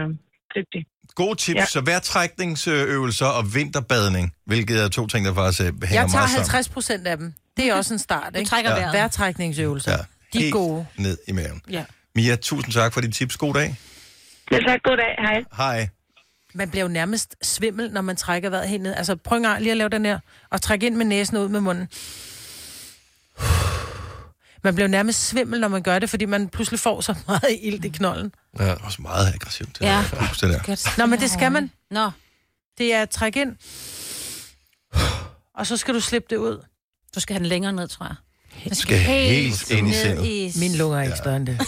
[0.56, 0.82] dygtig.
[1.16, 1.66] Gode tips, ja.
[1.66, 6.30] Så vejrtrækningsøvelser og vinterbadning, hvilket er to ting, der faktisk øh, hænger Jeg tager meget
[6.30, 6.34] sammen.
[6.50, 7.34] 50 procent af dem.
[7.58, 8.50] Det er også en start, ikke?
[8.50, 8.78] trækker Ja.
[8.78, 8.94] vejret.
[8.94, 9.92] Vejrtrækningsøvelser.
[9.92, 9.98] Ja.
[9.98, 10.04] De
[10.38, 10.86] er Helt gode.
[10.98, 11.62] ned i maven.
[11.70, 11.86] Ja.
[12.16, 13.38] Mia, tusind tak for dit tips.
[13.38, 13.76] God dag.
[14.52, 14.80] Ja, tak.
[14.84, 15.16] God dag.
[15.20, 15.44] Hej.
[15.58, 15.90] Hej.
[16.54, 18.94] Man bliver jo nærmest svimmel, når man trækker vejret helt ned.
[18.98, 21.44] Altså, prøv en gang lige at lave den her, og trække ind med næsen og
[21.44, 21.88] ud med munden.
[24.64, 27.86] Man bliver nærmest svimmel, når man gør det, fordi man pludselig får så meget ild
[27.86, 28.32] i knolden.
[28.60, 28.64] Ja.
[28.64, 29.80] Det er også meget aggressivt.
[29.80, 30.04] Det, Ja.
[30.12, 30.98] der det der.
[30.98, 31.72] Nå, men det skal man.
[31.92, 32.12] Nå.
[32.78, 33.56] Det er at trække ind,
[35.56, 36.66] og så skal du slippe det ud.
[37.16, 38.16] Du skal have den længere ned, tror jeg.
[38.64, 40.26] Den skal helt ind i ned sindet.
[40.26, 41.62] i- Min lunger er ikke større end det.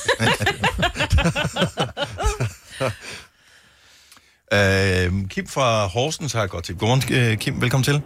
[4.53, 6.77] Øh, Kim fra Horsens har et godt tip.
[6.79, 7.61] Godmorgen, Kim.
[7.61, 8.01] Velkommen til.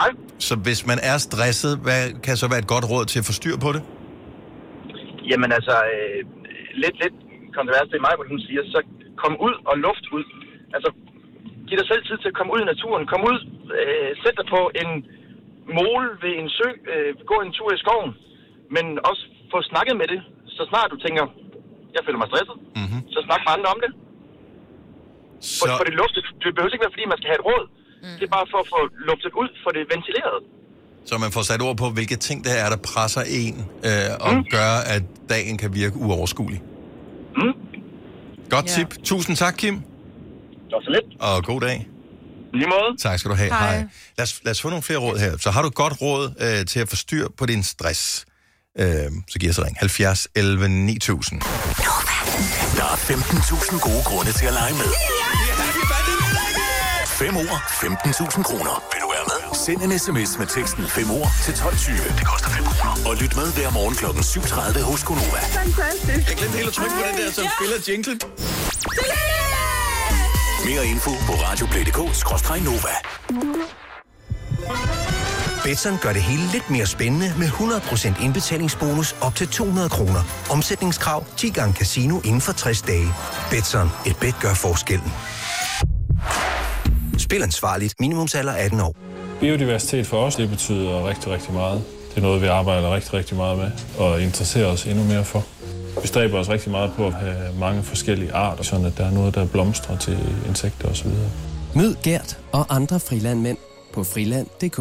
[0.00, 0.10] Hej.
[0.48, 3.34] Så hvis man er stresset, hvad kan så være et godt råd til at få
[3.40, 3.82] styr på det?
[5.30, 6.20] Jamen altså, øh,
[6.82, 7.16] lidt, lidt
[7.56, 8.80] kontrovers til mig, hvor hun siger, så
[9.22, 10.24] komme ud og luft ud.
[10.76, 10.88] Altså,
[11.66, 13.02] giv dig selv tid til at komme ud i naturen.
[13.12, 13.38] Kom ud,
[13.80, 14.90] øh, sæt dig på en
[15.78, 18.12] mole ved en sø, øh, gå en tur i skoven.
[18.74, 19.22] Men også
[19.52, 20.20] få snakket med det,
[20.56, 21.24] så snart du tænker,
[21.94, 22.56] jeg føler mig stresset.
[22.80, 23.00] Mm-hmm.
[23.14, 23.92] Så snak med andre om det.
[25.40, 25.60] Så...
[25.60, 27.64] For, for det luftet, det behøver ikke være, fordi man skal have et råd.
[28.04, 28.16] Mm.
[28.18, 30.38] Det er bare for at få luftet ud, for det ventileret.
[31.08, 33.90] Så man får sat ord på, hvilke ting det er, der presser en, øh,
[34.20, 34.44] og mm.
[34.50, 36.62] gør, at dagen kan virke uoverskuelig.
[37.36, 37.54] Mm.
[38.50, 38.90] Godt tip.
[39.04, 39.74] Tusind tak, Kim.
[39.74, 41.22] Det var så lidt.
[41.22, 41.88] Og god dag.
[42.52, 43.02] Lige måde.
[43.02, 43.50] Tak skal du have.
[43.50, 43.76] Hej.
[44.18, 45.38] Lad, os, lad os få nogle flere råd her.
[45.38, 48.26] Så har du godt råd øh, til at få styr på din stress,
[48.78, 48.86] øh,
[49.28, 49.76] så giv os et ring.
[49.78, 51.40] 70 11 9000.
[51.40, 55.13] Der er 15.000 gode grunde til at lege med.
[57.14, 58.82] 5 år, 15.000 kroner.
[58.92, 59.40] Vil du være med?
[59.64, 62.18] Send en sms med teksten 5 år til 12.20.
[62.18, 63.08] Det koster 5 kroner.
[63.08, 64.04] Og lyt med hver morgen kl.
[64.04, 65.40] 7.30 hos Gonova.
[65.62, 66.28] Fantastisk.
[66.28, 68.20] Jeg glemte helt at trykke på den der, som spiller jinglen.
[70.68, 72.94] Mere info på radioplay.dk-nova.
[75.64, 80.22] Betson gør det hele lidt mere spændende med 100% indbetalingsbonus op til 200 kroner.
[80.50, 83.08] Omsætningskrav 10 gange casino inden for 60 dage.
[83.50, 83.90] Betson.
[84.06, 85.12] Et bet gør forskellen.
[87.24, 87.94] Spil ansvarligt.
[88.00, 88.96] Minimumsalder 18 år.
[89.40, 91.82] Biodiversitet for os, det betyder rigtig, rigtig meget.
[92.10, 95.44] Det er noget, vi arbejder rigtig, rigtig meget med og interesserer os endnu mere for.
[96.02, 99.10] Vi stræber os rigtig meget på at have mange forskellige arter, sådan at der er
[99.10, 100.18] noget, der blomstrer til
[100.48, 101.08] insekter osv.
[101.74, 103.58] Mød Gert og andre frilandmænd
[103.94, 104.80] på friland.dk.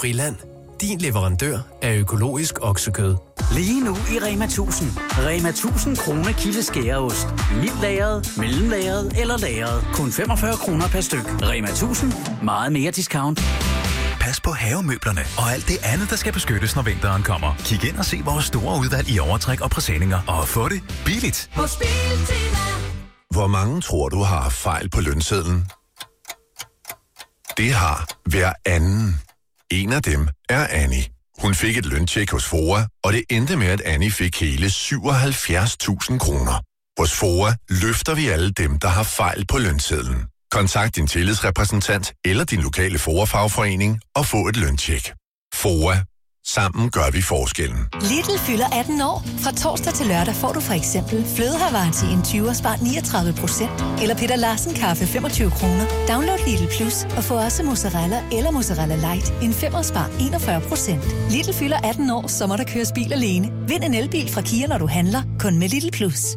[0.00, 0.36] Friland.
[0.80, 3.16] Din leverandør af økologisk oksekød.
[3.52, 4.90] Lige nu i Rema 1000.
[4.98, 7.26] Rema 1000 kroner kilo skæreost.
[7.60, 9.84] Mild lagret, mellemlagret eller lagret.
[9.94, 11.24] Kun 45 kroner per styk.
[11.42, 12.12] Rema 1000.
[12.42, 13.40] Meget mere discount.
[14.20, 17.54] Pas på havemøblerne og alt det andet, der skal beskyttes, når vinteren kommer.
[17.58, 21.50] Kig ind og se vores store udvalg i overtræk og præsending og få det billigt.
[21.54, 21.78] Hos.
[23.30, 25.66] Hvor mange tror du har fejl på lønsedlen?
[27.56, 29.20] Det har hver anden.
[29.70, 31.19] En af dem er Annie.
[31.42, 36.18] Hun fik et løntjek hos FOA, og det endte med, at Annie fik hele 77.000
[36.18, 36.62] kroner.
[37.00, 40.24] Hos FOA løfter vi alle dem, der har fejl på lønsedlen.
[40.50, 45.12] Kontakt din tillidsrepræsentant eller din lokale FOA-fagforening og få et løntjek.
[45.54, 46.09] FOA.
[46.46, 47.78] Sammen gør vi forskellen.
[48.00, 49.22] Lidl fylder 18 år.
[49.38, 53.84] Fra torsdag til lørdag får du for eksempel flødehavarti en 20 spar 39 procent.
[54.02, 55.86] Eller Peter Larsen kaffe 25 kroner.
[56.08, 61.04] Download Lidl Plus og få også mozzarella eller mozzarella light en 5 spar 41 procent.
[61.30, 63.52] Lidl fylder 18 år, så må der køres bil alene.
[63.68, 65.22] Vind en elbil fra Kia, når du handler.
[65.38, 66.36] Kun med Lidl Plus.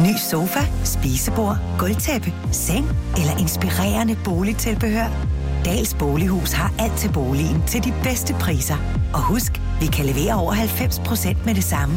[0.00, 2.86] Ny sofa, spisebord, gulvtæppe, seng
[3.16, 5.37] eller inspirerende boligtilbehør.
[5.64, 8.76] Dals Bolighus har alt til boligen til de bedste priser.
[9.14, 11.94] Og husk, vi kan levere over 90% med det samme.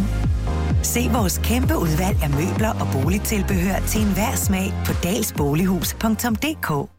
[0.84, 6.89] Se vores kæmpe udvalg af møbler og boligtilbehør til enhver smag på dalsbolighus.dk.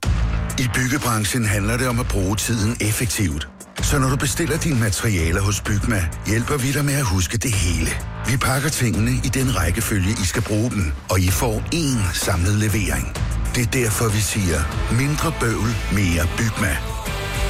[0.60, 3.48] I byggebranchen handler det om at bruge tiden effektivt.
[3.82, 7.54] Så når du bestiller dine materialer hos Bygma, hjælper vi dig med at huske det
[7.54, 7.90] hele.
[8.26, 12.54] Vi pakker tingene i den rækkefølge, I skal bruge dem, og I får én samlet
[12.54, 13.06] levering.
[13.54, 14.58] Det er derfor, vi siger,
[15.02, 16.76] mindre bøvl, mere Bygma.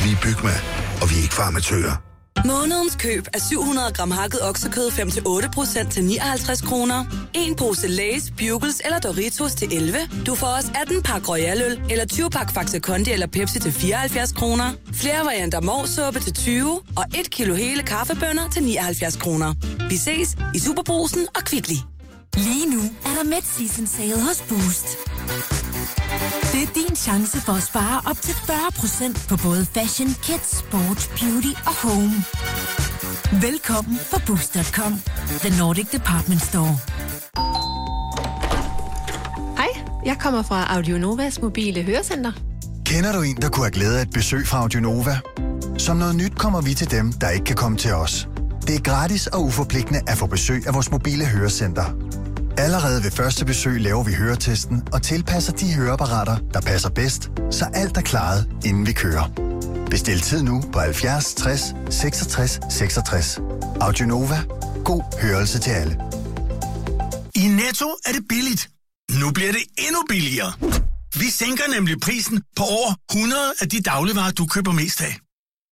[0.05, 0.55] Vi er Bygma,
[1.03, 1.97] og vi er ikke farmatører.
[2.45, 7.05] Månedens køb af 700 gram hakket oksekød 5-8% til 59 kroner.
[7.35, 9.99] En pose Lay's, Bugles eller Doritos til 11.
[10.27, 14.33] Du får også 18 pak Royaløl eller 20 pak Faxe Kondi eller Pepsi til 74
[14.33, 14.73] kroner.
[14.93, 19.55] Flere varianter morsuppe til 20 og et kilo hele kaffebønner til 79 kroner.
[19.89, 21.77] Vi ses i Superbrusen og Kvickly.
[22.37, 24.87] Lige nu er der Mid-Season Sale hos Boost.
[26.53, 31.11] Det er din chance for at spare op til 40% på både fashion, kids, sport,
[31.21, 32.13] beauty og home.
[33.47, 34.93] Velkommen på Boost.com,
[35.43, 36.77] the Nordic Department Store.
[39.57, 39.69] Hej,
[40.05, 42.33] jeg kommer fra Audionovas mobile hørecenter.
[42.85, 45.19] Kender du en, der kunne have glæde af et besøg fra Audionova?
[45.79, 48.29] Som noget nyt kommer vi til dem, der ikke kan komme til os.
[48.67, 51.85] Det er gratis og uforpligtende at få besøg af vores mobile hørecenter.
[52.59, 57.65] Allerede ved første besøg laver vi høretesten og tilpasser de høreapparater, der passer bedst, så
[57.75, 59.29] alt er klaret, inden vi kører.
[59.91, 61.61] Bestil tid nu på 70 60
[61.91, 63.41] 66 66.
[63.81, 64.43] Audionova.
[64.85, 66.01] God hørelse til alle.
[67.35, 68.71] I Netto er det billigt.
[69.21, 70.53] Nu bliver det endnu billigere.
[71.15, 75.19] Vi sænker nemlig prisen på over 100 af de dagligvarer, du køber mest af.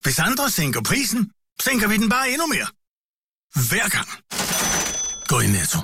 [0.03, 1.31] Hvis andre sænker prisen,
[1.61, 2.67] sænker vi den bare endnu mere.
[3.69, 4.07] Hver gang.
[5.27, 5.79] Gå i Netto.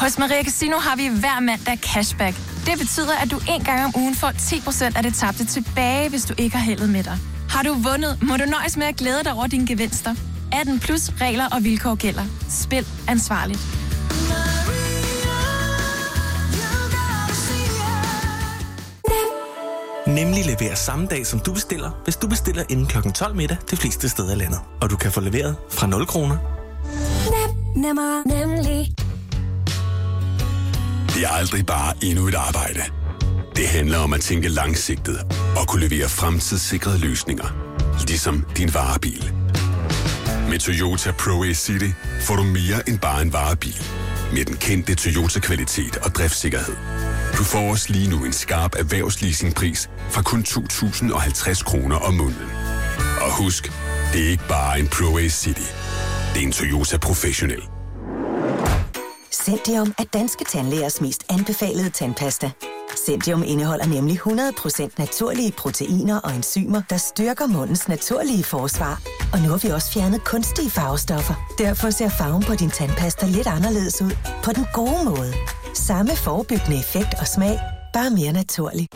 [0.00, 2.36] Hos Maria Casino har vi hver mandag cashback.
[2.66, 6.24] Det betyder, at du en gang om ugen får 10% af det tabte tilbage, hvis
[6.24, 7.18] du ikke har heldet med dig.
[7.50, 10.14] Har du vundet, må du nøjes med at glæde dig over dine gevinster.
[10.52, 12.24] 18 plus regler og vilkår gælder.
[12.48, 13.60] Spil ansvarligt.
[20.06, 23.10] Nemlig leverer samme dag, som du bestiller, hvis du bestiller inden kl.
[23.10, 24.60] 12 middag de fleste steder i landet.
[24.82, 26.36] Og du kan få leveret fra 0 kroner.
[27.30, 29.05] Nem, nemmer, nemlig
[31.16, 32.82] det er aldrig bare endnu et arbejde.
[33.56, 35.20] Det handler om at tænke langsigtet
[35.56, 37.46] og kunne levere fremtidssikrede løsninger.
[38.06, 39.32] Ligesom din varebil.
[40.50, 41.90] Med Toyota Pro City
[42.20, 43.82] får du mere end bare en varebil.
[44.32, 46.76] Med den kendte Toyota-kvalitet og driftsikkerhed.
[47.38, 52.50] Du får også lige nu en skarp erhvervsleasingpris fra kun 2.050 kroner om måneden.
[53.20, 53.72] Og husk,
[54.12, 55.68] det er ikke bare en Pro City.
[56.34, 57.75] Det er en Toyota Professional.
[59.46, 62.50] Zendium er danske tandlægers mest anbefalede tandpasta.
[63.06, 69.02] Zendium indeholder nemlig 100% naturlige proteiner og enzymer, der styrker mundens naturlige forsvar.
[69.32, 71.34] Og nu har vi også fjernet kunstige farvestoffer.
[71.58, 74.16] Derfor ser farven på din tandpasta lidt anderledes ud.
[74.44, 75.32] På den gode måde.
[75.74, 77.60] Samme forebyggende effekt og smag,
[77.92, 78.88] bare mere naturlig.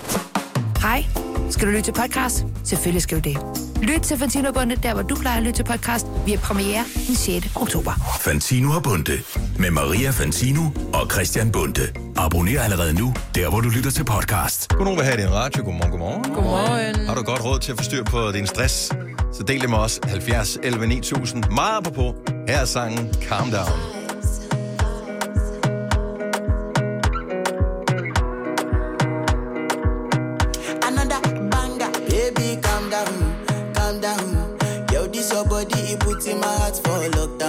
[0.81, 1.05] Hej,
[1.51, 2.45] skal du lytte til podcast?
[2.65, 3.70] Selvfølgelig skal du det.
[3.83, 6.07] Lyt til Fantino og Bunde, der hvor du plejer at lytte til podcast.
[6.27, 7.57] Vi har premiere den 6.
[7.57, 8.19] oktober.
[8.21, 9.19] Fantino og Bunde.
[9.59, 10.61] Med Maria Fantino
[10.93, 11.89] og Christian Bunde.
[12.17, 14.69] Abonner allerede nu, der hvor du lytter til podcast.
[14.69, 15.65] Godmorgen, vil have din radio.
[15.65, 16.35] Godmorgen, godmorgen.
[16.35, 17.07] Godmorgen.
[17.07, 18.93] Har du godt råd til at forstyrre på din stress?
[19.33, 20.01] Så del det med os.
[20.05, 21.45] 70 11 9000.
[21.51, 22.15] Meget på.
[22.49, 24.00] Her er sangen Calm Down.
[36.83, 37.40] for a look.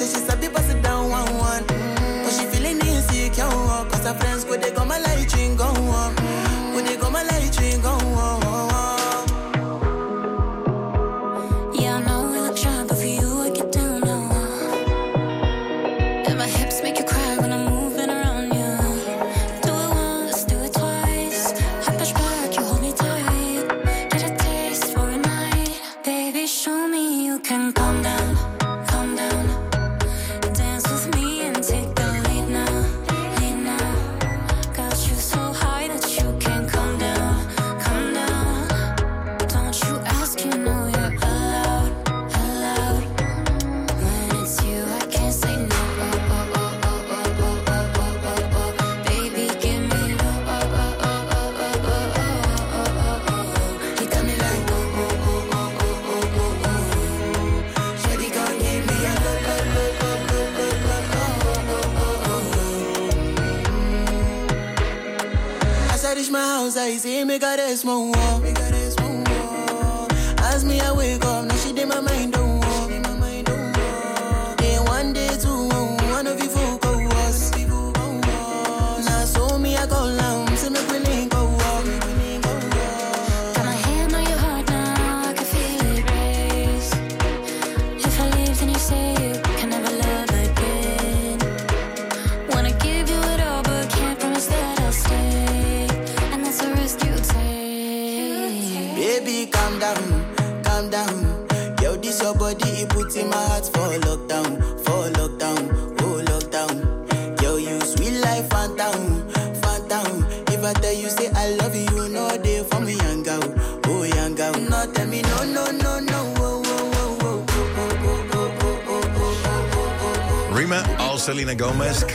[0.00, 1.62] Say she sabi bust a down one one.
[1.66, 4.69] But she feeling insecure, cause her friends go there.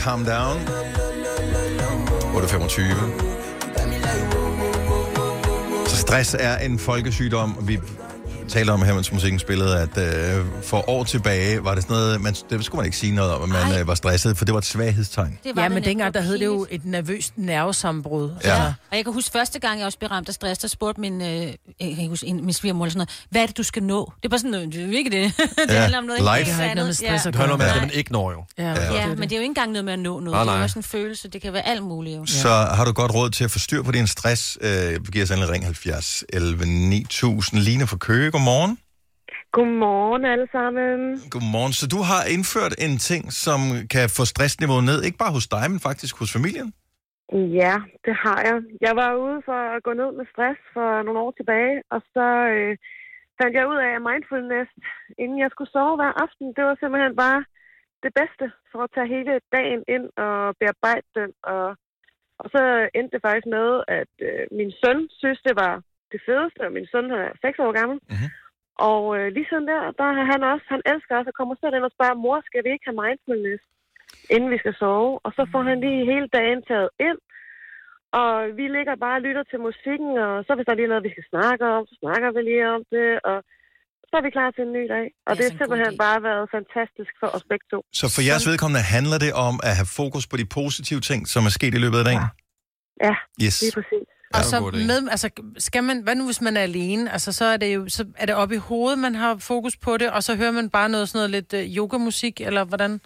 [0.06, 0.56] Calm Down.
[0.56, 0.62] 8.25.
[5.88, 7.68] Så stress er en folkesygdom.
[7.68, 7.78] Vi
[8.48, 12.20] taler om her, mens musikken spillede, at øh, for år tilbage var det sådan noget,
[12.20, 14.54] man, det skulle man ikke sige noget om, at man øh, var stresset, for det
[14.54, 15.38] var et svaghedstegn.
[15.44, 18.30] Det var ja, det men dengang, der hed det jo et nervøst nervesambrud.
[18.44, 18.62] Ja.
[18.62, 18.66] ja.
[18.90, 21.22] Og jeg kan huske første gang, jeg også blev ramt af stress, der spurgte min,
[21.22, 23.62] øh, jeg kan ikke huske, en- min svigermor eller sådan noget, hvad er det, du
[23.62, 24.12] skal nå?
[24.16, 25.32] Det er bare sådan noget, det er ikke det.
[25.68, 26.38] det Ja, handler om noget life.
[26.62, 27.28] ikke noget med stress ja.
[27.28, 28.44] at Det handler om, at man ikke når jo.
[28.58, 30.46] Ja, Ja, ja, men det er jo ikke engang noget med at nå noget.
[30.46, 31.28] Nej, det er også en følelse.
[31.28, 32.26] Det kan være alt muligt jo.
[32.26, 34.58] Så har du godt råd til at få styr på din stress.
[34.60, 37.60] Øh, giv os endelig ring 70 11 9000.
[37.60, 38.78] Line fra Køge, godmorgen.
[39.52, 41.30] Godmorgen alle sammen.
[41.30, 41.72] Godmorgen.
[41.72, 45.70] Så du har indført en ting, som kan få stressniveauet ned, ikke bare hos dig,
[45.70, 46.72] men faktisk hos familien?
[47.32, 47.74] Ja,
[48.04, 48.62] det har jeg.
[48.80, 52.26] Jeg var ude for at gå ned med stress for nogle år tilbage, og så
[52.54, 52.76] øh,
[53.40, 54.70] fandt jeg ud af, at mindfulness,
[55.18, 57.44] inden jeg skulle sove hver aften, det var simpelthen bare
[58.04, 61.30] det bedste for at tage hele dagen ind og bearbejde den.
[61.42, 61.66] Og,
[62.42, 62.62] og så
[62.94, 65.74] endte det faktisk med, at øh, min søn synes, det var
[66.12, 67.98] det fedeste, og min søn er 6 år gammel.
[68.10, 68.30] Mm-hmm.
[68.90, 71.58] Og øh, lige sådan der, der har han også, han elsker også at komme og
[71.60, 73.62] sætte ind og spørge, mor, skal vi ikke have mindfulness,
[74.34, 75.12] inden vi skal sove?
[75.26, 77.20] Og så får han lige hele dagen taget ind,
[78.22, 81.06] og vi ligger bare og lytter til musikken, og så hvis der er lige noget,
[81.08, 83.38] vi skal snakke om, så snakker vi lige om det, og
[84.08, 85.06] så er vi klar til en ny dag.
[85.28, 87.78] Og det, det har simpelthen bare været fantastisk for os begge to.
[88.00, 91.40] Så for jeres vedkommende handler det om at have fokus på de positive ting, som
[91.48, 92.24] er sket i løbet af dagen?
[93.06, 93.56] Ja, Yes.
[93.62, 94.06] lige præcis.
[94.38, 94.56] Og så
[94.90, 97.12] med, altså, skal man, hvad nu hvis man er alene?
[97.12, 99.96] Altså, så er det jo, så er det oppe i hovedet, man har fokus på
[99.96, 103.00] det, og så hører man bare noget sådan noget lidt uh, yogamusik, eller hvordan?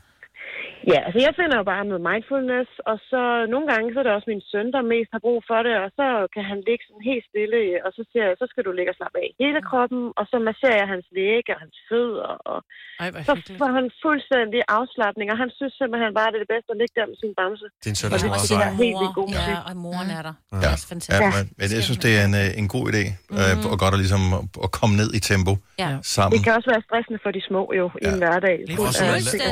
[0.93, 3.23] Ja, altså jeg finder jo bare noget mindfulness, og så
[3.55, 5.89] nogle gange, så er det også min søn, der mest har brug for det, og
[5.98, 8.90] så kan han ligge sådan helt stille, og så siger jeg, så skal du ligge
[8.93, 12.59] og slappe af hele kroppen, og så masserer jeg hans læge og hans fødder, og
[13.02, 16.69] Ej, så får han fuldstændig afslappning, og han synes simpelthen bare, det er det bedste
[16.74, 17.66] at ligge der med sin bamse.
[17.86, 18.82] Din søn Og er det meget er sej.
[18.85, 19.55] helt vildt god musik.
[19.57, 20.35] Ja, og moren er der.
[20.52, 21.35] Ja, Det er også ja fantastisk.
[21.39, 23.02] men, men jeg synes, det er en, øh, en god idé,
[23.39, 24.23] øh, og godt at, ligesom,
[24.65, 25.52] at- komme ned i tempo
[25.85, 25.90] Ja.
[26.15, 26.32] sammen.
[26.36, 28.57] Det kan også være stressende for de små jo, i en hverdag.
[28.70, 29.23] Af Fuldstændig.
[29.35, 29.43] ting.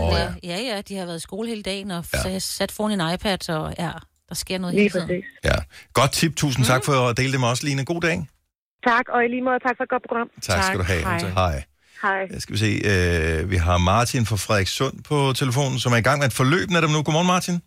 [0.51, 2.39] Ja, ja, de har været i skole hele dagen og ja.
[2.39, 3.91] sat foran en iPad, og ja,
[4.29, 5.07] der sker noget Lige hele tiden.
[5.09, 5.25] præcis.
[5.45, 5.55] Ja.
[5.93, 6.37] Godt tip.
[6.37, 7.85] Tusind tak for at dele det med os, Line.
[7.85, 8.27] God dag.
[8.87, 10.29] Tak, og i lige måde tak for et godt program.
[10.43, 11.03] Tak, skal du have.
[11.03, 11.19] Hej.
[11.19, 11.65] Hej.
[12.03, 12.27] Hej.
[12.33, 16.01] Jeg skal vi se, øh, vi har Martin fra Frederikssund på telefonen, som er i
[16.01, 17.03] gang med et forløb netop nu.
[17.03, 17.61] Godmorgen, Martin.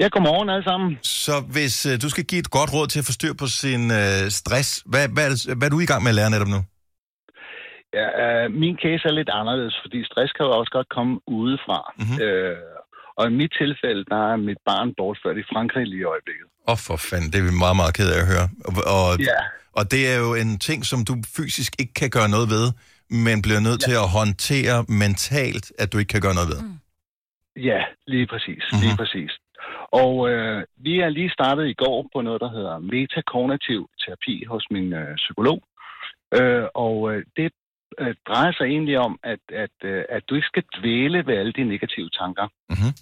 [0.00, 0.98] Ja, godmorgen alle sammen.
[1.02, 3.90] Så hvis øh, du skal give et godt råd til at få styr på sin
[3.90, 6.48] øh, stress, hvad, hvad, er det, hvad er du i gang med at lære netop
[6.48, 6.60] nu?
[7.98, 11.78] Ja, øh, min case er lidt anderledes, fordi stress kan jo også godt komme udefra.
[11.88, 12.06] Mhm.
[12.06, 12.24] Mm-hmm.
[12.24, 12.56] Øh,
[13.18, 16.46] og i mit tilfælde, der er mit barn bortført i Frankrig lige i øjeblikket.
[16.68, 18.46] Åh, oh, for fanden, det er vi meget, meget ked af at høre.
[18.68, 19.40] Og, og, Ja.
[19.78, 22.66] og det er jo en ting, som du fysisk ikke kan gøre noget ved,
[23.26, 23.86] men bliver nødt ja.
[23.88, 26.60] til at håndtere mentalt, at du ikke kan gøre noget ved.
[26.62, 26.78] Mm.
[27.70, 27.80] Ja,
[28.12, 28.62] lige præcis.
[28.66, 28.82] Mm-hmm.
[28.84, 29.32] Lige præcis.
[30.02, 34.64] Og øh, vi er lige startet i går på noget, der hedder metakognitiv terapi hos
[34.70, 35.58] min øh, psykolog.
[36.38, 37.52] Øh, og øh, det
[38.00, 41.52] øh, drejer sig egentlig om, at, at, øh, at du ikke skal dvæle ved alle
[41.52, 42.46] de negative tanker.
[42.70, 42.92] Mm-hmm.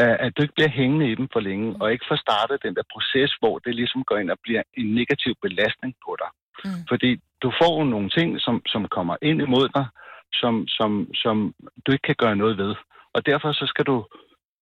[0.00, 2.74] Øh, at du ikke bliver hængende i dem for længe, og ikke får startet den
[2.74, 6.30] der proces, hvor det ligesom går ind og bliver en negativ belastning på dig.
[6.64, 6.82] Mm.
[6.88, 7.10] Fordi
[7.42, 9.86] du får nogle ting, som, som kommer ind imod dig,
[10.32, 11.54] som, som, som
[11.86, 12.74] du ikke kan gøre noget ved.
[13.14, 14.06] Og derfor så skal du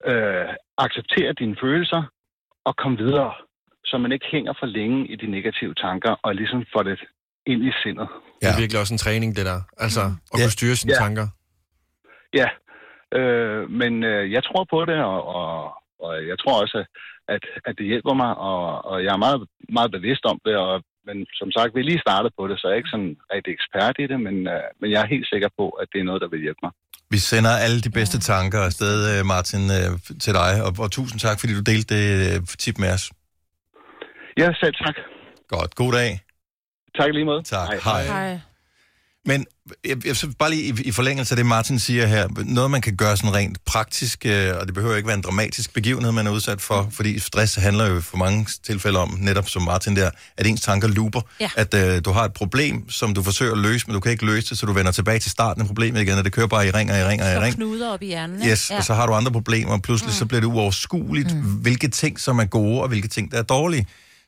[0.06, 2.02] øh, acceptere dine følelser
[2.64, 3.34] og komme videre,
[3.84, 7.00] så man ikke hænger for længe i de negative tanker, og ligesom får det
[7.46, 8.08] ind i sindet.
[8.40, 9.60] Det er virkelig også en træning, det der.
[9.84, 10.02] Altså,
[10.32, 10.98] at kunne styre sine Ja.
[11.04, 11.26] tanker.
[12.40, 12.48] Ja,
[13.18, 15.50] øh, men øh, jeg tror på det, og, og,
[16.04, 16.78] og jeg tror også,
[17.34, 19.40] at, at det hjælper mig, og, og jeg er meget,
[19.78, 20.74] meget bevidst om det, og,
[21.08, 23.50] men som sagt, vi er lige startet på det, så jeg er ikke sådan rigtig
[23.58, 26.20] ekspert i det, men, øh, men jeg er helt sikker på, at det er noget,
[26.22, 26.72] der vil hjælpe mig.
[27.10, 29.90] Vi sender alle de bedste tanker afsted, øh, Martin, øh,
[30.24, 33.04] til dig, og, og tusind tak, fordi du delte det øh, tip med os.
[34.40, 34.96] Ja, selv tak.
[35.48, 35.74] Godt.
[35.74, 36.10] God dag.
[36.96, 37.42] Tak lige måde.
[37.42, 37.68] Tak.
[37.84, 38.04] Hej.
[38.04, 38.38] Hej.
[39.26, 39.46] Men
[39.84, 42.80] jeg, jeg, så bare lige i, i forlængelse af det, Martin siger her, noget man
[42.80, 46.26] kan gøre sådan rent praktisk, øh, og det behøver ikke være en dramatisk begivenhed, man
[46.26, 50.10] er udsat for, fordi stress handler jo for mange tilfælde om, netop som Martin der,
[50.36, 51.20] at ens tanker looper.
[51.40, 51.50] Ja.
[51.56, 54.26] At øh, du har et problem, som du forsøger at løse, men du kan ikke
[54.26, 56.66] løse det, så du vender tilbage til starten af problemet igen, og det kører bare
[56.66, 57.54] i ring og i ring og i ring.
[57.54, 58.40] knuder op i hjernen.
[58.40, 58.52] ikke?
[58.52, 58.76] Yes, ja.
[58.76, 60.18] og så har du andre problemer, og pludselig mm.
[60.18, 61.40] så bliver det uoverskueligt, mm.
[61.42, 63.86] hvilke ting, som er gode, og hvilke ting, der er dårlige.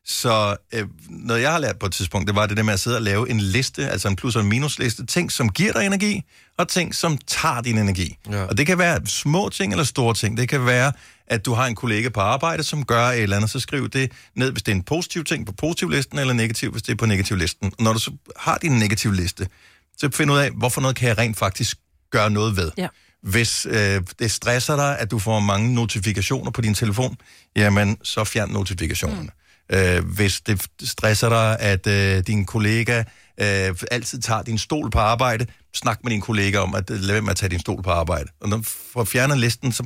[0.09, 2.81] Så øh, noget, jeg har lært på et tidspunkt, det var det der med at
[2.81, 5.87] sidde og lave en liste, altså en plus- og en minusliste, ting, som giver dig
[5.87, 6.23] energi,
[6.59, 8.19] og ting, som tager din energi.
[8.31, 8.45] Ja.
[8.45, 10.37] Og det kan være små ting eller store ting.
[10.37, 10.93] Det kan være,
[11.27, 14.13] at du har en kollega på arbejde, som gør et eller andet, så skriv det
[14.37, 17.07] ned, hvis det er en positiv ting på positivlisten, eller negativ, hvis det er på
[17.07, 17.73] negativlisten.
[17.79, 19.49] Og når du så har din negativ liste,
[19.99, 21.79] så find ud af, hvorfor noget kan jeg rent faktisk
[22.11, 22.71] gøre noget ved.
[22.77, 22.89] Ja.
[23.23, 27.17] Hvis øh, det stresser dig, at du får mange notifikationer på din telefon,
[27.57, 29.31] jamen så fjern notifikationerne.
[29.73, 32.99] Øh, hvis det stresser dig, at øh, din kollega
[33.41, 37.13] øh, altid tager din stol på arbejde, snak med din kollega om, at øh, lad
[37.15, 38.29] være med at tage din stol på arbejde.
[38.41, 38.63] Og når du
[38.93, 39.83] får fjernet listen, så,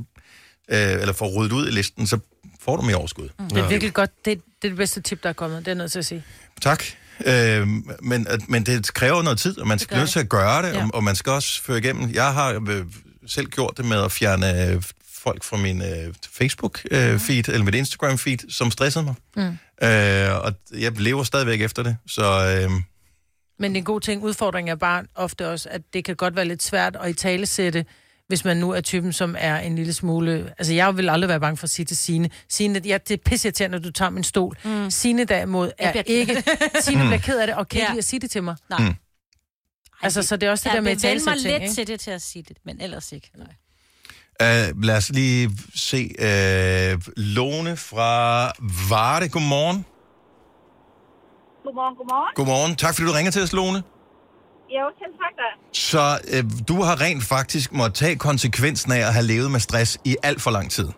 [0.68, 2.18] øh, eller får ryddet ud i listen, så
[2.60, 3.28] får du mere overskud.
[3.38, 3.48] Mm.
[3.48, 4.10] Det er virkelig godt.
[4.24, 5.64] Det, det er det bedste tip, der er kommet.
[5.64, 6.24] Det er nødt til at sige.
[6.62, 6.84] Tak.
[7.26, 7.68] Øh,
[8.02, 10.72] men, at- men det kræver noget tid, og man skal nødt til at gøre det,
[10.74, 10.82] Ja.
[10.84, 12.10] og, og man skal også føre igennem.
[12.14, 12.84] Jeg har øh,
[13.26, 14.82] selv gjort det med at fjerne øh,
[15.22, 19.14] folk fra min øh, Facebook-feed, eller mit Instagram-feed, som stressede mig.
[19.36, 19.58] Mm.
[19.82, 22.24] Øh, og jeg lever stadigvæk efter det, så
[22.64, 22.70] øh,
[23.58, 26.62] Men en god ting, udfordring er bare ofte også, at det kan godt være lidt
[26.62, 27.84] svært at i tale sætte,
[28.28, 30.54] hvis man nu er typen, som er en lille smule...
[30.58, 33.18] Altså, jeg vil aldrig være bange for at sige til Signe, Signe, ja, det er
[33.24, 34.56] pisseirriterende, når du tager min stol.
[34.64, 34.90] Mm.
[34.90, 36.44] Signe derimod er Jeg bliver- ikke...
[36.84, 37.08] Signe Mm.
[37.08, 37.92] bliver ked af det, og kan ikke Ja.
[37.92, 38.56] lide at sige det til mig.
[38.70, 38.78] Nej.
[38.88, 38.94] Mm.
[40.02, 41.74] Altså, så det er også det jeg der med vil vende mig talesætning, lidt ikke?
[41.74, 43.30] til det til at sige det, men ellers ikke.
[43.36, 43.46] Nej.
[44.44, 45.50] Øh, lad os lige
[45.88, 46.00] se.
[46.28, 46.92] Øh,
[47.36, 48.10] Lone fra
[48.92, 49.78] Varde, godmorgen.
[51.64, 52.32] Godmorgen, godmorgen.
[52.38, 52.72] Godmorgen.
[52.82, 53.80] Tak fordi du ringer til os, Lone.
[54.76, 55.48] Jo, selv tak da.
[55.90, 56.04] Så
[56.34, 60.12] øh, du har rent faktisk måttet tage konsekvensen af at have levet med stress i
[60.28, 60.88] alt for lang tid.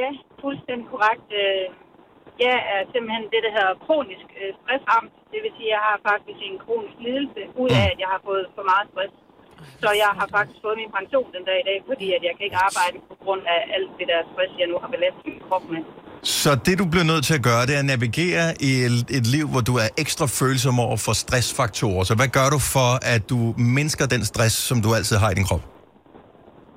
[0.00, 0.08] Ja,
[0.42, 1.28] fuldstændig korrekt.
[1.42, 1.66] Øh,
[2.48, 4.26] Jeg er simpelthen det, der hedder kronisk
[4.60, 5.12] stressramt.
[5.32, 8.20] Det vil sige, at jeg har faktisk en kronisk lidelse, ud af, at jeg har
[8.28, 9.14] fået for meget stress.
[9.84, 12.44] Så jeg har faktisk fået min pension den dag i dag, fordi at jeg kan
[12.48, 15.64] ikke arbejde på grund af alt det der stress, jeg nu har belastet min krop
[15.74, 15.82] med.
[16.42, 19.26] Så det, du bliver nødt til at gøre, det er at navigere i et, et
[19.36, 22.02] liv, hvor du er ekstra følsom over for stressfaktorer.
[22.08, 23.38] Så hvad gør du for, at du
[23.78, 25.64] mindsker den stress, som du altid har i din krop?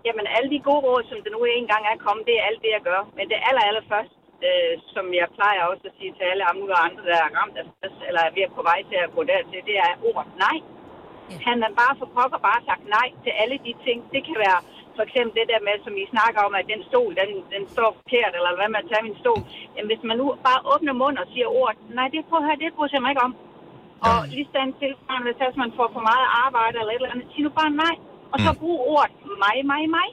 [0.07, 2.71] Jamen, alle de gode råd, som det nu engang er kommet, det er alt det,
[2.77, 3.01] jeg gør.
[3.17, 4.13] Men det aller, aller først,
[4.47, 7.65] øh, som jeg plejer også at sige til alle andre, andre der er ramt af
[7.71, 10.57] stress, eller er ved at på vej til at gå dertil, det er ordet nej.
[11.47, 13.99] Han har bare for pokker bare sagt nej til alle de ting.
[14.13, 14.59] Det kan være
[14.97, 17.89] for eksempel det der med, som I snakker om, at den stol, den, den står
[17.99, 19.41] forkert, eller hvad med at tage min stol.
[19.75, 22.75] Jamen, hvis man nu bare åbner munden og siger ordet, nej, det prøver her, det
[22.75, 23.33] bryder jeg mig ikke om.
[24.07, 24.91] Og lige stand til,
[25.49, 27.95] hvis man får for meget arbejde eller et eller andet, sig nu bare nej.
[28.33, 30.09] Og så brug ordet mig, mig, mig.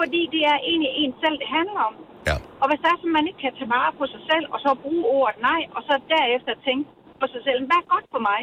[0.00, 1.94] Fordi det er egentlig en selv, det handler om.
[2.28, 2.36] Ja.
[2.62, 4.68] Og hvis der er, som man ikke kan tage vare på sig selv, og så
[4.84, 6.84] bruge ordet nej, og så derefter tænke
[7.20, 8.40] på sig selv, hvad er godt for mig?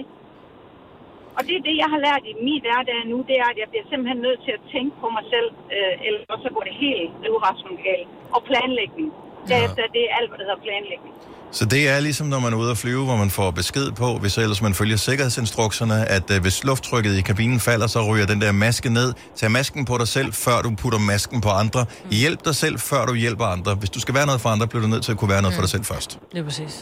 [1.37, 3.69] Og det er det, jeg har lært i min hverdag nu, det er, at jeg
[3.71, 7.11] bliver simpelthen nødt til at tænke på mig selv, øh, ellers så går det helt
[7.27, 8.09] øverraskende galt.
[8.35, 9.09] Og planlægning.
[9.51, 11.13] Derefter er det alt, hvad der hedder planlægning.
[11.51, 14.17] Så det er ligesom, når man er ude at flyve, hvor man får besked på,
[14.21, 18.41] hvis ellers man følger sikkerhedsinstrukserne, at øh, hvis lufttrykket i kabinen falder, så ryger den
[18.41, 19.09] der maske ned.
[19.35, 21.81] Tag masken på dig selv, før du putter masken på andre.
[22.21, 23.71] Hjælp dig selv, før du hjælper andre.
[23.81, 25.55] Hvis du skal være noget for andre, bliver du nødt til at kunne være noget
[25.57, 26.09] for dig selv først.
[26.31, 26.73] Det er præcis.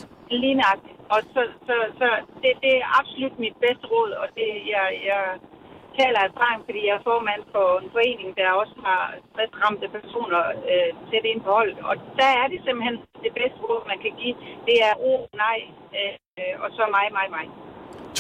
[0.44, 0.96] Lige nøjagtigt.
[1.14, 2.08] Og så, så, så
[2.42, 5.22] det, det er absolut mit bedste råd, og det, jeg, jeg
[6.02, 9.02] taler af erfaring, fordi jeg er formand for en forening, der også har
[9.32, 10.42] stressramte personer
[10.72, 11.78] øh, tæt ind på holdet.
[11.90, 12.96] Og der er det simpelthen
[13.26, 14.36] det bedste råd, man kan give.
[14.68, 15.58] Det er ord, nej,
[15.98, 17.46] øh, og så mig, mig, mig.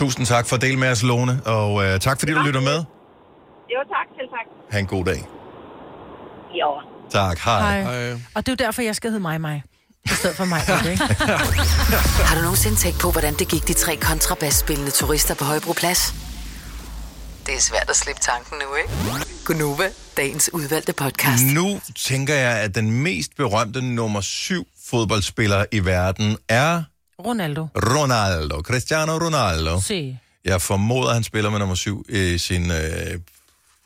[0.01, 2.79] Tusind tak for at dele med os, Lone, og øh, tak fordi du lytter med.
[3.73, 4.07] Jo, tak.
[4.17, 4.47] Selv tak.
[4.71, 5.19] Ha' en god dag.
[6.61, 6.69] Jo.
[7.09, 7.81] Tak, hej.
[7.81, 8.13] Hej.
[8.35, 9.63] Og det er jo derfor, jeg skal hedde mig, mig.
[10.05, 10.61] I stedet for mig,
[10.91, 11.03] ikke?
[12.29, 16.24] Har du nogensinde tænkt på, hvordan det gik de tre kontrabasspillende turister på Højbroplads?
[17.45, 19.25] Det er svært at slippe tanken nu, ikke?
[19.45, 21.43] Gunova, dagens udvalgte podcast.
[21.53, 26.83] Nu tænker jeg, at den mest berømte nummer syv fodboldspiller i verden er
[27.25, 27.67] Ronaldo.
[27.75, 28.61] Ronaldo.
[28.61, 29.81] Cristiano Ronaldo.
[29.81, 30.17] Se.
[30.45, 33.19] Jeg formoder, at han spiller med nummer syv i sin øh,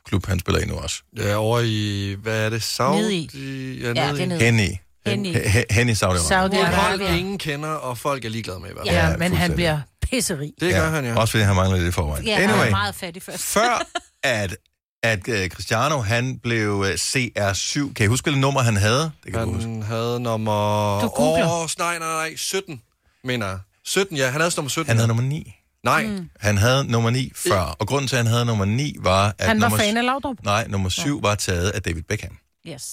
[0.05, 1.01] klub, han spiller i nu også.
[1.17, 2.99] Ja, over i, hvad er det, Saudi?
[3.01, 3.79] Nede i.
[3.81, 4.27] Ja, Ja, nede det er i.
[4.27, 4.39] nede.
[4.43, 4.77] Hen i.
[5.05, 5.33] Hen i.
[5.33, 6.27] Hen- Hen i Saudi-Arabien.
[6.27, 7.15] Saudi Et hold, Arabia.
[7.15, 9.11] ingen kender, og folk er ligeglade med i hvert Ja, fald.
[9.11, 9.79] ja men han bliver
[10.09, 10.51] pisserig.
[10.61, 11.15] Det gør han, ja.
[11.19, 12.25] Også fordi han mangler lidt i forvejen.
[12.25, 13.43] Ja, han anyway, er meget fattig først.
[13.43, 13.85] før
[14.23, 14.57] at,
[15.03, 19.11] at uh, Cristiano han blev uh, CR7, kan I huske, hvilket nummer han havde?
[19.23, 19.69] Det kan du huske.
[19.69, 21.01] Han havde nummer...
[21.01, 21.11] Du.
[21.17, 22.81] Åh, nej, nej, nej, 17,
[23.23, 23.59] mener jeg.
[23.85, 24.87] 17, ja, han havde nummer 17.
[24.89, 25.07] Han havde ja.
[25.07, 25.55] nummer 9.
[25.83, 26.29] Nej, Mm.
[26.39, 29.47] Han havde nummer 9 før, og grunden til, at han havde nummer 9 var, at
[29.47, 30.37] Han var nummer, fan af Laudrup.
[30.43, 32.37] nej, nummer 7 var taget af David Beckham.
[32.67, 32.83] Yes.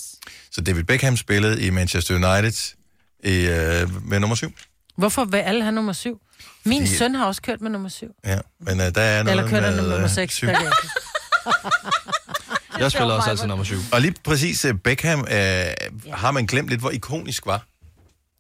[0.51, 2.75] Så David Beckham spillede i Manchester United
[3.25, 4.53] i, uh, med nummer 7.
[4.97, 6.21] Hvorfor vil alle have nummer syv?
[6.67, 8.09] Min Fordi- søn har også kørt med nummer syv.
[8.27, 10.35] Ja, men uh, der er noget Eller kørt med, med nummer øh, seks.
[10.35, 10.49] syv.
[12.79, 13.77] jeg spiller også altid nummer 7.
[13.93, 15.27] Og lige præcis uh, Beckham uh,
[16.13, 17.67] har man glemt lidt, hvor ikonisk var.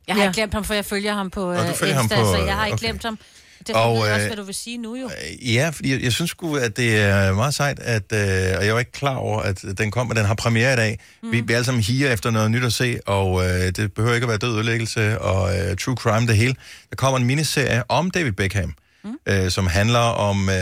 [0.07, 0.29] Jeg har Ja.
[0.29, 2.75] ikke glemt ham, for jeg følger ham på uh, Insta, på, så jeg har ikke
[2.75, 2.85] okay.
[2.87, 3.19] glemt ham.
[3.67, 5.11] Det Og, ved jeg også, øh, hvad du vil sige nu jo.
[5.43, 8.75] Ja, fordi jeg, jeg synes sgu, at det er meget sejt, at, øh, og jeg
[8.75, 10.99] var ikke klar over, at den kom, men den har premiere i dag.
[11.23, 11.33] Mm.
[11.33, 14.15] Vi, vi er alle sammen higer efter noget nyt at se, og øh, det behøver
[14.15, 16.55] ikke at være død ødelæggelse og øh, true crime det hele.
[16.91, 18.75] Der kommer en miniserie om David Beckham,
[19.05, 19.11] mm.
[19.27, 20.57] øh, som handler om øh,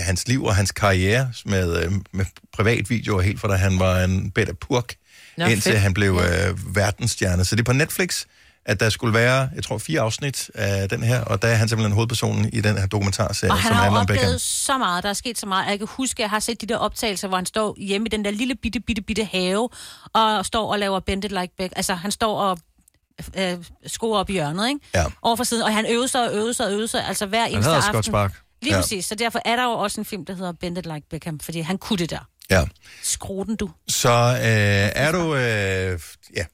[0.00, 4.30] hans liv og hans karriere med, øh, med privatvideoer, helt fra da han var en
[4.30, 4.94] bedre purk,
[5.38, 5.80] Nå, indtil fedt.
[5.80, 7.44] han blev øh, verdensstjerne.
[7.44, 8.24] Så det er på Netflix.
[8.66, 11.68] At der skulle være, jeg tror, fire afsnit af den her, og der er han
[11.68, 14.24] simpelthen hovedpersonen i den her dokumentarserie, Og han som har handler om Beckham.
[14.24, 15.70] oplevet så meget, der er sket så meget.
[15.70, 18.08] Jeg kan huske, at jeg har set de der optagelser, hvor han står hjemme i
[18.08, 19.68] den der lille bitte, bitte, bitte have,
[20.14, 21.72] og står og laver Bend It Like Beck.
[21.76, 22.58] Altså, han står og
[23.38, 23.56] øh,
[23.86, 24.80] skruer op i hjørnet, ikke?
[24.94, 25.04] Ja.
[25.22, 27.44] Over for siden, og han øvede sig og øvede sig og øvede sig, altså hver
[27.46, 27.92] eneste aften.
[27.92, 28.34] godt spark.
[28.62, 28.80] Lige Ja.
[28.80, 31.40] præcis, så derfor er der jo også en film, der hedder Bend It Like Beckham,
[31.40, 32.28] fordi han kunne det der.
[32.50, 32.64] Ja.
[33.02, 33.70] Skru den, du.
[33.88, 35.34] Så øh, er du...
[35.34, 36.00] Øh,
[36.36, 36.44] ja,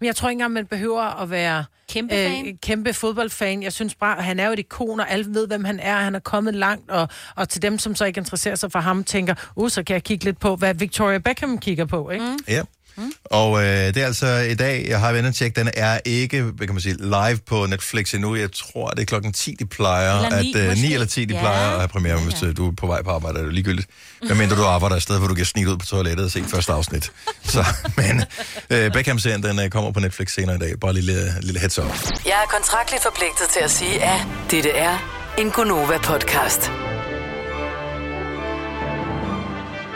[0.00, 2.46] Men jeg tror ikke engang, man behøver at være kæmpe, fan.
[2.46, 3.62] Øh, kæmpe fodboldfan.
[3.62, 5.96] Jeg synes bare, at han er jo et ikon, og alle ved, hvem han er.
[5.96, 9.04] Han er kommet langt, og, og til dem, som så ikke interesserer sig for ham,
[9.04, 12.24] tænker, uh, så kan jeg kigge lidt på, hvad Victoria Beckham kigger på, ikke?
[12.24, 12.38] Mm.
[12.48, 12.62] Ja.
[12.96, 13.12] Mm.
[13.24, 16.66] Og øh, det er altså i dag, jeg har været tjekke, den er ikke, hvad
[16.66, 18.36] kan man sige, live på Netflix endnu.
[18.36, 20.94] Jeg tror, det er klokken 10, de plejer, Eller ni, at øh, 9 måske.
[20.94, 21.40] eller 10, de Ja.
[21.40, 23.88] plejer at have premiere, hvis øh, du er på vej på arbejde, er det ligegyldigt.
[24.26, 26.44] Hvad mindre du arbejder et sted, hvor du kan snige ud på toilettet og se
[26.48, 27.12] første afsnit.
[27.44, 27.64] Så,
[27.96, 28.24] men
[28.70, 30.80] øh, Beckham-serien, den øh, kommer på Netflix senere i dag.
[30.80, 31.86] Bare lige lille, lille heads up.
[32.24, 34.20] Jeg er kontraktligt forpligtet til at sige, at
[34.50, 34.96] dette er
[35.38, 36.95] en Gonova-podcast.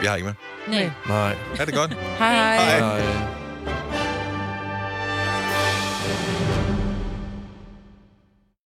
[0.00, 0.34] Vi har ikke med.
[0.68, 0.90] Nej.
[1.08, 1.36] Nej.
[1.60, 1.96] Er det godt?
[2.18, 2.56] Hej hej.
[2.56, 3.00] Hej.
[3.00, 3.39] Hej.